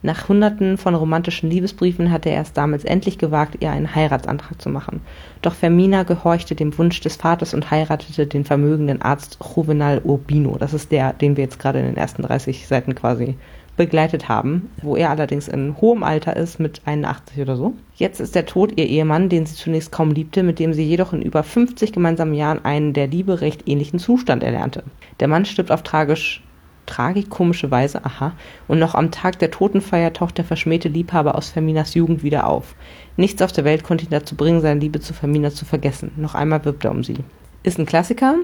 Nach 0.02 0.28
hunderten 0.28 0.78
von 0.78 0.94
romantischen 0.94 1.50
Liebesbriefen 1.50 2.12
hatte 2.12 2.30
er 2.30 2.42
es 2.42 2.52
damals 2.52 2.84
endlich 2.84 3.18
gewagt, 3.18 3.56
ihr 3.60 3.72
einen 3.72 3.94
Heiratsantrag 3.94 4.62
zu 4.62 4.68
machen. 4.68 5.00
Doch 5.42 5.54
Fermina 5.54 6.04
gehorchte 6.04 6.54
dem 6.54 6.76
Wunsch 6.78 7.00
des 7.00 7.16
Vaters 7.16 7.52
und 7.52 7.70
heiratete 7.70 8.28
den 8.28 8.44
vermögenden 8.44 9.02
Arzt 9.02 9.38
Juvenal 9.56 10.00
Urbino. 10.04 10.56
Das 10.58 10.72
ist 10.72 10.92
der, 10.92 11.12
den 11.12 11.36
wir 11.36 11.42
jetzt 11.42 11.58
gerade 11.58 11.80
in 11.80 11.86
den 11.86 11.96
ersten 11.96 12.22
30 12.22 12.68
Seiten 12.68 12.94
quasi 12.94 13.34
begleitet 13.80 14.28
haben, 14.28 14.68
wo 14.82 14.94
er 14.94 15.08
allerdings 15.08 15.48
in 15.48 15.74
hohem 15.80 16.02
Alter 16.02 16.36
ist, 16.36 16.60
mit 16.60 16.82
81 16.84 17.40
oder 17.40 17.56
so. 17.56 17.72
Jetzt 17.94 18.20
ist 18.20 18.34
der 18.34 18.44
Tod 18.44 18.78
ihr 18.78 18.86
Ehemann, 18.86 19.30
den 19.30 19.46
sie 19.46 19.54
zunächst 19.54 19.90
kaum 19.90 20.10
liebte, 20.10 20.42
mit 20.42 20.58
dem 20.58 20.74
sie 20.74 20.84
jedoch 20.84 21.14
in 21.14 21.22
über 21.22 21.42
50 21.42 21.90
gemeinsamen 21.90 22.34
Jahren 22.34 22.62
einen 22.62 22.92
der 22.92 23.06
Liebe 23.06 23.40
recht 23.40 23.66
ähnlichen 23.66 23.98
Zustand 23.98 24.42
erlernte. 24.42 24.84
Der 25.18 25.28
Mann 25.28 25.46
stirbt 25.46 25.72
auf 25.72 25.82
tragisch 25.82 26.42
tragikomische 26.84 27.70
Weise, 27.70 28.04
aha, 28.04 28.32
und 28.68 28.80
noch 28.80 28.94
am 28.94 29.12
Tag 29.12 29.38
der 29.38 29.50
Totenfeier 29.50 30.12
taucht 30.12 30.36
der 30.36 30.44
verschmähte 30.44 30.88
Liebhaber 30.88 31.36
aus 31.36 31.48
Ferminas 31.48 31.94
Jugend 31.94 32.22
wieder 32.22 32.46
auf. 32.46 32.74
Nichts 33.16 33.40
auf 33.40 33.52
der 33.52 33.64
Welt 33.64 33.82
konnte 33.82 34.04
ihn 34.04 34.10
dazu 34.10 34.36
bringen, 34.36 34.60
seine 34.60 34.80
Liebe 34.80 35.00
zu 35.00 35.14
Fermina 35.14 35.52
zu 35.52 35.64
vergessen. 35.64 36.10
Noch 36.16 36.34
einmal 36.34 36.62
wirbt 36.66 36.84
er 36.84 36.90
um 36.90 37.02
sie. 37.02 37.16
Ist 37.62 37.78
ein 37.78 37.86
Klassiker, 37.86 38.34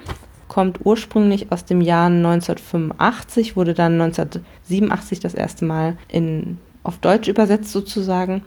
kommt 0.49 0.81
ursprünglich 0.85 1.51
aus 1.51 1.65
dem 1.65 1.81
Jahr 1.81 2.07
1985, 2.07 3.57
wurde 3.57 3.75
dann 3.75 4.01
1987 4.01 5.21
das 5.21 5.35
erste 5.35 5.65
Mal 5.65 5.97
in, 6.09 6.59
auf 6.83 6.99
Deutsch 6.99 7.29
übersetzt 7.29 7.73
sozusagen. 7.73 8.43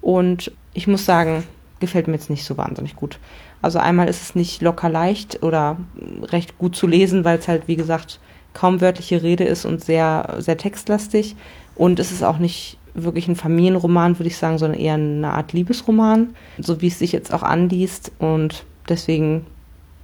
Und 0.00 0.52
ich 0.74 0.86
muss 0.86 1.04
sagen, 1.04 1.44
gefällt 1.80 2.06
mir 2.06 2.14
jetzt 2.14 2.30
nicht 2.30 2.44
so 2.44 2.56
wahnsinnig 2.56 2.96
gut. 2.96 3.18
Also 3.62 3.78
einmal 3.78 4.08
ist 4.08 4.22
es 4.22 4.34
nicht 4.34 4.62
locker 4.62 4.88
leicht 4.88 5.42
oder 5.42 5.76
recht 6.22 6.58
gut 6.58 6.76
zu 6.76 6.86
lesen, 6.86 7.24
weil 7.24 7.38
es 7.38 7.48
halt, 7.48 7.66
wie 7.66 7.76
gesagt, 7.76 8.20
kaum 8.54 8.80
wörtliche 8.80 9.22
Rede 9.22 9.44
ist 9.44 9.64
und 9.64 9.84
sehr, 9.84 10.36
sehr 10.38 10.56
textlastig. 10.56 11.36
Und 11.74 11.98
es 11.98 12.12
ist 12.12 12.22
auch 12.22 12.38
nicht 12.38 12.78
wirklich 12.94 13.28
ein 13.28 13.36
Familienroman, 13.36 14.18
würde 14.18 14.28
ich 14.28 14.36
sagen, 14.36 14.58
sondern 14.58 14.80
eher 14.80 14.94
eine 14.94 15.32
Art 15.32 15.52
Liebesroman, 15.52 16.34
so 16.58 16.80
wie 16.80 16.88
es 16.88 16.98
sich 16.98 17.12
jetzt 17.12 17.32
auch 17.32 17.42
anliest. 17.42 18.12
Und 18.18 18.64
deswegen 18.88 19.46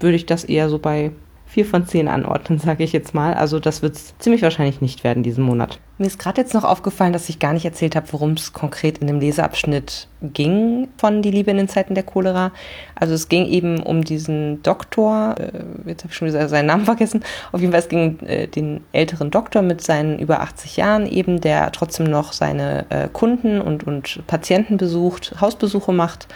würde 0.00 0.16
ich 0.16 0.26
das 0.26 0.44
eher 0.44 0.68
so 0.68 0.78
bei 0.78 1.11
vier 1.54 1.64
von 1.64 1.86
zehn 1.86 2.08
anordnen, 2.08 2.58
sage 2.58 2.82
ich 2.82 2.92
jetzt 2.92 3.14
mal. 3.14 3.32
Also 3.34 3.60
das 3.60 3.80
wird 3.80 3.94
es 3.94 4.18
ziemlich 4.18 4.42
wahrscheinlich 4.42 4.80
nicht 4.80 5.04
werden 5.04 5.22
diesen 5.22 5.44
Monat. 5.44 5.78
Mir 5.98 6.06
ist 6.08 6.18
gerade 6.18 6.40
jetzt 6.40 6.52
noch 6.52 6.64
aufgefallen, 6.64 7.12
dass 7.12 7.28
ich 7.28 7.38
gar 7.38 7.52
nicht 7.52 7.64
erzählt 7.64 7.94
habe, 7.94 8.08
worum 8.10 8.32
es 8.32 8.52
konkret 8.52 8.98
in 8.98 9.06
dem 9.06 9.20
Leseabschnitt 9.20 10.08
ging 10.20 10.88
von 10.96 11.22
Die 11.22 11.30
Liebe 11.30 11.52
in 11.52 11.56
den 11.56 11.68
Zeiten 11.68 11.94
der 11.94 12.02
Cholera. 12.02 12.50
Also 12.96 13.14
es 13.14 13.28
ging 13.28 13.46
eben 13.46 13.80
um 13.80 14.02
diesen 14.02 14.64
Doktor, 14.64 15.36
äh, 15.38 15.88
jetzt 15.88 16.02
habe 16.02 16.10
ich 16.10 16.16
schon 16.16 16.26
wieder 16.26 16.48
seinen 16.48 16.66
Namen 16.66 16.86
vergessen, 16.86 17.22
auf 17.52 17.60
jeden 17.60 17.72
Fall 17.72 17.82
es 17.82 17.88
ging 17.88 18.18
äh, 18.26 18.48
den 18.48 18.80
älteren 18.90 19.30
Doktor 19.30 19.62
mit 19.62 19.80
seinen 19.80 20.18
über 20.18 20.40
80 20.40 20.76
Jahren 20.76 21.06
eben, 21.06 21.40
der 21.40 21.70
trotzdem 21.70 22.06
noch 22.06 22.32
seine 22.32 22.86
äh, 22.88 23.08
Kunden 23.12 23.60
und, 23.60 23.86
und 23.86 24.26
Patienten 24.26 24.76
besucht, 24.76 25.36
Hausbesuche 25.40 25.92
macht 25.92 26.26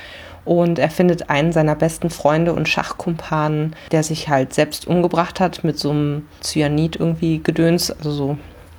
und 0.49 0.79
er 0.79 0.89
findet 0.89 1.29
einen 1.29 1.53
seiner 1.53 1.75
besten 1.75 2.09
Freunde 2.09 2.55
und 2.55 2.71
Schachkumpanen, 2.71 3.77
der 3.93 4.03
sich 4.03 4.31
halt 4.31 4.55
selbst 4.55 4.87
umgebracht 4.87 5.41
hat 5.41 5.63
mit 5.63 5.79
so 5.79 5.91
einem 5.91 6.27
Cyanid 6.41 6.97
irgendwie 6.97 7.43
Gedöns, 7.43 7.91
also 7.91 8.11
so 8.11 8.39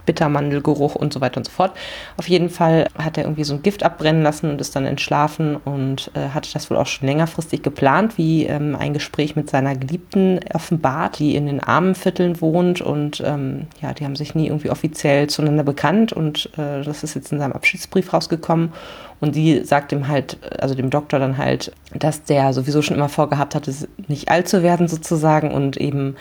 Bittermandelgeruch 0.10 0.96
und 0.96 1.14
so 1.14 1.22
weiter 1.22 1.38
und 1.38 1.46
so 1.46 1.52
fort. 1.52 1.74
Auf 2.18 2.28
jeden 2.28 2.50
Fall 2.50 2.88
hat 2.98 3.20
er 3.20 3.26
irgendwie 3.26 3.44
so 3.44 3.54
ein 3.54 3.62
Gift 3.62 3.84
abbrennen 3.84 4.24
lassen 4.24 4.50
und 4.50 4.60
ist 4.60 4.76
dann 4.76 4.88
entschlafen 4.88 5.56
und 5.56 6.10
äh, 6.16 6.30
hatte 6.30 6.52
das 6.52 6.72
wohl 6.72 6.78
auch 6.78 6.88
schon 6.88 7.08
längerfristig 7.08 7.62
geplant, 7.62 8.18
wie 8.18 8.48
ähm, 8.48 8.76
ein 8.76 8.94
Gespräch 8.94 9.36
mit 9.36 9.52
seiner 9.52 9.76
Geliebten 9.76 10.40
offenbart, 10.52 11.20
die 11.20 11.36
in 11.36 11.46
den 11.46 11.64
Armenvierteln 11.64 12.42
wohnt 12.42 12.82
und 12.82 13.22
ähm, 13.24 13.68
ja, 13.84 13.94
die 13.94 14.04
haben 14.04 14.16
sich 14.16 14.34
nie 14.34 14.48
irgendwie 14.48 14.72
offiziell 14.72 15.28
zueinander 15.28 15.64
bekannt 15.64 16.12
und 16.12 16.50
äh, 16.58 16.82
das 16.84 17.04
ist 17.04 17.14
jetzt 17.14 17.32
in 17.32 17.38
seinem 17.38 17.54
Abschiedsbrief 17.54 18.12
rausgekommen 18.12 18.74
und 19.20 19.36
die 19.36 19.64
sagt 19.64 19.92
ihm 19.92 20.08
halt, 20.08 20.40
also 20.60 20.74
dem 20.74 20.90
Doktor 20.90 21.20
dann 21.20 21.38
halt, 21.38 21.72
dass 21.94 22.24
der 22.24 22.52
sowieso 22.54 22.82
schon 22.82 22.98
immer 22.98 23.10
vorgehabt 23.10 23.54
hatte, 23.54 23.72
nicht 24.08 24.30
alt 24.30 24.48
zu 24.48 24.64
werden 24.64 24.88
sozusagen 24.88 25.52
und 25.52 25.78
eben 25.78 26.16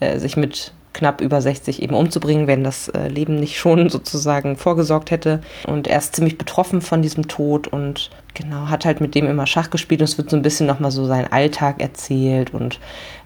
äh, 0.00 0.18
sich 0.18 0.38
mit 0.38 0.72
knapp 0.96 1.20
über 1.20 1.40
60 1.40 1.82
eben 1.82 1.94
umzubringen, 1.94 2.46
wenn 2.46 2.64
das 2.64 2.88
äh, 2.88 3.08
Leben 3.08 3.36
nicht 3.36 3.58
schon 3.58 3.88
sozusagen 3.90 4.56
vorgesorgt 4.56 5.10
hätte. 5.10 5.40
Und 5.66 5.86
er 5.86 5.98
ist 5.98 6.16
ziemlich 6.16 6.38
betroffen 6.38 6.80
von 6.80 7.02
diesem 7.02 7.28
Tod 7.28 7.68
und 7.68 8.10
genau, 8.36 8.68
hat 8.68 8.84
halt 8.84 9.00
mit 9.00 9.14
dem 9.14 9.26
immer 9.26 9.46
Schach 9.46 9.70
gespielt 9.70 10.00
und 10.00 10.08
es 10.08 10.18
wird 10.18 10.30
so 10.30 10.36
ein 10.36 10.42
bisschen 10.42 10.66
nochmal 10.66 10.90
so 10.90 11.06
sein 11.06 11.30
Alltag 11.32 11.80
erzählt 11.80 12.52
und 12.54 12.78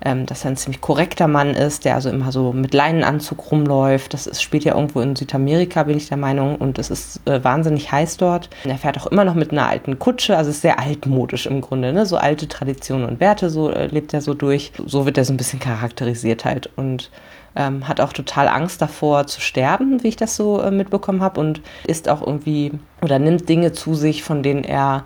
ähm, 0.04 0.24
dass 0.24 0.44
er 0.44 0.52
ein 0.52 0.56
ziemlich 0.56 0.80
korrekter 0.80 1.28
Mann 1.28 1.50
ist, 1.50 1.84
der 1.84 1.96
also 1.96 2.08
immer 2.08 2.32
so 2.32 2.52
mit 2.52 2.72
Leinenanzug 2.72 3.50
rumläuft. 3.50 4.14
Das 4.14 4.26
ist, 4.26 4.42
spielt 4.42 4.64
ja 4.64 4.74
irgendwo 4.74 5.00
in 5.00 5.16
Südamerika, 5.16 5.82
bin 5.82 5.96
ich 5.96 6.08
der 6.08 6.16
Meinung, 6.16 6.56
und 6.56 6.78
es 6.78 6.90
ist 6.90 7.26
äh, 7.26 7.42
wahnsinnig 7.44 7.92
heiß 7.92 8.16
dort. 8.16 8.48
Er 8.64 8.78
fährt 8.78 8.98
auch 8.98 9.08
immer 9.08 9.24
noch 9.24 9.34
mit 9.34 9.52
einer 9.52 9.68
alten 9.68 9.98
Kutsche, 9.98 10.36
also 10.36 10.50
ist 10.50 10.62
sehr 10.62 10.78
altmodisch 10.78 11.46
im 11.46 11.60
Grunde, 11.60 11.92
ne? 11.92 12.06
so 12.06 12.16
alte 12.16 12.48
Traditionen 12.48 13.06
und 13.06 13.20
Werte, 13.20 13.50
so 13.50 13.70
äh, 13.70 13.86
lebt 13.86 14.14
er 14.14 14.20
so 14.20 14.34
durch. 14.34 14.72
So 14.86 15.06
wird 15.06 15.18
er 15.18 15.24
so 15.24 15.32
ein 15.32 15.36
bisschen 15.36 15.60
charakterisiert 15.60 16.44
halt 16.44 16.70
und 16.76 17.10
ähm, 17.56 17.88
hat 17.88 18.00
auch 18.00 18.12
total 18.12 18.48
Angst 18.48 18.80
davor 18.80 19.26
zu 19.26 19.40
sterben, 19.40 20.02
wie 20.02 20.08
ich 20.08 20.16
das 20.16 20.36
so 20.36 20.60
äh, 20.60 20.70
mitbekommen 20.70 21.22
habe 21.22 21.40
und 21.40 21.60
ist 21.86 22.08
auch 22.08 22.20
irgendwie 22.20 22.72
oder 23.02 23.18
nimmt 23.18 23.48
Dinge 23.48 23.72
zu 23.72 23.94
sich, 23.94 24.22
von 24.22 24.42
denen 24.42 24.64
er 24.64 25.04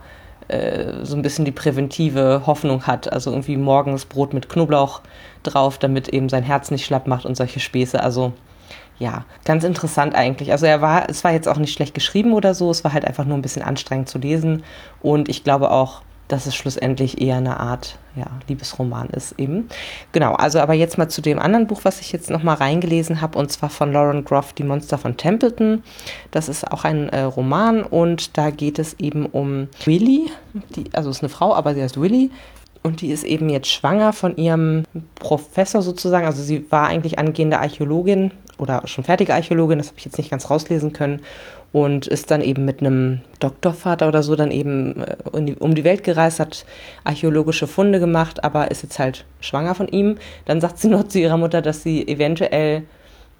äh, 0.48 1.04
so 1.04 1.16
ein 1.16 1.22
bisschen 1.22 1.44
die 1.44 1.52
präventive 1.52 2.42
Hoffnung 2.46 2.86
hat. 2.86 3.12
Also 3.12 3.30
irgendwie 3.30 3.56
morgens 3.56 4.04
Brot 4.04 4.34
mit 4.34 4.48
Knoblauch 4.48 5.00
drauf, 5.42 5.78
damit 5.78 6.08
eben 6.08 6.28
sein 6.28 6.42
Herz 6.42 6.70
nicht 6.70 6.84
schlapp 6.84 7.06
macht 7.06 7.24
und 7.24 7.36
solche 7.36 7.60
Späße. 7.60 8.02
Also 8.02 8.32
ja, 8.98 9.24
ganz 9.44 9.64
interessant 9.64 10.14
eigentlich. 10.14 10.52
Also 10.52 10.66
er 10.66 10.80
war, 10.80 11.08
es 11.08 11.24
war 11.24 11.32
jetzt 11.32 11.48
auch 11.48 11.56
nicht 11.56 11.72
schlecht 11.72 11.94
geschrieben 11.94 12.32
oder 12.32 12.54
so, 12.54 12.70
es 12.70 12.84
war 12.84 12.92
halt 12.92 13.04
einfach 13.04 13.24
nur 13.24 13.36
ein 13.36 13.42
bisschen 13.42 13.62
anstrengend 13.62 14.08
zu 14.08 14.18
lesen 14.18 14.62
und 15.02 15.28
ich 15.28 15.44
glaube 15.44 15.70
auch, 15.70 16.02
dass 16.34 16.46
es 16.46 16.56
schlussendlich 16.56 17.20
eher 17.20 17.36
eine 17.36 17.60
Art 17.60 17.96
ja, 18.16 18.26
Liebesroman 18.48 19.08
ist 19.10 19.38
eben. 19.38 19.68
Genau, 20.10 20.32
also 20.34 20.58
aber 20.58 20.74
jetzt 20.74 20.98
mal 20.98 21.08
zu 21.08 21.22
dem 21.22 21.38
anderen 21.38 21.68
Buch, 21.68 21.82
was 21.84 22.00
ich 22.00 22.10
jetzt 22.10 22.28
nochmal 22.28 22.56
reingelesen 22.56 23.20
habe, 23.20 23.38
und 23.38 23.52
zwar 23.52 23.70
von 23.70 23.92
Lauren 23.92 24.24
Groff, 24.24 24.52
Die 24.52 24.64
Monster 24.64 24.98
von 24.98 25.16
Templeton. 25.16 25.84
Das 26.32 26.48
ist 26.48 26.70
auch 26.72 26.82
ein 26.82 27.08
äh, 27.10 27.20
Roman 27.20 27.84
und 27.84 28.36
da 28.36 28.50
geht 28.50 28.80
es 28.80 28.94
eben 28.98 29.26
um 29.26 29.68
Willy, 29.84 30.26
die, 30.74 30.92
also 30.92 31.08
ist 31.08 31.22
eine 31.22 31.28
Frau, 31.28 31.54
aber 31.54 31.74
sie 31.74 31.82
heißt 31.82 32.00
Willy. 32.00 32.32
Und 32.82 33.00
die 33.00 33.12
ist 33.12 33.22
eben 33.22 33.48
jetzt 33.48 33.68
schwanger 33.68 34.12
von 34.12 34.36
ihrem 34.36 34.84
Professor 35.14 35.82
sozusagen. 35.82 36.26
Also 36.26 36.42
sie 36.42 36.70
war 36.70 36.88
eigentlich 36.88 37.18
angehende 37.18 37.60
Archäologin 37.60 38.32
oder 38.58 38.82
schon 38.86 39.04
fertige 39.04 39.34
Archäologin, 39.34 39.78
das 39.78 39.88
habe 39.88 39.98
ich 39.98 40.04
jetzt 40.04 40.18
nicht 40.18 40.30
ganz 40.30 40.50
rauslesen 40.50 40.92
können 40.92 41.22
und 41.74 42.06
ist 42.06 42.30
dann 42.30 42.40
eben 42.40 42.64
mit 42.64 42.78
einem 42.78 43.20
Doktorvater 43.40 44.06
oder 44.06 44.22
so 44.22 44.36
dann 44.36 44.52
eben 44.52 45.02
äh, 45.02 45.56
um 45.58 45.74
die 45.74 45.82
Welt 45.82 46.04
gereist, 46.04 46.38
hat 46.38 46.64
archäologische 47.02 47.66
Funde 47.66 47.98
gemacht, 47.98 48.44
aber 48.44 48.70
ist 48.70 48.84
jetzt 48.84 49.00
halt 49.00 49.24
schwanger 49.40 49.74
von 49.74 49.88
ihm. 49.88 50.16
Dann 50.44 50.60
sagt 50.60 50.78
sie 50.78 50.86
noch 50.86 51.08
zu 51.08 51.18
ihrer 51.18 51.36
Mutter, 51.36 51.62
dass 51.62 51.82
sie 51.82 52.06
eventuell 52.06 52.84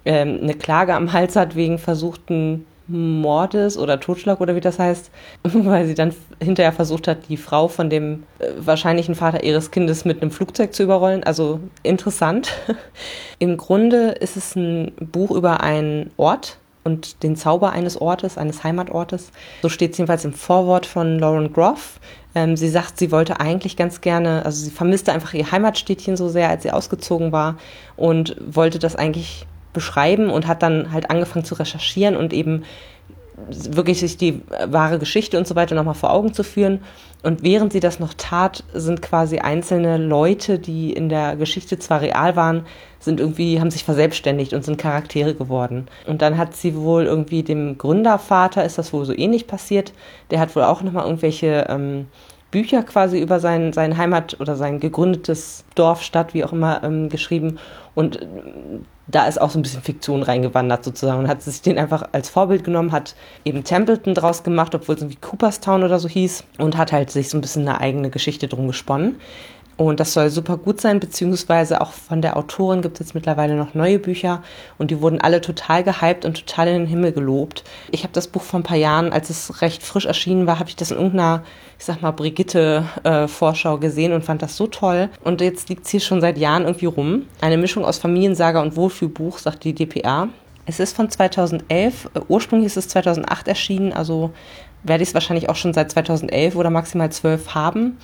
ähm, 0.03 0.39
eine 0.43 0.53
Klage 0.53 0.95
am 0.95 1.13
Hals 1.13 1.37
hat 1.37 1.55
wegen 1.55 1.79
versuchten 1.79 2.65
Mordes 2.87 3.77
oder 3.77 4.01
Totschlag 4.01 4.41
oder 4.41 4.53
wie 4.53 4.59
das 4.59 4.79
heißt, 4.79 5.11
weil 5.43 5.85
sie 5.85 5.95
dann 5.95 6.13
hinterher 6.43 6.73
versucht 6.73 7.07
hat, 7.07 7.29
die 7.29 7.37
Frau 7.37 7.69
von 7.69 7.89
dem 7.89 8.23
äh, 8.39 8.49
wahrscheinlichen 8.57 9.15
Vater 9.15 9.45
ihres 9.45 9.71
Kindes 9.71 10.03
mit 10.03 10.21
einem 10.21 10.31
Flugzeug 10.31 10.73
zu 10.73 10.83
überrollen. 10.83 11.23
Also 11.23 11.61
interessant. 11.83 12.51
Im 13.39 13.55
Grunde 13.55 14.09
ist 14.09 14.35
es 14.35 14.57
ein 14.57 14.91
Buch 14.99 15.31
über 15.31 15.61
einen 15.61 16.11
Ort, 16.17 16.57
und 16.85 17.23
den 17.23 17.35
Zauber 17.35 17.71
eines 17.71 17.99
Ortes, 17.99 18.37
eines 18.37 18.63
Heimatortes. 18.63 19.31
So 19.61 19.69
steht 19.69 19.91
es 19.91 19.97
jedenfalls 19.97 20.23
im 20.23 20.33
Vorwort 20.33 20.85
von 20.85 21.19
Lauren 21.19 21.51
Groff. 21.51 21.99
Ähm, 22.35 22.55
sie 22.55 22.69
sagt, 22.69 22.97
sie 22.99 23.11
wollte 23.11 23.39
eigentlich 23.39 23.75
ganz 23.75 24.01
gerne, 24.01 24.45
also 24.45 24.63
sie 24.63 24.71
vermisste 24.71 25.11
einfach 25.11 25.33
ihr 25.33 25.51
Heimatstädtchen 25.51 26.15
so 26.15 26.29
sehr, 26.29 26.49
als 26.49 26.63
sie 26.63 26.71
ausgezogen 26.71 27.31
war 27.31 27.57
und 27.97 28.37
wollte 28.39 28.79
das 28.79 28.95
eigentlich 28.95 29.47
beschreiben 29.73 30.29
und 30.29 30.47
hat 30.47 30.63
dann 30.63 30.91
halt 30.91 31.09
angefangen 31.09 31.43
zu 31.43 31.55
recherchieren 31.55 32.15
und 32.15 32.33
eben 32.33 32.63
wirklich 33.47 33.99
sich 33.99 34.17
die 34.17 34.41
wahre 34.67 34.99
Geschichte 34.99 35.37
und 35.37 35.47
so 35.47 35.55
weiter 35.55 35.75
nochmal 35.75 35.93
vor 35.93 36.11
Augen 36.11 36.33
zu 36.33 36.43
führen. 36.43 36.81
Und 37.23 37.43
während 37.43 37.73
sie 37.73 37.79
das 37.79 37.99
noch 37.99 38.13
tat, 38.15 38.63
sind 38.73 39.01
quasi 39.01 39.39
einzelne 39.39 39.97
Leute, 39.97 40.59
die 40.59 40.93
in 40.93 41.09
der 41.09 41.35
Geschichte 41.35 41.79
zwar 41.79 42.01
real 42.01 42.35
waren, 42.35 42.65
sind 42.99 43.19
irgendwie, 43.19 43.59
haben 43.59 43.71
sich 43.71 43.83
verselbstständigt 43.83 44.53
und 44.53 44.63
sind 44.63 44.77
Charaktere 44.77 45.33
geworden. 45.33 45.87
Und 46.05 46.21
dann 46.21 46.37
hat 46.37 46.55
sie 46.55 46.75
wohl 46.75 47.05
irgendwie 47.05 47.43
dem 47.43 47.77
Gründervater, 47.77 48.63
ist 48.63 48.77
das 48.77 48.93
wohl 48.93 49.05
so 49.05 49.13
ähnlich 49.13 49.47
passiert, 49.47 49.93
der 50.31 50.39
hat 50.39 50.55
wohl 50.55 50.63
auch 50.63 50.81
nochmal 50.81 51.05
irgendwelche 51.05 51.65
ähm, 51.69 52.07
Bücher 52.51 52.83
quasi 52.83 53.19
über 53.19 53.39
sein, 53.39 53.73
sein 53.73 53.97
Heimat 53.97 54.37
oder 54.39 54.55
sein 54.55 54.79
gegründetes 54.79 55.65
Dorf, 55.75 56.03
Stadt, 56.03 56.33
wie 56.33 56.43
auch 56.43 56.53
immer, 56.53 56.83
ähm, 56.83 57.09
geschrieben. 57.09 57.59
Und 57.95 58.25
da 59.07 59.27
ist 59.27 59.39
auch 59.39 59.51
so 59.51 59.59
ein 59.59 59.61
bisschen 59.61 59.81
Fiktion 59.81 60.23
reingewandert 60.23 60.83
sozusagen 60.83 61.19
und 61.19 61.27
hat 61.27 61.41
sich 61.41 61.61
den 61.61 61.77
einfach 61.77 62.09
als 62.11 62.29
Vorbild 62.29 62.63
genommen, 62.63 62.91
hat 62.91 63.15
eben 63.43 63.63
Templeton 63.63 64.15
draus 64.15 64.43
gemacht, 64.43 64.73
obwohl 64.73 64.95
es 64.95 65.01
irgendwie 65.01 65.19
Cooperstown 65.21 65.83
oder 65.83 65.99
so 65.99 66.07
hieß 66.07 66.43
und 66.57 66.77
hat 66.77 66.91
halt 66.91 67.11
sich 67.11 67.29
so 67.29 67.37
ein 67.37 67.41
bisschen 67.41 67.67
eine 67.67 67.79
eigene 67.79 68.09
Geschichte 68.09 68.47
drum 68.47 68.67
gesponnen. 68.67 69.17
Und 69.77 69.99
das 69.99 70.13
soll 70.13 70.29
super 70.29 70.55
gut 70.55 70.79
sein, 70.79 71.01
beziehungsweise 71.01 71.81
auch 71.81 71.91
von 71.91 72.21
der 72.21 72.37
Autorin 72.37 72.81
gibt 72.81 72.95
es 72.95 73.07
jetzt 73.07 73.15
mittlerweile 73.15 73.55
noch 73.55 73.73
neue 73.73 73.99
Bücher 73.99 74.41
und 74.77 74.89
die 74.89 75.01
wurden 75.01 75.19
alle 75.19 75.41
total 75.41 75.83
gehypt 75.83 76.23
und 76.23 76.45
total 76.45 76.69
in 76.69 76.73
den 76.75 76.87
Himmel 76.87 77.11
gelobt. 77.11 77.65
Ich 77.91 78.03
habe 78.03 78.13
das 78.13 78.27
Buch 78.27 78.41
vor 78.41 78.61
ein 78.61 78.63
paar 78.63 78.77
Jahren, 78.77 79.11
als 79.11 79.29
es 79.29 79.61
recht 79.61 79.83
frisch 79.83 80.05
erschienen 80.05 80.47
war, 80.47 80.59
habe 80.59 80.69
ich 80.69 80.77
das 80.77 80.91
in 80.91 80.97
irgendeiner, 80.97 81.43
ich 81.77 81.83
sag 81.83 82.01
mal, 82.01 82.11
Brigitte-Vorschau 82.11 83.75
äh, 83.75 83.79
gesehen 83.79 84.13
und 84.13 84.23
fand 84.23 84.41
das 84.41 84.55
so 84.55 84.67
toll. 84.67 85.09
Und 85.25 85.41
jetzt 85.41 85.67
liegt 85.67 85.83
es 85.83 85.91
hier 85.91 85.99
schon 85.99 86.21
seit 86.21 86.37
Jahren 86.37 86.63
irgendwie 86.63 86.85
rum. 86.85 87.23
Eine 87.41 87.57
Mischung 87.57 87.83
aus 87.83 87.97
Familiensaga 87.97 88.61
und 88.61 88.77
Wohlfühlbuch, 88.77 89.39
sagt 89.39 89.65
die 89.65 89.73
DPA. 89.73 90.29
Es 90.65 90.79
ist 90.79 90.95
von 90.95 91.09
2011, 91.09 92.11
äh, 92.13 92.21
ursprünglich 92.29 92.67
ist 92.67 92.77
es 92.77 92.87
2008 92.87 93.49
erschienen, 93.49 93.91
also 93.91 94.31
werde 94.83 95.03
ich 95.03 95.09
es 95.09 95.13
wahrscheinlich 95.15 95.49
auch 95.49 95.55
schon 95.55 95.73
seit 95.73 95.91
2011 95.91 96.55
oder 96.55 96.69
maximal 96.69 97.11
12 97.11 97.55
haben 97.55 97.97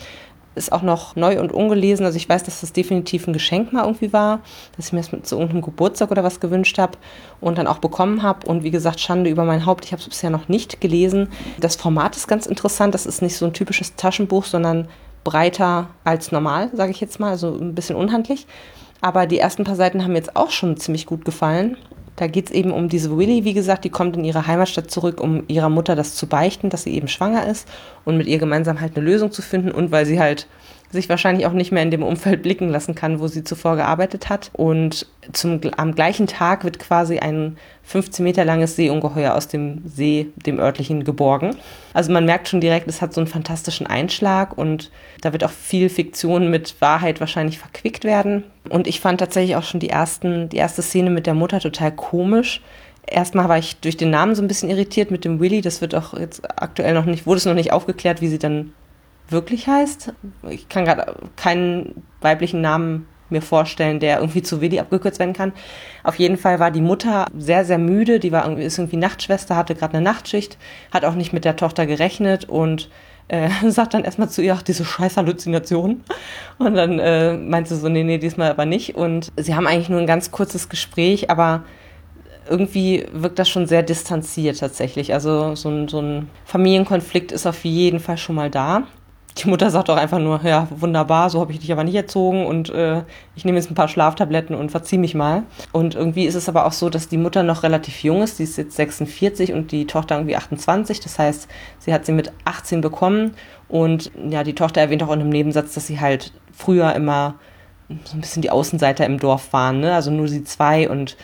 ist 0.56 0.72
auch 0.72 0.82
noch 0.82 1.16
neu 1.16 1.40
und 1.40 1.52
ungelesen. 1.52 2.06
Also 2.06 2.18
ich 2.18 2.28
weiß, 2.28 2.44
dass 2.44 2.62
das 2.62 2.74
definitiv 2.74 3.28
ein 3.28 3.34
Geschenk 3.34 3.72
mal 3.72 3.86
irgendwie 3.86 4.12
war, 4.12 4.42
dass 4.76 4.88
ich 4.88 4.94
mir 4.94 5.02
das 5.02 5.30
zu 5.30 5.36
irgendeinem 5.36 5.62
Geburtstag 5.62 6.12
oder 6.12 6.24
was 6.24 6.40
gewünscht 6.40 6.78
habe 6.78 6.98
und 7.40 7.58
dann 7.58 7.68
auch 7.68 7.78
bekommen 7.78 8.22
habe. 8.24 8.48
Und 8.48 8.64
wie 8.64 8.72
gesagt, 8.72 9.00
Schande 9.00 9.30
über 9.30 9.46
mein 9.46 9.66
Haupt. 9.66 9.86
Ich 9.86 9.92
habe 9.94 10.02
es 10.02 10.10
bisher 10.10 10.30
noch 10.30 10.50
nicht 10.50 10.82
gelesen. 10.82 11.30
Das 11.60 11.76
Format 11.76 12.18
ist 12.18 12.28
ganz 12.28 12.46
interessant. 12.46 12.94
Das 12.94 13.06
ist 13.06 13.22
nicht 13.22 13.38
so 13.38 13.46
ein 13.46 13.54
typisches 13.54 13.96
Taschenbuch, 13.96 14.46
sondern 14.46 14.88
breiter 15.24 15.90
als 16.04 16.32
normal, 16.32 16.70
sage 16.74 16.92
ich 16.92 17.00
jetzt 17.00 17.20
mal. 17.20 17.30
Also 17.30 17.56
ein 17.56 17.76
bisschen 17.76 17.96
unhandlich. 17.96 18.48
Aber 19.00 19.26
die 19.26 19.40
ersten 19.40 19.64
paar 19.64 19.76
Seiten 19.76 20.04
haben 20.04 20.12
mir 20.12 20.20
jetzt 20.20 20.36
auch 20.36 20.52
schon 20.52 20.78
ziemlich 20.78 21.06
gut 21.06 21.26
gefallen. 21.26 21.78
Da 22.16 22.28
geht 22.28 22.48
es 22.48 22.52
eben 22.52 22.72
um 22.72 22.90
diese 22.90 23.16
Willy, 23.18 23.46
wie 23.46 23.54
gesagt, 23.54 23.84
die 23.84 23.90
kommt 23.90 24.18
in 24.18 24.26
ihre 24.26 24.46
Heimatstadt 24.46 24.92
zurück, 24.92 25.22
um 25.22 25.44
ihrer 25.48 25.70
Mutter 25.70 25.96
das 25.96 26.16
zu 26.16 26.28
beichten, 26.28 26.70
dass 26.70 26.84
sie 26.84 26.94
eben 26.94 27.08
schwanger 27.08 27.48
ist 27.48 27.68
und 28.06 28.18
mit 28.18 28.28
ihr 28.28 28.38
gemeinsam 28.38 28.82
halt 28.82 28.96
eine 28.96 29.06
Lösung 29.06 29.32
zu 29.32 29.42
finden 29.42 29.72
und 29.72 29.92
weil 29.92 30.06
sie 30.06 30.20
halt 30.20 30.48
sich 30.92 31.10
wahrscheinlich 31.10 31.46
auch 31.46 31.54
nicht 31.54 31.72
mehr 31.72 31.84
in 31.84 31.92
dem 31.92 32.04
Umfeld 32.04 32.44
blicken 32.44 32.70
lassen 32.70 32.96
kann, 32.96 33.20
wo 33.20 33.28
sie 33.28 33.44
zuvor 33.44 33.76
gearbeitet 33.76 34.30
hat. 34.30 34.52
Und 34.54 35.08
zum, 35.34 35.62
am 35.78 35.96
gleichen 35.96 36.28
Tag 36.28 36.64
wird 36.64 36.80
quasi 36.80 37.20
ein 37.20 37.58
15 37.84 38.24
Meter 38.24 38.46
langes 38.46 38.76
Seeungeheuer 38.76 39.36
aus 39.36 39.48
dem 39.48 39.82
See, 39.86 40.28
dem 40.46 40.60
örtlichen, 40.60 41.04
geborgen. 41.04 41.56
Also 41.94 42.12
man 42.12 42.26
merkt 42.26 42.48
schon 42.48 42.62
direkt, 42.62 42.88
es 42.88 43.02
hat 43.02 43.14
so 43.14 43.22
einen 43.22 43.28
fantastischen 43.28 43.88
Einschlag 43.88 44.58
und 44.58 44.92
da 45.22 45.34
wird 45.34 45.44
auch 45.44 45.52
viel 45.52 45.90
Fiktion 45.90 46.50
mit 46.50 46.80
Wahrheit 46.80 47.20
wahrscheinlich 47.20 47.60
verquickt 47.60 48.04
werden. 48.04 48.44
Und 48.70 48.88
ich 48.88 49.00
fand 49.00 49.20
tatsächlich 49.20 49.56
auch 49.56 49.64
schon 49.64 49.80
die, 49.80 49.90
ersten, 49.90 50.50
die 50.50 50.58
erste 50.58 50.82
Szene 50.82 51.10
mit 51.10 51.28
der 51.28 51.34
Mutter 51.34 51.60
total 51.60 51.92
komisch 51.92 52.62
erstmal 53.08 53.50
war 53.50 53.58
ich 53.58 53.78
durch 53.78 53.98
den 53.98 54.10
Namen 54.10 54.36
so 54.36 54.42
ein 54.42 54.48
bisschen 54.48 54.70
irritiert 54.70 55.12
mit 55.12 55.26
dem 55.26 55.40
Willy. 55.40 55.62
Das 55.62 55.82
wird 55.82 55.96
auch 55.96 56.14
jetzt 56.14 56.42
aktuell 56.62 56.94
noch 56.94 57.06
nicht, 57.06 57.26
wurde 57.26 57.38
es 57.38 57.46
noch 57.46 57.54
nicht 57.54 57.74
aufgeklärt, 57.74 58.22
wie 58.22 58.28
sie 58.28 58.40
dann 58.40 58.74
wirklich 59.32 59.68
heißt. 59.68 60.14
Ich 60.50 60.70
kann 60.70 60.86
gerade 60.86 61.16
keinen 61.36 62.04
weiblichen 62.22 62.62
Namen 62.62 63.08
mir 63.32 63.42
vorstellen, 63.42 64.00
der 64.00 64.20
irgendwie 64.20 64.42
zu 64.42 64.62
Willi 64.62 64.80
abgekürzt 64.80 65.20
werden 65.20 65.34
kann. 65.34 65.54
Auf 66.04 66.16
jeden 66.16 66.38
Fall 66.38 66.60
war 66.60 66.72
die 66.72 66.82
Mutter 66.82 67.28
sehr, 67.38 67.66
sehr 67.66 67.78
müde. 67.78 68.20
Die 68.20 68.32
war 68.32 68.44
irgendwie, 68.44 68.64
ist 68.64 68.78
irgendwie 68.78 68.98
Nachtschwester, 68.98 69.56
hatte 69.56 69.76
gerade 69.76 69.96
eine 69.96 70.04
Nachtschicht, 70.04 70.58
hat 70.92 71.06
auch 71.06 71.16
nicht 71.16 71.34
mit 71.34 71.46
der 71.46 71.56
Tochter 71.56 71.86
gerechnet 71.86 72.46
und 72.46 72.90
äh, 73.30 73.50
sagt 73.70 73.94
dann 73.94 74.04
erstmal 74.04 74.30
zu 74.30 74.42
ihr, 74.42 74.54
ach, 74.54 74.62
diese 74.62 74.86
scheiß 74.86 75.18
Halluzination. 75.18 76.04
Und 76.60 76.76
dann 76.76 77.00
äh, 77.00 77.38
meint 77.38 77.68
sie 77.68 77.78
so, 77.78 77.90
nee, 77.90 78.04
nee, 78.04 78.18
diesmal 78.18 78.52
aber 78.52 78.66
nicht. 78.66 78.96
Und 78.96 79.32
sie 79.38 79.56
haben 79.56 79.68
eigentlich 79.68 79.90
nur 79.90 80.00
ein 80.00 80.08
ganz 80.08 80.32
kurzes 80.32 80.70
Gespräch, 80.70 81.30
aber 81.30 81.64
irgendwie 82.50 83.06
wirkt 83.14 83.40
das 83.40 83.50
schon 83.50 83.68
sehr 83.68 83.84
distanziert 83.84 84.60
tatsächlich. 84.60 85.14
Also 85.14 85.56
so 85.56 85.70
ein, 85.70 85.88
so 85.88 86.02
ein 86.02 86.30
Familienkonflikt 86.44 87.32
ist 87.32 87.46
auf 87.46 87.64
jeden 87.64 88.00
Fall 88.00 88.18
schon 88.18 88.36
mal 88.36 88.50
da 88.50 88.84
die 89.38 89.50
Mutter 89.50 89.70
sagt 89.70 89.90
auch 89.90 89.98
einfach 89.98 90.20
nur, 90.20 90.42
ja, 90.44 90.68
wunderbar, 90.70 91.30
so 91.30 91.40
habe 91.40 91.52
ich 91.52 91.60
dich 91.60 91.72
aber 91.72 91.84
nicht 91.84 91.96
erzogen 91.96 92.46
und 92.46 92.70
äh, 92.70 93.04
ich 93.36 93.46
nehme 93.46 93.58
jetzt 93.58 93.72
ein 93.72 93.76
paar 93.76 93.88
Schlaftabletten 93.88 94.56
und 94.56 94.72
verzieh 94.72 94.98
mich 94.98 95.16
mal. 95.16 95.44
Und 95.72 95.96
irgendwie 95.96 96.26
ist 96.26 96.36
es 96.36 96.50
aber 96.50 96.66
auch 96.66 96.74
so, 96.74 96.90
dass 96.90 97.08
die 97.08 97.18
Mutter 97.18 97.44
noch 97.44 97.64
relativ 97.64 98.04
jung 98.04 98.22
ist, 98.22 98.40
die 98.40 98.44
ist 98.44 98.58
jetzt 98.58 98.76
46 98.76 99.54
und 99.54 99.72
die 99.72 99.88
Tochter 99.88 100.16
irgendwie 100.16 100.36
28. 100.36 101.00
Das 101.00 101.18
heißt, 101.18 101.48
sie 101.80 101.94
hat 101.94 102.06
sie 102.06 102.12
mit 102.12 102.32
18 102.46 102.82
bekommen 102.82 103.36
und 103.70 104.12
ja, 104.30 104.44
die 104.44 104.56
Tochter 104.56 104.82
erwähnt 104.82 105.04
auch 105.04 105.14
in 105.14 105.22
einem 105.22 105.30
Nebensatz, 105.30 105.74
dass 105.74 105.88
sie 105.88 106.00
halt 106.00 106.34
früher 106.52 106.94
immer 106.94 107.36
so 108.06 108.18
ein 108.18 108.22
bisschen 108.22 108.42
die 108.42 108.52
Außenseiter 108.52 109.06
im 109.06 109.20
Dorf 109.20 109.54
waren, 109.54 109.80
ne? 109.80 109.94
Also 109.94 110.12
nur 110.12 110.28
sie 110.28 110.44
zwei 110.44 110.90
und 110.90 111.18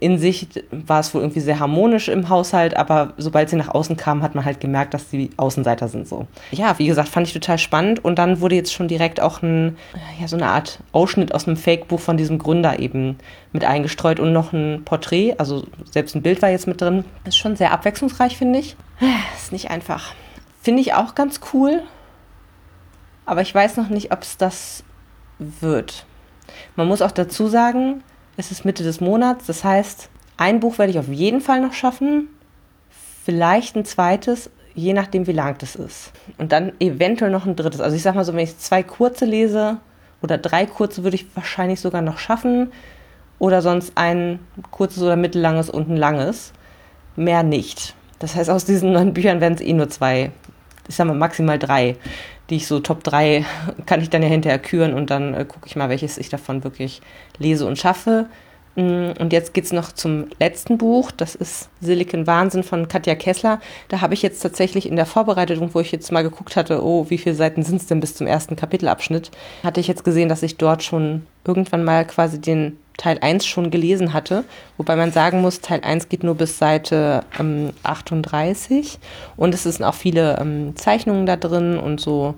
in 0.00 0.18
sich 0.18 0.48
war 0.70 1.00
es 1.00 1.14
wohl 1.14 1.22
irgendwie 1.22 1.40
sehr 1.40 1.58
harmonisch 1.58 2.08
im 2.08 2.28
Haushalt, 2.28 2.76
aber 2.76 3.12
sobald 3.16 3.50
sie 3.50 3.56
nach 3.56 3.68
außen 3.68 3.96
kam, 3.96 4.22
hat 4.22 4.34
man 4.34 4.44
halt 4.44 4.60
gemerkt, 4.60 4.94
dass 4.94 5.10
sie 5.10 5.30
Außenseiter 5.36 5.88
sind 5.88 6.06
so. 6.08 6.26
Ja, 6.50 6.78
wie 6.78 6.86
gesagt, 6.86 7.08
fand 7.08 7.26
ich 7.26 7.32
total 7.32 7.58
spannend 7.58 8.04
und 8.04 8.18
dann 8.18 8.40
wurde 8.40 8.54
jetzt 8.54 8.72
schon 8.72 8.88
direkt 8.88 9.20
auch 9.20 9.42
ein, 9.42 9.76
ja, 10.20 10.28
so 10.28 10.36
eine 10.36 10.46
Art 10.46 10.80
Ausschnitt 10.92 11.34
aus 11.34 11.46
einem 11.46 11.56
Fake-Buch 11.56 12.00
von 12.00 12.16
diesem 12.16 12.38
Gründer 12.38 12.78
eben 12.78 13.18
mit 13.52 13.64
eingestreut 13.64 14.20
und 14.20 14.32
noch 14.32 14.52
ein 14.52 14.82
Porträt, 14.84 15.34
also 15.38 15.64
selbst 15.90 16.14
ein 16.14 16.22
Bild 16.22 16.42
war 16.42 16.50
jetzt 16.50 16.66
mit 16.66 16.80
drin. 16.80 17.04
Ist 17.24 17.38
schon 17.38 17.56
sehr 17.56 17.72
abwechslungsreich, 17.72 18.36
finde 18.36 18.58
ich. 18.58 18.76
Ist 19.36 19.52
nicht 19.52 19.70
einfach. 19.70 20.14
Finde 20.62 20.80
ich 20.82 20.94
auch 20.94 21.14
ganz 21.14 21.40
cool, 21.52 21.82
aber 23.24 23.42
ich 23.42 23.54
weiß 23.54 23.76
noch 23.76 23.88
nicht, 23.88 24.12
ob 24.12 24.22
es 24.22 24.36
das 24.36 24.84
wird. 25.38 26.06
Man 26.76 26.88
muss 26.88 27.02
auch 27.02 27.10
dazu 27.10 27.48
sagen, 27.48 28.02
es 28.36 28.50
ist 28.50 28.64
Mitte 28.64 28.82
des 28.82 29.00
Monats, 29.00 29.46
das 29.46 29.64
heißt, 29.64 30.08
ein 30.36 30.60
Buch 30.60 30.78
werde 30.78 30.92
ich 30.92 30.98
auf 30.98 31.08
jeden 31.08 31.40
Fall 31.40 31.60
noch 31.60 31.72
schaffen, 31.72 32.28
vielleicht 33.24 33.76
ein 33.76 33.84
zweites, 33.84 34.50
je 34.74 34.92
nachdem, 34.92 35.26
wie 35.26 35.32
lang 35.32 35.56
das 35.58 35.74
ist. 35.74 36.12
Und 36.38 36.52
dann 36.52 36.72
eventuell 36.78 37.30
noch 37.30 37.46
ein 37.46 37.56
drittes. 37.56 37.80
Also 37.80 37.96
ich 37.96 38.02
sag 38.02 38.14
mal 38.14 38.24
so, 38.24 38.32
wenn 38.34 38.40
ich 38.40 38.58
zwei 38.58 38.82
kurze 38.82 39.24
lese 39.24 39.78
oder 40.22 40.38
drei 40.38 40.66
kurze, 40.66 41.02
würde 41.02 41.16
ich 41.16 41.34
wahrscheinlich 41.34 41.80
sogar 41.80 42.02
noch 42.02 42.18
schaffen. 42.18 42.70
Oder 43.38 43.62
sonst 43.62 43.92
ein 43.96 44.38
kurzes 44.70 45.02
oder 45.02 45.16
mittellanges 45.16 45.68
und 45.70 45.88
ein 45.88 45.96
langes. 45.96 46.52
Mehr 47.16 47.42
nicht. 47.42 47.94
Das 48.18 48.34
heißt, 48.34 48.48
aus 48.48 48.64
diesen 48.64 48.92
neun 48.92 49.12
Büchern 49.12 49.40
werden 49.40 49.54
es 49.54 49.60
eh 49.60 49.72
nur 49.72 49.88
zwei, 49.88 50.30
ich 50.88 50.94
sag 50.94 51.06
mal 51.06 51.16
maximal 51.16 51.58
drei, 51.58 51.96
die 52.50 52.56
ich 52.56 52.66
so 52.66 52.80
Top 52.80 53.02
3 53.04 53.44
kann 53.86 54.00
ich 54.00 54.10
dann 54.10 54.22
ja 54.22 54.28
hinterher 54.28 54.58
küren 54.58 54.94
und 54.94 55.10
dann 55.10 55.34
äh, 55.34 55.44
gucke 55.44 55.66
ich 55.66 55.76
mal, 55.76 55.88
welches 55.88 56.18
ich 56.18 56.28
davon 56.28 56.64
wirklich 56.64 57.00
lese 57.38 57.66
und 57.66 57.78
schaffe. 57.78 58.28
Mm, 58.76 59.12
und 59.18 59.32
jetzt 59.32 59.54
geht 59.54 59.64
es 59.64 59.72
noch 59.72 59.90
zum 59.92 60.26
letzten 60.38 60.78
Buch. 60.78 61.10
Das 61.10 61.34
ist 61.34 61.68
Silicon 61.80 62.26
Wahnsinn 62.26 62.62
von 62.62 62.88
Katja 62.88 63.14
Kessler. 63.14 63.60
Da 63.88 64.02
habe 64.02 64.14
ich 64.14 64.22
jetzt 64.22 64.40
tatsächlich 64.40 64.86
in 64.86 64.96
der 64.96 65.06
Vorbereitung, 65.06 65.74
wo 65.74 65.80
ich 65.80 65.90
jetzt 65.92 66.12
mal 66.12 66.22
geguckt 66.22 66.56
hatte, 66.56 66.84
oh, 66.84 67.06
wie 67.08 67.18
viele 67.18 67.34
Seiten 67.34 67.62
sind 67.62 67.80
es 67.80 67.86
denn 67.86 68.00
bis 68.00 68.14
zum 68.14 68.26
ersten 68.26 68.54
Kapitelabschnitt, 68.54 69.30
hatte 69.64 69.80
ich 69.80 69.88
jetzt 69.88 70.04
gesehen, 70.04 70.28
dass 70.28 70.42
ich 70.42 70.58
dort 70.58 70.82
schon 70.82 71.26
irgendwann 71.46 71.84
mal 71.84 72.06
quasi 72.06 72.40
den 72.40 72.78
Teil 72.98 73.18
1 73.20 73.46
schon 73.46 73.70
gelesen 73.70 74.12
hatte. 74.12 74.44
Wobei 74.76 74.96
man 74.96 75.12
sagen 75.12 75.40
muss, 75.40 75.60
Teil 75.60 75.80
1 75.82 76.08
geht 76.08 76.22
nur 76.22 76.34
bis 76.34 76.58
Seite 76.58 77.24
ähm, 77.38 77.72
38. 77.82 78.98
Und 79.36 79.54
es 79.54 79.62
sind 79.64 79.84
auch 79.84 79.94
viele 79.94 80.38
ähm, 80.38 80.76
Zeichnungen 80.76 81.26
da 81.26 81.36
drin 81.36 81.78
und 81.78 82.00
so 82.00 82.34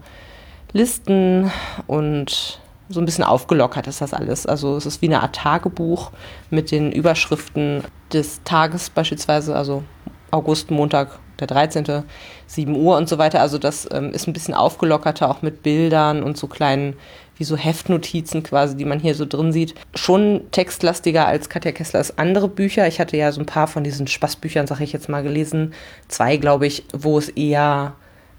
Listen 0.73 1.51
und 1.87 2.61
so 2.89 3.01
ein 3.01 3.07
bisschen 3.07 3.25
aufgelockert 3.25 3.87
ist 3.87 4.01
das 4.01 4.15
alles. 4.15 4.47
Also 4.47 4.77
es 4.77 4.87
ist 4.87 5.03
wie 5.03 5.07
eine 5.07 5.23
Art 5.23 5.37
Tagebuch 5.37 6.11
mit 6.51 6.71
den 6.71 6.93
Überschriften 6.93 7.85
des 8.13 8.43
Tages 8.45 8.91
beispielsweise, 8.91 9.55
also 9.55 9.83
August, 10.31 10.71
Montag, 10.71 11.19
der 11.39 11.47
13., 11.47 12.05
7 12.47 12.75
Uhr 12.75 12.97
und 12.97 13.09
so 13.09 13.19
weiter. 13.19 13.41
Also 13.41 13.59
das 13.59 13.89
ähm, 13.93 14.13
ist 14.13 14.27
ein 14.27 14.33
bisschen 14.33 14.55
aufgelockerter, 14.55 15.31
auch 15.31 15.43
mit 15.43 15.63
Bildern 15.63 16.23
und 16.23 16.37
so 16.37 16.47
kleinen, 16.47 16.97
wie 17.37 17.45
so 17.45 17.57
Heftnotizen 17.57 18.43
quasi, 18.43 18.77
die 18.77 18.85
man 18.85 18.99
hier 18.99 19.15
so 19.15 19.25
drin 19.25 19.53
sieht. 19.53 19.75
Schon 19.95 20.43
textlastiger 20.51 21.27
als 21.27 21.49
Katja 21.49 21.73
Kesslers 21.73 22.19
andere 22.19 22.49
Bücher. 22.49 22.89
Ich 22.89 23.01
hatte 23.01 23.17
ja 23.17 23.31
so 23.33 23.41
ein 23.41 23.47
paar 23.47 23.69
von 23.69 23.85
diesen 23.85 24.07
Spaßbüchern, 24.07 24.67
sag 24.67 24.81
ich 24.81 24.93
jetzt 24.93 25.09
mal, 25.09 25.23
gelesen. 25.23 25.75
Zwei, 26.09 26.37
glaube 26.37 26.67
ich, 26.67 26.85
wo 26.93 27.19
es 27.19 27.29
eher 27.29 27.95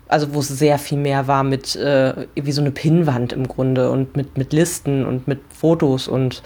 also 0.09 0.33
wo 0.33 0.39
es 0.39 0.47
sehr 0.49 0.77
viel 0.79 0.97
mehr 0.97 1.27
war 1.27 1.43
mit 1.43 1.75
äh, 1.75 2.27
wie 2.35 2.51
so 2.51 2.61
eine 2.61 2.71
Pinnwand 2.71 3.31
im 3.31 3.47
Grunde 3.47 3.91
und 3.91 4.17
mit, 4.17 4.37
mit 4.37 4.51
Listen 4.51 5.05
und 5.05 5.27
mit 5.27 5.39
Fotos 5.55 6.07
und 6.07 6.41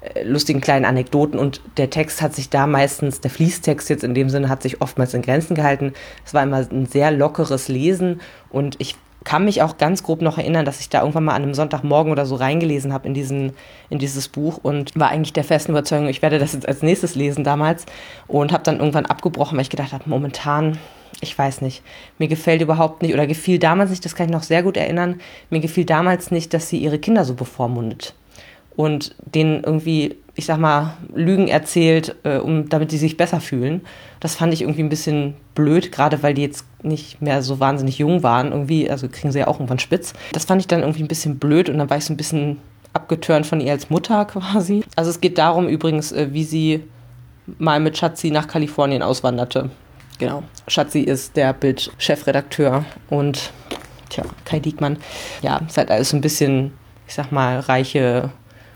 äh, 0.00 0.24
lustigen 0.24 0.60
kleinen 0.60 0.84
Anekdoten 0.84 1.38
und 1.38 1.60
der 1.76 1.88
Text 1.88 2.20
hat 2.20 2.34
sich 2.34 2.50
da 2.50 2.66
meistens, 2.66 3.20
der 3.20 3.30
Fließtext 3.30 3.88
jetzt 3.88 4.04
in 4.04 4.14
dem 4.14 4.28
Sinne 4.28 4.48
hat 4.48 4.62
sich 4.62 4.82
oftmals 4.82 5.14
in 5.14 5.22
Grenzen 5.22 5.54
gehalten. 5.54 5.94
Es 6.26 6.34
war 6.34 6.42
immer 6.42 6.58
ein 6.58 6.86
sehr 6.86 7.12
lockeres 7.12 7.68
Lesen 7.68 8.20
und 8.50 8.74
ich 8.80 8.96
kann 9.22 9.44
mich 9.44 9.62
auch 9.62 9.76
ganz 9.76 10.02
grob 10.02 10.20
noch 10.20 10.38
erinnern, 10.38 10.64
dass 10.64 10.78
ich 10.80 10.88
da 10.88 11.00
irgendwann 11.00 11.24
mal 11.24 11.34
an 11.34 11.42
einem 11.42 11.54
Sonntagmorgen 11.54 12.12
oder 12.12 12.26
so 12.26 12.36
reingelesen 12.36 12.92
habe 12.92 13.08
in, 13.08 13.14
diesen, 13.14 13.52
in 13.88 13.98
dieses 13.98 14.28
Buch 14.28 14.58
und 14.62 14.98
war 14.98 15.08
eigentlich 15.08 15.32
der 15.32 15.42
festen 15.42 15.72
Überzeugung, 15.72 16.08
ich 16.08 16.22
werde 16.22 16.38
das 16.38 16.52
jetzt 16.52 16.66
als 16.66 16.82
nächstes 16.82 17.16
lesen 17.16 17.42
damals 17.42 17.86
und 18.28 18.52
habe 18.52 18.62
dann 18.62 18.78
irgendwann 18.78 19.06
abgebrochen, 19.06 19.56
weil 19.56 19.62
ich 19.62 19.70
gedacht 19.70 19.92
habe, 19.92 20.04
momentan, 20.06 20.78
ich 21.20 21.36
weiß 21.36 21.60
nicht, 21.62 21.82
mir 22.18 22.28
gefällt 22.28 22.62
überhaupt 22.62 23.02
nicht 23.02 23.14
oder 23.14 23.26
gefiel 23.26 23.58
damals 23.58 23.90
nicht, 23.90 24.04
das 24.04 24.14
kann 24.14 24.26
ich 24.26 24.32
noch 24.32 24.42
sehr 24.42 24.62
gut 24.62 24.76
erinnern, 24.76 25.20
mir 25.50 25.60
gefiel 25.60 25.84
damals 25.84 26.30
nicht, 26.30 26.52
dass 26.54 26.68
sie 26.68 26.78
ihre 26.78 26.98
Kinder 26.98 27.24
so 27.24 27.34
bevormundet 27.34 28.14
und 28.76 29.14
denen 29.34 29.64
irgendwie, 29.64 30.16
ich 30.34 30.44
sag 30.44 30.58
mal, 30.58 30.96
Lügen 31.14 31.48
erzählt, 31.48 32.14
äh, 32.24 32.36
um, 32.36 32.68
damit 32.68 32.92
die 32.92 32.98
sich 32.98 33.16
besser 33.16 33.40
fühlen. 33.40 33.80
Das 34.20 34.34
fand 34.34 34.52
ich 34.52 34.62
irgendwie 34.62 34.82
ein 34.82 34.90
bisschen 34.90 35.34
blöd, 35.54 35.90
gerade 35.90 36.22
weil 36.22 36.34
die 36.34 36.42
jetzt 36.42 36.66
nicht 36.82 37.22
mehr 37.22 37.42
so 37.42 37.58
wahnsinnig 37.58 37.98
jung 37.98 38.22
waren. 38.22 38.52
Irgendwie, 38.52 38.88
also 38.90 39.08
kriegen 39.08 39.32
sie 39.32 39.38
ja 39.40 39.48
auch 39.48 39.56
irgendwann 39.56 39.78
spitz. 39.78 40.12
Das 40.32 40.44
fand 40.44 40.60
ich 40.60 40.68
dann 40.68 40.80
irgendwie 40.80 41.02
ein 41.02 41.08
bisschen 41.08 41.38
blöd 41.38 41.70
und 41.70 41.78
dann 41.78 41.88
war 41.88 41.96
ich 41.96 42.04
so 42.04 42.12
ein 42.12 42.18
bisschen 42.18 42.58
abgeturnt 42.92 43.46
von 43.46 43.60
ihr 43.60 43.72
als 43.72 43.88
Mutter 43.88 44.24
quasi. 44.26 44.84
Also 44.94 45.10
es 45.10 45.20
geht 45.20 45.38
darum 45.38 45.68
übrigens, 45.68 46.12
äh, 46.12 46.28
wie 46.32 46.44
sie 46.44 46.84
mal 47.58 47.80
mit 47.80 47.96
Schatzi 47.96 48.30
nach 48.30 48.46
Kalifornien 48.46 49.02
auswanderte. 49.02 49.70
Genau. 50.18 50.42
Schatzi 50.68 51.00
ist 51.00 51.36
der 51.36 51.52
Bild-Chefredakteur 51.52 52.84
und 53.10 53.52
tja, 54.08 54.24
Kai 54.44 54.60
Diekmann. 54.60 54.98
Ja, 55.42 55.58
ist 55.66 55.76
halt 55.76 55.90
alles 55.90 56.10
so 56.10 56.16
ein 56.16 56.22
bisschen, 56.22 56.72
ich 57.06 57.14
sag 57.14 57.32
mal, 57.32 57.60
reiche 57.60 58.30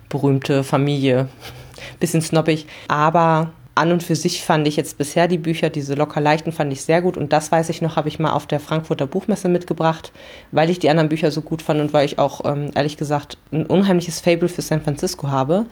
berühmte 0.09 0.65
Familie. 0.65 1.29
Bisschen 1.99 2.21
snobbig, 2.21 2.67
aber 2.89 3.53
an 3.75 3.93
und 3.93 4.03
für 4.03 4.17
sich 4.17 4.43
fand 4.43 4.69
ich 4.69 4.77
jetzt 4.77 4.99
bisher 4.99 5.29
die 5.29 5.39
Bücher, 5.39 5.71
diese 5.71 5.95
locker 5.95 6.21
leichten, 6.21 6.53
fand 6.53 6.73
ich 6.73 6.83
sehr 6.83 7.01
gut. 7.01 7.17
Und 7.17 7.33
das 7.33 7.51
weiß 7.51 7.71
ich 7.71 7.81
noch, 7.81 7.97
habe 7.97 8.09
ich 8.09 8.19
mal 8.19 8.33
auf 8.33 8.47
der 8.47 8.61
Frankfurter 8.61 9.07
Buchmesse 9.07 9.49
mitgebracht, 9.49 10.13
weil 10.53 10.69
ich 10.69 10.79
die 10.79 10.91
anderen 10.91 11.09
Bücher 11.09 11.31
so 11.31 11.41
gut 11.41 11.63
fand 11.63 11.81
und 11.81 11.93
weil 11.93 12.05
ich 12.05 12.19
auch, 12.19 12.45
ähm, 12.45 12.71
ehrlich 12.75 12.99
gesagt, 12.99 13.39
ein 13.53 13.65
unheimliches 13.65 14.21
Fable 14.21 14.49
für 14.49 14.61
San 14.61 14.83
Francisco 14.83 15.29
habe. 15.29 15.67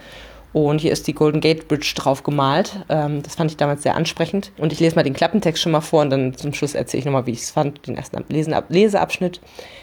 Und 0.53 0.81
hier 0.81 0.93
ist 0.93 1.07
die 1.07 1.13
Golden 1.13 1.41
Gate 1.41 1.69
Bridge 1.69 1.93
drauf 1.95 2.23
gemalt. 2.23 2.85
Ähm, 2.89 3.23
das 3.23 3.35
fand 3.35 3.51
ich 3.51 3.57
damals 3.57 3.83
sehr 3.83 3.97
ansprechend. 3.97 4.53
Und 4.57 4.73
ich 4.73 4.81
lese 4.81 4.97
mal 4.97 5.03
den 5.03 5.15
Klappentext 5.15 5.63
schon 5.63 5.73
mal 5.73 5.81
vor 5.81 6.03
und 6.03 6.11
dann 6.11 6.35
zum 6.35 6.55
Schluss 6.55 6.75
erzähle 6.75 7.01
ich 7.01 7.05
nochmal, 7.05 7.27
wie 7.27 7.33
ich 7.33 7.43
es 7.43 7.51
fand, 7.51 7.87
den 7.87 7.97
ersten 7.97 8.25
Leseabschnitt. 8.69 9.41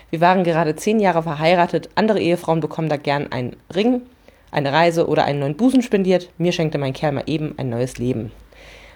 Wir 0.09 0.21
waren 0.21 0.43
gerade 0.43 0.75
zehn 0.75 0.99
Jahre 0.99 1.23
verheiratet. 1.23 1.89
Andere 1.95 2.19
Ehefrauen 2.19 2.59
bekommen 2.59 2.89
da 2.89 2.97
gern 2.97 3.31
einen 3.31 3.55
Ring 3.73 4.01
eine 4.55 4.71
Reise 4.71 5.07
oder 5.07 5.25
einen 5.25 5.39
neuen 5.39 5.57
Busen 5.57 5.81
spendiert. 5.81 6.29
Mir 6.37 6.53
schenkte 6.53 6.77
mein 6.77 6.93
Kerl 6.93 7.11
mal 7.11 7.23
eben 7.27 7.55
ein 7.57 7.69
neues 7.69 7.97
Leben. 7.97 8.31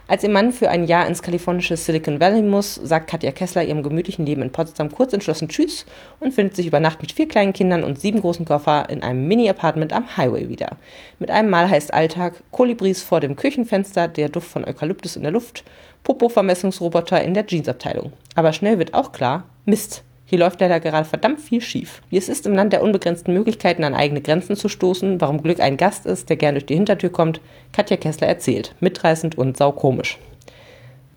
Als 0.10 0.24
ihr 0.24 0.32
Mann 0.32 0.51
für 0.51 0.72
ein 0.72 0.86
Jahr 0.86 1.05
ins 1.05 1.22
kalifornische 1.22 1.78
Silicon 1.78 2.20
Valley 2.20 2.41
muss, 2.41 2.74
sagt 2.74 3.12
Katja 3.12 3.32
Kessler 3.32 3.64
ihrem 3.64 3.84
gemütlichen 3.84 4.26
Leben 4.26 4.41
in 4.41 4.51
Potsdam 4.51 4.91
kurz 4.91 5.14
entschlossen 5.14 5.49
Tschüss 5.49 5.86
und 6.20 6.34
findet 6.34 6.55
sich 6.55 6.66
über 6.66 6.80
Nacht 6.80 7.03
mit 7.03 7.12
vier 7.12 7.28
kleinen 7.28 7.53
Kindern 7.53 7.84
und 7.84 7.99
sieben 7.99 8.20
großen 8.20 8.43
Koffer 8.43 8.89
in 8.89 9.03
einem 9.03 9.28
Mini-Apartment 9.28 9.93
am 9.93 10.18
Highway 10.18 10.49
wieder. 10.49 10.78
Mit 11.20 11.30
einem 11.30 11.51
Mal 11.51 11.70
heißt 11.70 11.93
Alltag, 11.93 12.41
Kolibris 12.49 13.03
vor 13.03 13.20
dem 13.20 13.36
Küchenfenster, 13.36 14.07
der 14.07 14.30
Duft 14.30 14.49
von 14.49 14.66
Eukalyptus 14.66 15.16
in 15.16 15.22
der 15.22 15.32
Luft, 15.32 15.64
Popo-Vermessungsroboter 16.03 17.22
in 17.22 17.36
der 17.36 17.45
Jeansabteilung. 17.45 18.12
Aber 18.34 18.51
schnell 18.51 18.80
wird 18.80 18.95
auch 18.95 19.12
klar, 19.12 19.43
Mist, 19.66 20.03
hier 20.30 20.38
läuft 20.38 20.61
leider 20.61 20.80
gerade 20.80 21.09
verdammt 21.09 21.41
viel 21.41 21.59
schief. 21.59 22.03
Wie 22.11 22.17
es 22.17 22.30
ist, 22.30 22.45
im 22.45 22.53
Land 22.53 22.71
der 22.71 22.84
unbegrenzten 22.84 23.34
Möglichkeiten 23.34 23.84
an 23.84 23.95
eigene 23.95 24.21
Grenzen 24.21 24.55
zu 24.55 24.69
stoßen, 24.69 25.19
warum 25.19 25.41
Glück 25.41 25.59
ein 25.59 25.75
Gast 25.75 26.05
ist, 26.05 26.30
der 26.30 26.38
gern 26.38 26.53
durch 26.53 26.67
die 26.67 26.75
Hintertür 26.75 27.09
kommt, 27.09 27.41
Katja 27.71 27.97
Kessler 27.97 28.27
erzählt. 28.27 28.75
Mitreißend 28.80 29.39
und 29.39 29.57
saukomisch. 29.57 30.19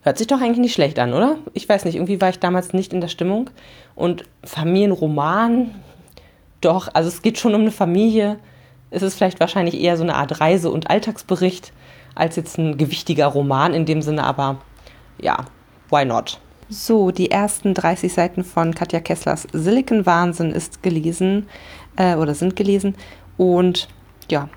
Hört 0.00 0.16
sich 0.16 0.28
doch 0.28 0.40
eigentlich 0.40 0.60
nicht 0.60 0.72
schlecht 0.72 0.98
an, 0.98 1.12
oder? 1.12 1.36
Ich 1.52 1.68
weiß 1.68 1.84
nicht, 1.84 1.96
irgendwie 1.96 2.22
war 2.22 2.30
ich 2.30 2.38
damals 2.38 2.72
nicht 2.72 2.94
in 2.94 3.02
der 3.02 3.08
Stimmung. 3.08 3.50
Und 3.94 4.24
Familienroman, 4.44 5.74
doch, 6.62 6.88
also 6.94 7.10
es 7.10 7.20
geht 7.20 7.38
schon 7.38 7.54
um 7.54 7.60
eine 7.60 7.70
Familie. 7.70 8.38
Es 8.90 9.02
ist 9.02 9.16
vielleicht 9.16 9.40
wahrscheinlich 9.40 9.78
eher 9.78 9.98
so 9.98 10.04
eine 10.04 10.14
Art 10.14 10.40
Reise- 10.40 10.70
und 10.70 10.88
Alltagsbericht 10.88 11.74
als 12.14 12.36
jetzt 12.36 12.56
ein 12.56 12.78
gewichtiger 12.78 13.26
Roman 13.26 13.74
in 13.74 13.84
dem 13.84 14.00
Sinne, 14.00 14.24
aber 14.24 14.62
ja, 15.20 15.44
why 15.90 16.06
not? 16.06 16.40
So, 16.73 17.11
die 17.11 17.31
ersten 17.31 17.75
30 17.75 18.11
Seiten 18.11 18.45
von 18.45 18.75
Katja 18.75 19.01
Kesslers 19.01 19.47
Silicon 19.53 20.07
Wahnsinn 20.07 20.53
ist 20.53 20.83
gelesen 20.83 21.47
äh, 21.97 22.14
oder 22.14 22.35
sind 22.35 22.57
gelesen. 22.57 22.95
Und 23.37 23.89
ja, 24.31 24.49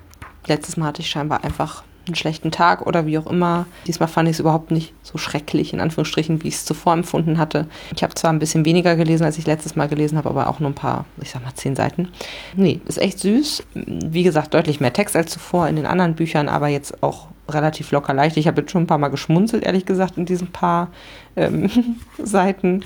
letztes 0.48 0.78
Mal 0.78 0.86
hatte 0.86 1.02
ich 1.02 1.10
scheinbar 1.10 1.44
einfach 1.44 1.84
einen 2.08 2.16
schlechten 2.16 2.52
Tag 2.52 2.88
oder 2.88 3.06
wie 3.06 3.18
auch 3.18 3.28
immer. 3.28 3.66
Diesmal 3.86 4.08
fand 4.08 4.30
ich 4.30 4.36
es 4.36 4.40
überhaupt 4.40 4.72
nicht 4.72 4.94
so 5.04 5.18
schrecklich, 5.18 5.74
in 5.74 5.82
Anführungsstrichen, 5.82 6.42
wie 6.42 6.48
ich 6.48 6.56
es 6.56 6.64
zuvor 6.64 6.94
empfunden 6.94 7.38
hatte. 7.38 7.68
Ich 7.94 8.02
habe 8.02 8.16
zwar 8.16 8.32
ein 8.32 8.40
bisschen 8.40 8.64
weniger 8.64 8.96
gelesen, 8.96 9.26
als 9.26 9.38
ich 9.38 9.46
letztes 9.46 9.76
Mal 9.76 9.90
gelesen 9.90 10.18
habe, 10.18 10.30
aber 10.30 10.48
auch 10.48 10.62
nur 10.62 10.70
ein 10.70 10.76
paar, 10.76 11.04
ich 11.22 11.32
sag 11.32 11.44
mal, 11.44 11.54
zehn 11.56 11.76
Seiten. 11.76 12.14
Nee, 12.56 12.80
ist 12.86 13.02
echt 13.02 13.20
süß. 13.20 13.64
Wie 13.74 14.24
gesagt, 14.24 14.54
deutlich 14.54 14.80
mehr 14.80 14.94
Text 14.94 15.18
als 15.18 15.34
zuvor 15.34 15.68
in 15.68 15.76
den 15.76 15.86
anderen 15.86 16.16
Büchern, 16.16 16.48
aber 16.48 16.70
jetzt 16.70 17.04
auch 17.04 17.28
relativ 17.50 17.92
locker 17.92 18.14
leicht. 18.14 18.38
Ich 18.38 18.48
habe 18.48 18.62
jetzt 18.62 18.72
schon 18.72 18.84
ein 18.84 18.88
paar 18.88 18.98
Mal 18.98 19.10
geschmunzelt, 19.10 19.64
ehrlich 19.64 19.86
gesagt, 19.86 20.18
in 20.18 20.26
diesen 20.26 20.48
paar 20.48 20.90
ähm, 21.36 21.70
Seiten. 22.18 22.84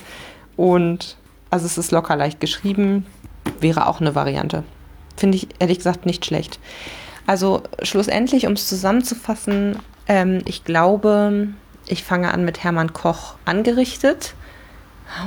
Und 0.56 1.18
also 1.50 1.66
es 1.66 1.78
ist 1.78 1.92
locker 1.92 2.16
leicht 2.16 2.40
geschrieben, 2.40 3.06
wäre 3.60 3.88
auch 3.88 4.02
eine 4.02 4.16
Variante. 4.16 4.64
Finde 5.16 5.38
ich 5.38 5.48
ehrlich 5.60 5.78
gesagt 5.78 6.06
nicht 6.06 6.26
schlecht. 6.26 6.60
Also 7.26 7.64
schlussendlich, 7.84 8.48
um 8.48 8.54
es 8.54 8.68
zusammenzufassen, 8.68 9.78
ähm, 10.08 10.40
ich 10.46 10.64
glaube, 10.64 11.50
ich 11.88 12.04
fange 12.04 12.34
an 12.34 12.46
mit 12.46 12.64
Hermann 12.64 12.94
Koch 12.94 13.36
angerichtet. 13.46 14.34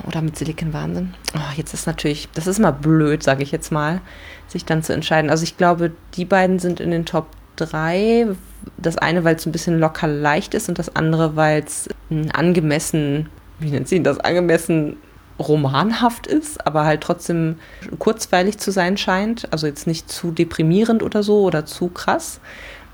Oder 0.07 0.23
mit 0.23 0.37
Silicon 0.37 0.73
Wahnsinn. 0.73 1.15
Oh, 1.35 1.53
jetzt 1.57 1.75
ist 1.75 1.87
natürlich, 1.87 2.29
das 2.35 2.47
ist 2.47 2.61
mal 2.61 2.71
blöd, 2.71 3.23
sage 3.23 3.43
ich 3.43 3.51
jetzt 3.51 3.73
mal, 3.73 4.01
sich 4.47 4.65
dann 4.65 4.83
zu 4.83 4.93
entscheiden. 4.93 5.29
Also 5.29 5.43
ich 5.43 5.57
glaube, 5.57 5.91
die 6.15 6.25
beiden 6.25 6.61
sind 6.61 6.79
in 6.79 6.93
den 6.93 7.05
Top 7.05 7.27
drei. 7.57 8.27
Das 8.79 8.99
eine, 8.99 9.25
weil 9.25 9.37
es 9.37 9.47
ein 9.47 9.53
bisschen 9.53 9.79
locker 9.79 10.09
leicht 10.09 10.55
ist 10.55 10.69
und 10.69 10.79
das 10.79 10.95
andere, 10.97 11.37
weil 11.37 11.63
es 11.63 11.89
angemessen, 12.33 13.29
wie 13.59 13.71
nennt 13.71 13.89
sie 13.89 14.03
das, 14.03 14.21
angemessen 14.21 14.97
romanhaft 15.39 16.27
ist, 16.27 16.67
aber 16.67 16.85
halt 16.85 17.01
trotzdem 17.01 17.57
kurzweilig 17.99 18.59
zu 18.59 18.71
sein 18.71 18.97
scheint. 18.97 19.51
Also 19.53 19.67
jetzt 19.67 19.87
nicht 19.87 20.11
zu 20.11 20.31
deprimierend 20.31 21.03
oder 21.03 21.23
so 21.23 21.43
oder 21.43 21.67
zu 21.67 21.89
krass, 21.89 22.41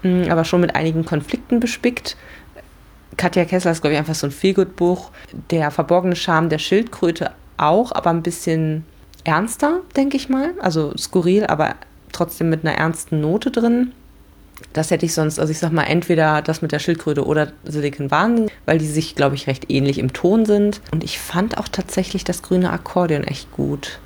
mm, 0.02 0.24
aber 0.30 0.44
schon 0.44 0.60
mit 0.60 0.74
einigen 0.74 1.04
Konflikten 1.04 1.60
bespickt. 1.60 2.16
Katja 3.16 3.44
Kessler 3.44 3.72
ist, 3.72 3.80
glaube 3.80 3.94
ich, 3.94 3.98
einfach 3.98 4.14
so 4.14 4.26
ein 4.26 4.30
Feelgood-Buch. 4.30 5.10
Der 5.50 5.70
verborgene 5.70 6.16
Charme 6.16 6.48
der 6.48 6.58
Schildkröte 6.58 7.32
auch, 7.56 7.92
aber 7.92 8.10
ein 8.10 8.22
bisschen 8.22 8.84
ernster, 9.24 9.80
denke 9.96 10.16
ich 10.16 10.28
mal. 10.28 10.50
Also 10.60 10.96
skurril, 10.96 11.46
aber 11.46 11.74
trotzdem 12.12 12.48
mit 12.48 12.64
einer 12.64 12.76
ernsten 12.76 13.20
Note 13.20 13.50
drin. 13.50 13.92
Das 14.72 14.90
hätte 14.90 15.06
ich 15.06 15.14
sonst, 15.14 15.38
also 15.38 15.50
ich 15.50 15.58
sag 15.58 15.72
mal, 15.72 15.84
entweder 15.84 16.42
das 16.42 16.62
mit 16.62 16.72
der 16.72 16.78
Schildkröte 16.78 17.24
oder 17.24 17.52
Silicon 17.64 18.10
Wahnsinn, 18.10 18.50
weil 18.66 18.78
die 18.78 18.86
sich, 18.86 19.14
glaube 19.14 19.34
ich, 19.34 19.46
recht 19.46 19.70
ähnlich 19.70 19.98
im 19.98 20.12
Ton 20.12 20.46
sind. 20.46 20.80
Und 20.90 21.04
ich 21.04 21.18
fand 21.18 21.58
auch 21.58 21.68
tatsächlich 21.68 22.24
das 22.24 22.42
grüne 22.42 22.70
Akkordeon 22.72 23.24
echt 23.24 23.52
gut. 23.52 24.00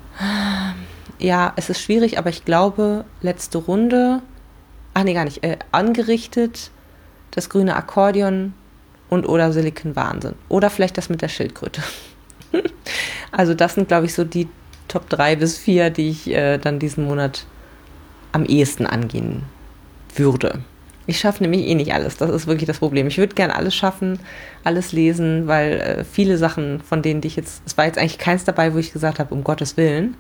Ja, 1.18 1.52
es 1.56 1.70
ist 1.70 1.80
schwierig, 1.80 2.18
aber 2.18 2.30
ich 2.30 2.44
glaube, 2.44 3.04
letzte 3.22 3.58
Runde, 3.58 4.22
ach 4.94 5.04
nee, 5.04 5.14
gar 5.14 5.24
nicht, 5.24 5.42
äh, 5.42 5.56
angerichtet, 5.72 6.70
das 7.30 7.48
grüne 7.48 7.76
Akkordeon 7.76 8.52
und 9.08 9.26
oder 9.26 9.52
Silicon 9.52 9.96
Wahnsinn. 9.96 10.34
Oder 10.48 10.68
vielleicht 10.68 10.98
das 10.98 11.08
mit 11.08 11.22
der 11.22 11.28
Schildkröte. 11.28 11.82
also 13.32 13.54
das 13.54 13.74
sind, 13.74 13.88
glaube 13.88 14.06
ich, 14.06 14.14
so 14.14 14.24
die 14.24 14.48
Top 14.88 15.08
3 15.08 15.36
bis 15.36 15.56
4, 15.58 15.90
die 15.90 16.10
ich 16.10 16.28
äh, 16.28 16.58
dann 16.58 16.78
diesen 16.78 17.06
Monat 17.06 17.46
am 18.32 18.44
ehesten 18.44 18.86
angehen 18.86 19.44
würde. 20.16 20.60
Ich 21.06 21.18
schaffe 21.18 21.42
nämlich 21.42 21.66
eh 21.66 21.74
nicht 21.74 21.92
alles. 21.92 22.16
Das 22.16 22.30
ist 22.30 22.46
wirklich 22.46 22.66
das 22.66 22.78
Problem. 22.78 23.08
Ich 23.08 23.18
würde 23.18 23.34
gerne 23.34 23.56
alles 23.56 23.74
schaffen, 23.74 24.20
alles 24.62 24.92
lesen, 24.92 25.48
weil 25.48 25.72
äh, 25.72 26.04
viele 26.04 26.38
Sachen, 26.38 26.80
von 26.80 27.02
denen 27.02 27.20
ich 27.24 27.36
jetzt, 27.36 27.62
es 27.66 27.76
war 27.76 27.86
jetzt 27.86 27.98
eigentlich 27.98 28.18
keins 28.18 28.44
dabei, 28.44 28.72
wo 28.72 28.78
ich 28.78 28.92
gesagt 28.92 29.18
habe, 29.18 29.34
um 29.34 29.42
Gottes 29.42 29.76
Willen. 29.76 30.16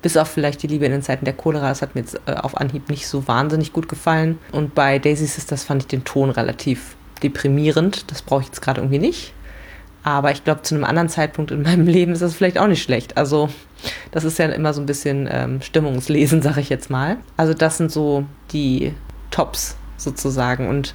Bis 0.00 0.16
auf 0.16 0.28
vielleicht 0.28 0.62
die 0.62 0.66
Liebe 0.66 0.84
in 0.86 0.92
den 0.92 1.02
Zeiten 1.02 1.24
der 1.24 1.34
Cholera. 1.34 1.68
Das 1.68 1.82
hat 1.82 1.94
mir 1.94 2.02
jetzt 2.02 2.20
äh, 2.26 2.32
auf 2.32 2.56
Anhieb 2.56 2.88
nicht 2.88 3.06
so 3.06 3.26
wahnsinnig 3.28 3.72
gut 3.72 3.88
gefallen. 3.88 4.38
Und 4.52 4.74
bei 4.74 4.98
Daisy 4.98 5.26
Sisters 5.26 5.64
fand 5.64 5.82
ich 5.82 5.88
den 5.88 6.04
Ton 6.04 6.30
relativ 6.30 6.96
deprimierend. 7.22 8.10
Das 8.10 8.22
brauche 8.22 8.42
ich 8.42 8.48
jetzt 8.48 8.62
gerade 8.62 8.80
irgendwie 8.80 8.98
nicht. 8.98 9.34
Aber 10.04 10.30
ich 10.30 10.44
glaube, 10.44 10.62
zu 10.62 10.74
einem 10.74 10.84
anderen 10.84 11.08
Zeitpunkt 11.08 11.50
in 11.50 11.62
meinem 11.62 11.86
Leben 11.86 12.12
ist 12.12 12.22
das 12.22 12.34
vielleicht 12.34 12.58
auch 12.58 12.66
nicht 12.66 12.82
schlecht. 12.82 13.16
Also, 13.16 13.50
das 14.10 14.24
ist 14.24 14.38
ja 14.38 14.46
immer 14.46 14.72
so 14.72 14.80
ein 14.80 14.86
bisschen 14.86 15.28
ähm, 15.30 15.60
Stimmungslesen, 15.62 16.42
sage 16.42 16.60
ich 16.60 16.68
jetzt 16.70 16.90
mal. 16.90 17.18
Also, 17.36 17.54
das 17.54 17.78
sind 17.78 17.90
so 17.90 18.24
die 18.52 18.92
Tops 19.34 19.76
sozusagen. 19.96 20.68
Und 20.68 20.94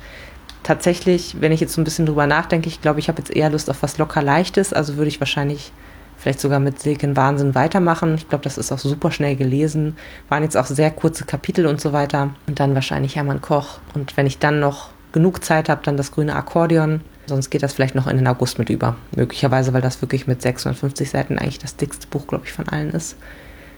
tatsächlich, 0.63 1.35
wenn 1.41 1.51
ich 1.51 1.59
jetzt 1.59 1.73
so 1.73 1.81
ein 1.81 1.83
bisschen 1.83 2.05
drüber 2.05 2.25
nachdenke, 2.25 2.69
ich 2.69 2.81
glaube, 2.81 2.99
ich 2.99 3.09
habe 3.09 3.19
jetzt 3.19 3.35
eher 3.35 3.49
Lust 3.49 3.69
auf 3.69 3.83
was 3.83 3.97
locker 3.97 4.21
leichtes, 4.21 4.71
also 4.71 4.95
würde 4.95 5.09
ich 5.09 5.19
wahrscheinlich 5.19 5.73
vielleicht 6.17 6.39
sogar 6.39 6.59
mit 6.59 6.79
Silken 6.81 7.15
Wahnsinn 7.17 7.55
weitermachen. 7.55 8.15
Ich 8.15 8.29
glaube, 8.29 8.43
das 8.43 8.57
ist 8.57 8.71
auch 8.71 8.77
super 8.77 9.11
schnell 9.11 9.35
gelesen. 9.35 9.97
Waren 10.27 10.43
jetzt 10.43 10.57
auch 10.57 10.65
sehr 10.65 10.91
kurze 10.91 11.25
Kapitel 11.25 11.65
und 11.65 11.79
so 11.79 11.93
weiter. 11.93 12.31
Und 12.47 12.59
dann 12.59 12.75
wahrscheinlich 12.75 13.15
Hermann 13.15 13.41
Koch. 13.41 13.79
Und 13.93 14.17
wenn 14.17 14.27
ich 14.27 14.37
dann 14.37 14.59
noch 14.59 14.89
genug 15.11 15.43
Zeit 15.43 15.69
habe, 15.69 15.81
dann 15.83 15.97
das 15.97 16.11
grüne 16.11 16.35
Akkordeon. 16.35 17.01
Sonst 17.25 17.49
geht 17.49 17.63
das 17.63 17.73
vielleicht 17.73 17.95
noch 17.95 18.07
in 18.07 18.17
den 18.17 18.27
August 18.27 18.59
mit 18.59 18.69
über. 18.69 18.95
Möglicherweise, 19.15 19.73
weil 19.73 19.81
das 19.81 20.01
wirklich 20.01 20.27
mit 20.27 20.41
650 20.41 21.09
Seiten 21.09 21.39
eigentlich 21.39 21.59
das 21.59 21.77
dickste 21.77 22.07
Buch, 22.07 22.27
glaube 22.27 22.45
ich, 22.45 22.51
von 22.51 22.67
allen 22.67 22.89
ist. 22.91 23.15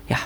Ja, 0.07 0.17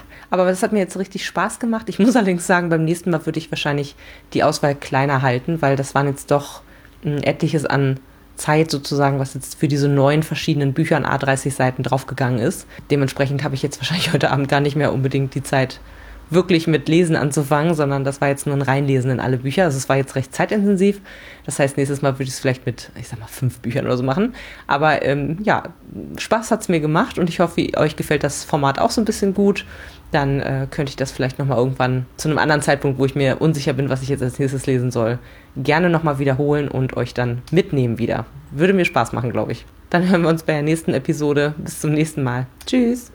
aber 0.41 0.49
das 0.49 0.63
hat 0.63 0.71
mir 0.71 0.79
jetzt 0.79 0.97
richtig 0.97 1.25
Spaß 1.25 1.59
gemacht. 1.59 1.89
Ich 1.89 1.99
muss 1.99 2.15
allerdings 2.15 2.47
sagen, 2.47 2.69
beim 2.69 2.85
nächsten 2.85 3.11
Mal 3.11 3.25
würde 3.25 3.39
ich 3.39 3.51
wahrscheinlich 3.51 3.95
die 4.33 4.43
Auswahl 4.43 4.75
kleiner 4.75 5.21
halten, 5.21 5.61
weil 5.61 5.75
das 5.75 5.95
waren 5.95 6.07
jetzt 6.07 6.31
doch 6.31 6.61
ein 7.03 7.23
etliches 7.23 7.65
an 7.65 7.99
Zeit 8.35 8.69
sozusagen, 8.69 9.19
was 9.19 9.33
jetzt 9.33 9.55
für 9.55 9.67
diese 9.67 9.87
neun 9.87 10.23
verschiedenen 10.23 10.73
Bücher 10.73 10.97
an 10.97 11.05
A30 11.05 11.51
Seiten 11.51 11.83
draufgegangen 11.83 12.39
ist. 12.39 12.67
Dementsprechend 12.91 13.43
habe 13.43 13.55
ich 13.55 13.63
jetzt 13.63 13.79
wahrscheinlich 13.79 14.13
heute 14.13 14.31
Abend 14.31 14.49
gar 14.49 14.59
nicht 14.59 14.75
mehr 14.75 14.93
unbedingt 14.93 15.35
die 15.35 15.43
Zeit, 15.43 15.79
wirklich 16.29 16.67
mit 16.67 16.87
Lesen 16.87 17.15
anzufangen, 17.15 17.73
sondern 17.73 18.03
das 18.03 18.21
war 18.21 18.27
jetzt 18.27 18.45
nur 18.45 18.55
ein 18.55 18.61
Reinlesen 18.61 19.11
in 19.11 19.19
alle 19.19 19.37
Bücher. 19.37 19.65
Also 19.65 19.77
es 19.77 19.89
war 19.89 19.97
jetzt 19.97 20.15
recht 20.15 20.33
zeitintensiv. 20.33 21.01
Das 21.45 21.59
heißt, 21.59 21.77
nächstes 21.77 22.01
Mal 22.01 22.13
würde 22.13 22.23
ich 22.23 22.29
es 22.29 22.39
vielleicht 22.39 22.65
mit, 22.65 22.91
ich 22.99 23.07
sag 23.07 23.19
mal, 23.19 23.27
fünf 23.27 23.59
Büchern 23.59 23.85
oder 23.85 23.97
so 23.97 24.03
machen. 24.03 24.33
Aber 24.67 25.03
ähm, 25.03 25.37
ja, 25.43 25.63
Spaß 26.17 26.51
hat 26.51 26.61
es 26.61 26.69
mir 26.69 26.79
gemacht 26.79 27.19
und 27.19 27.29
ich 27.29 27.39
hoffe, 27.39 27.67
euch 27.77 27.95
gefällt 27.95 28.23
das 28.23 28.43
Format 28.43 28.79
auch 28.79 28.91
so 28.91 29.01
ein 29.01 29.05
bisschen 29.05 29.33
gut. 29.33 29.65
Dann 30.11 30.39
äh, 30.39 30.67
könnte 30.69 30.91
ich 30.91 30.95
das 30.95 31.11
vielleicht 31.11 31.39
nochmal 31.39 31.57
irgendwann 31.57 32.05
zu 32.17 32.29
einem 32.29 32.37
anderen 32.37 32.61
Zeitpunkt, 32.61 32.99
wo 32.99 33.05
ich 33.05 33.15
mir 33.15 33.41
unsicher 33.41 33.73
bin, 33.73 33.89
was 33.89 34.01
ich 34.01 34.09
jetzt 34.09 34.23
als 34.23 34.39
nächstes 34.39 34.65
lesen 34.65 34.91
soll, 34.91 35.19
gerne 35.57 35.89
nochmal 35.89 36.19
wiederholen 36.19 36.67
und 36.67 36.95
euch 36.95 37.13
dann 37.13 37.41
mitnehmen 37.51 37.97
wieder. 37.97 38.25
Würde 38.51 38.73
mir 38.73 38.85
Spaß 38.85 39.13
machen, 39.13 39.31
glaube 39.31 39.51
ich. 39.51 39.65
Dann 39.89 40.09
hören 40.09 40.23
wir 40.23 40.29
uns 40.29 40.43
bei 40.43 40.53
der 40.53 40.61
nächsten 40.63 40.93
Episode. 40.93 41.53
Bis 41.57 41.79
zum 41.79 41.91
nächsten 41.91 42.23
Mal. 42.23 42.47
Tschüss. 42.65 43.14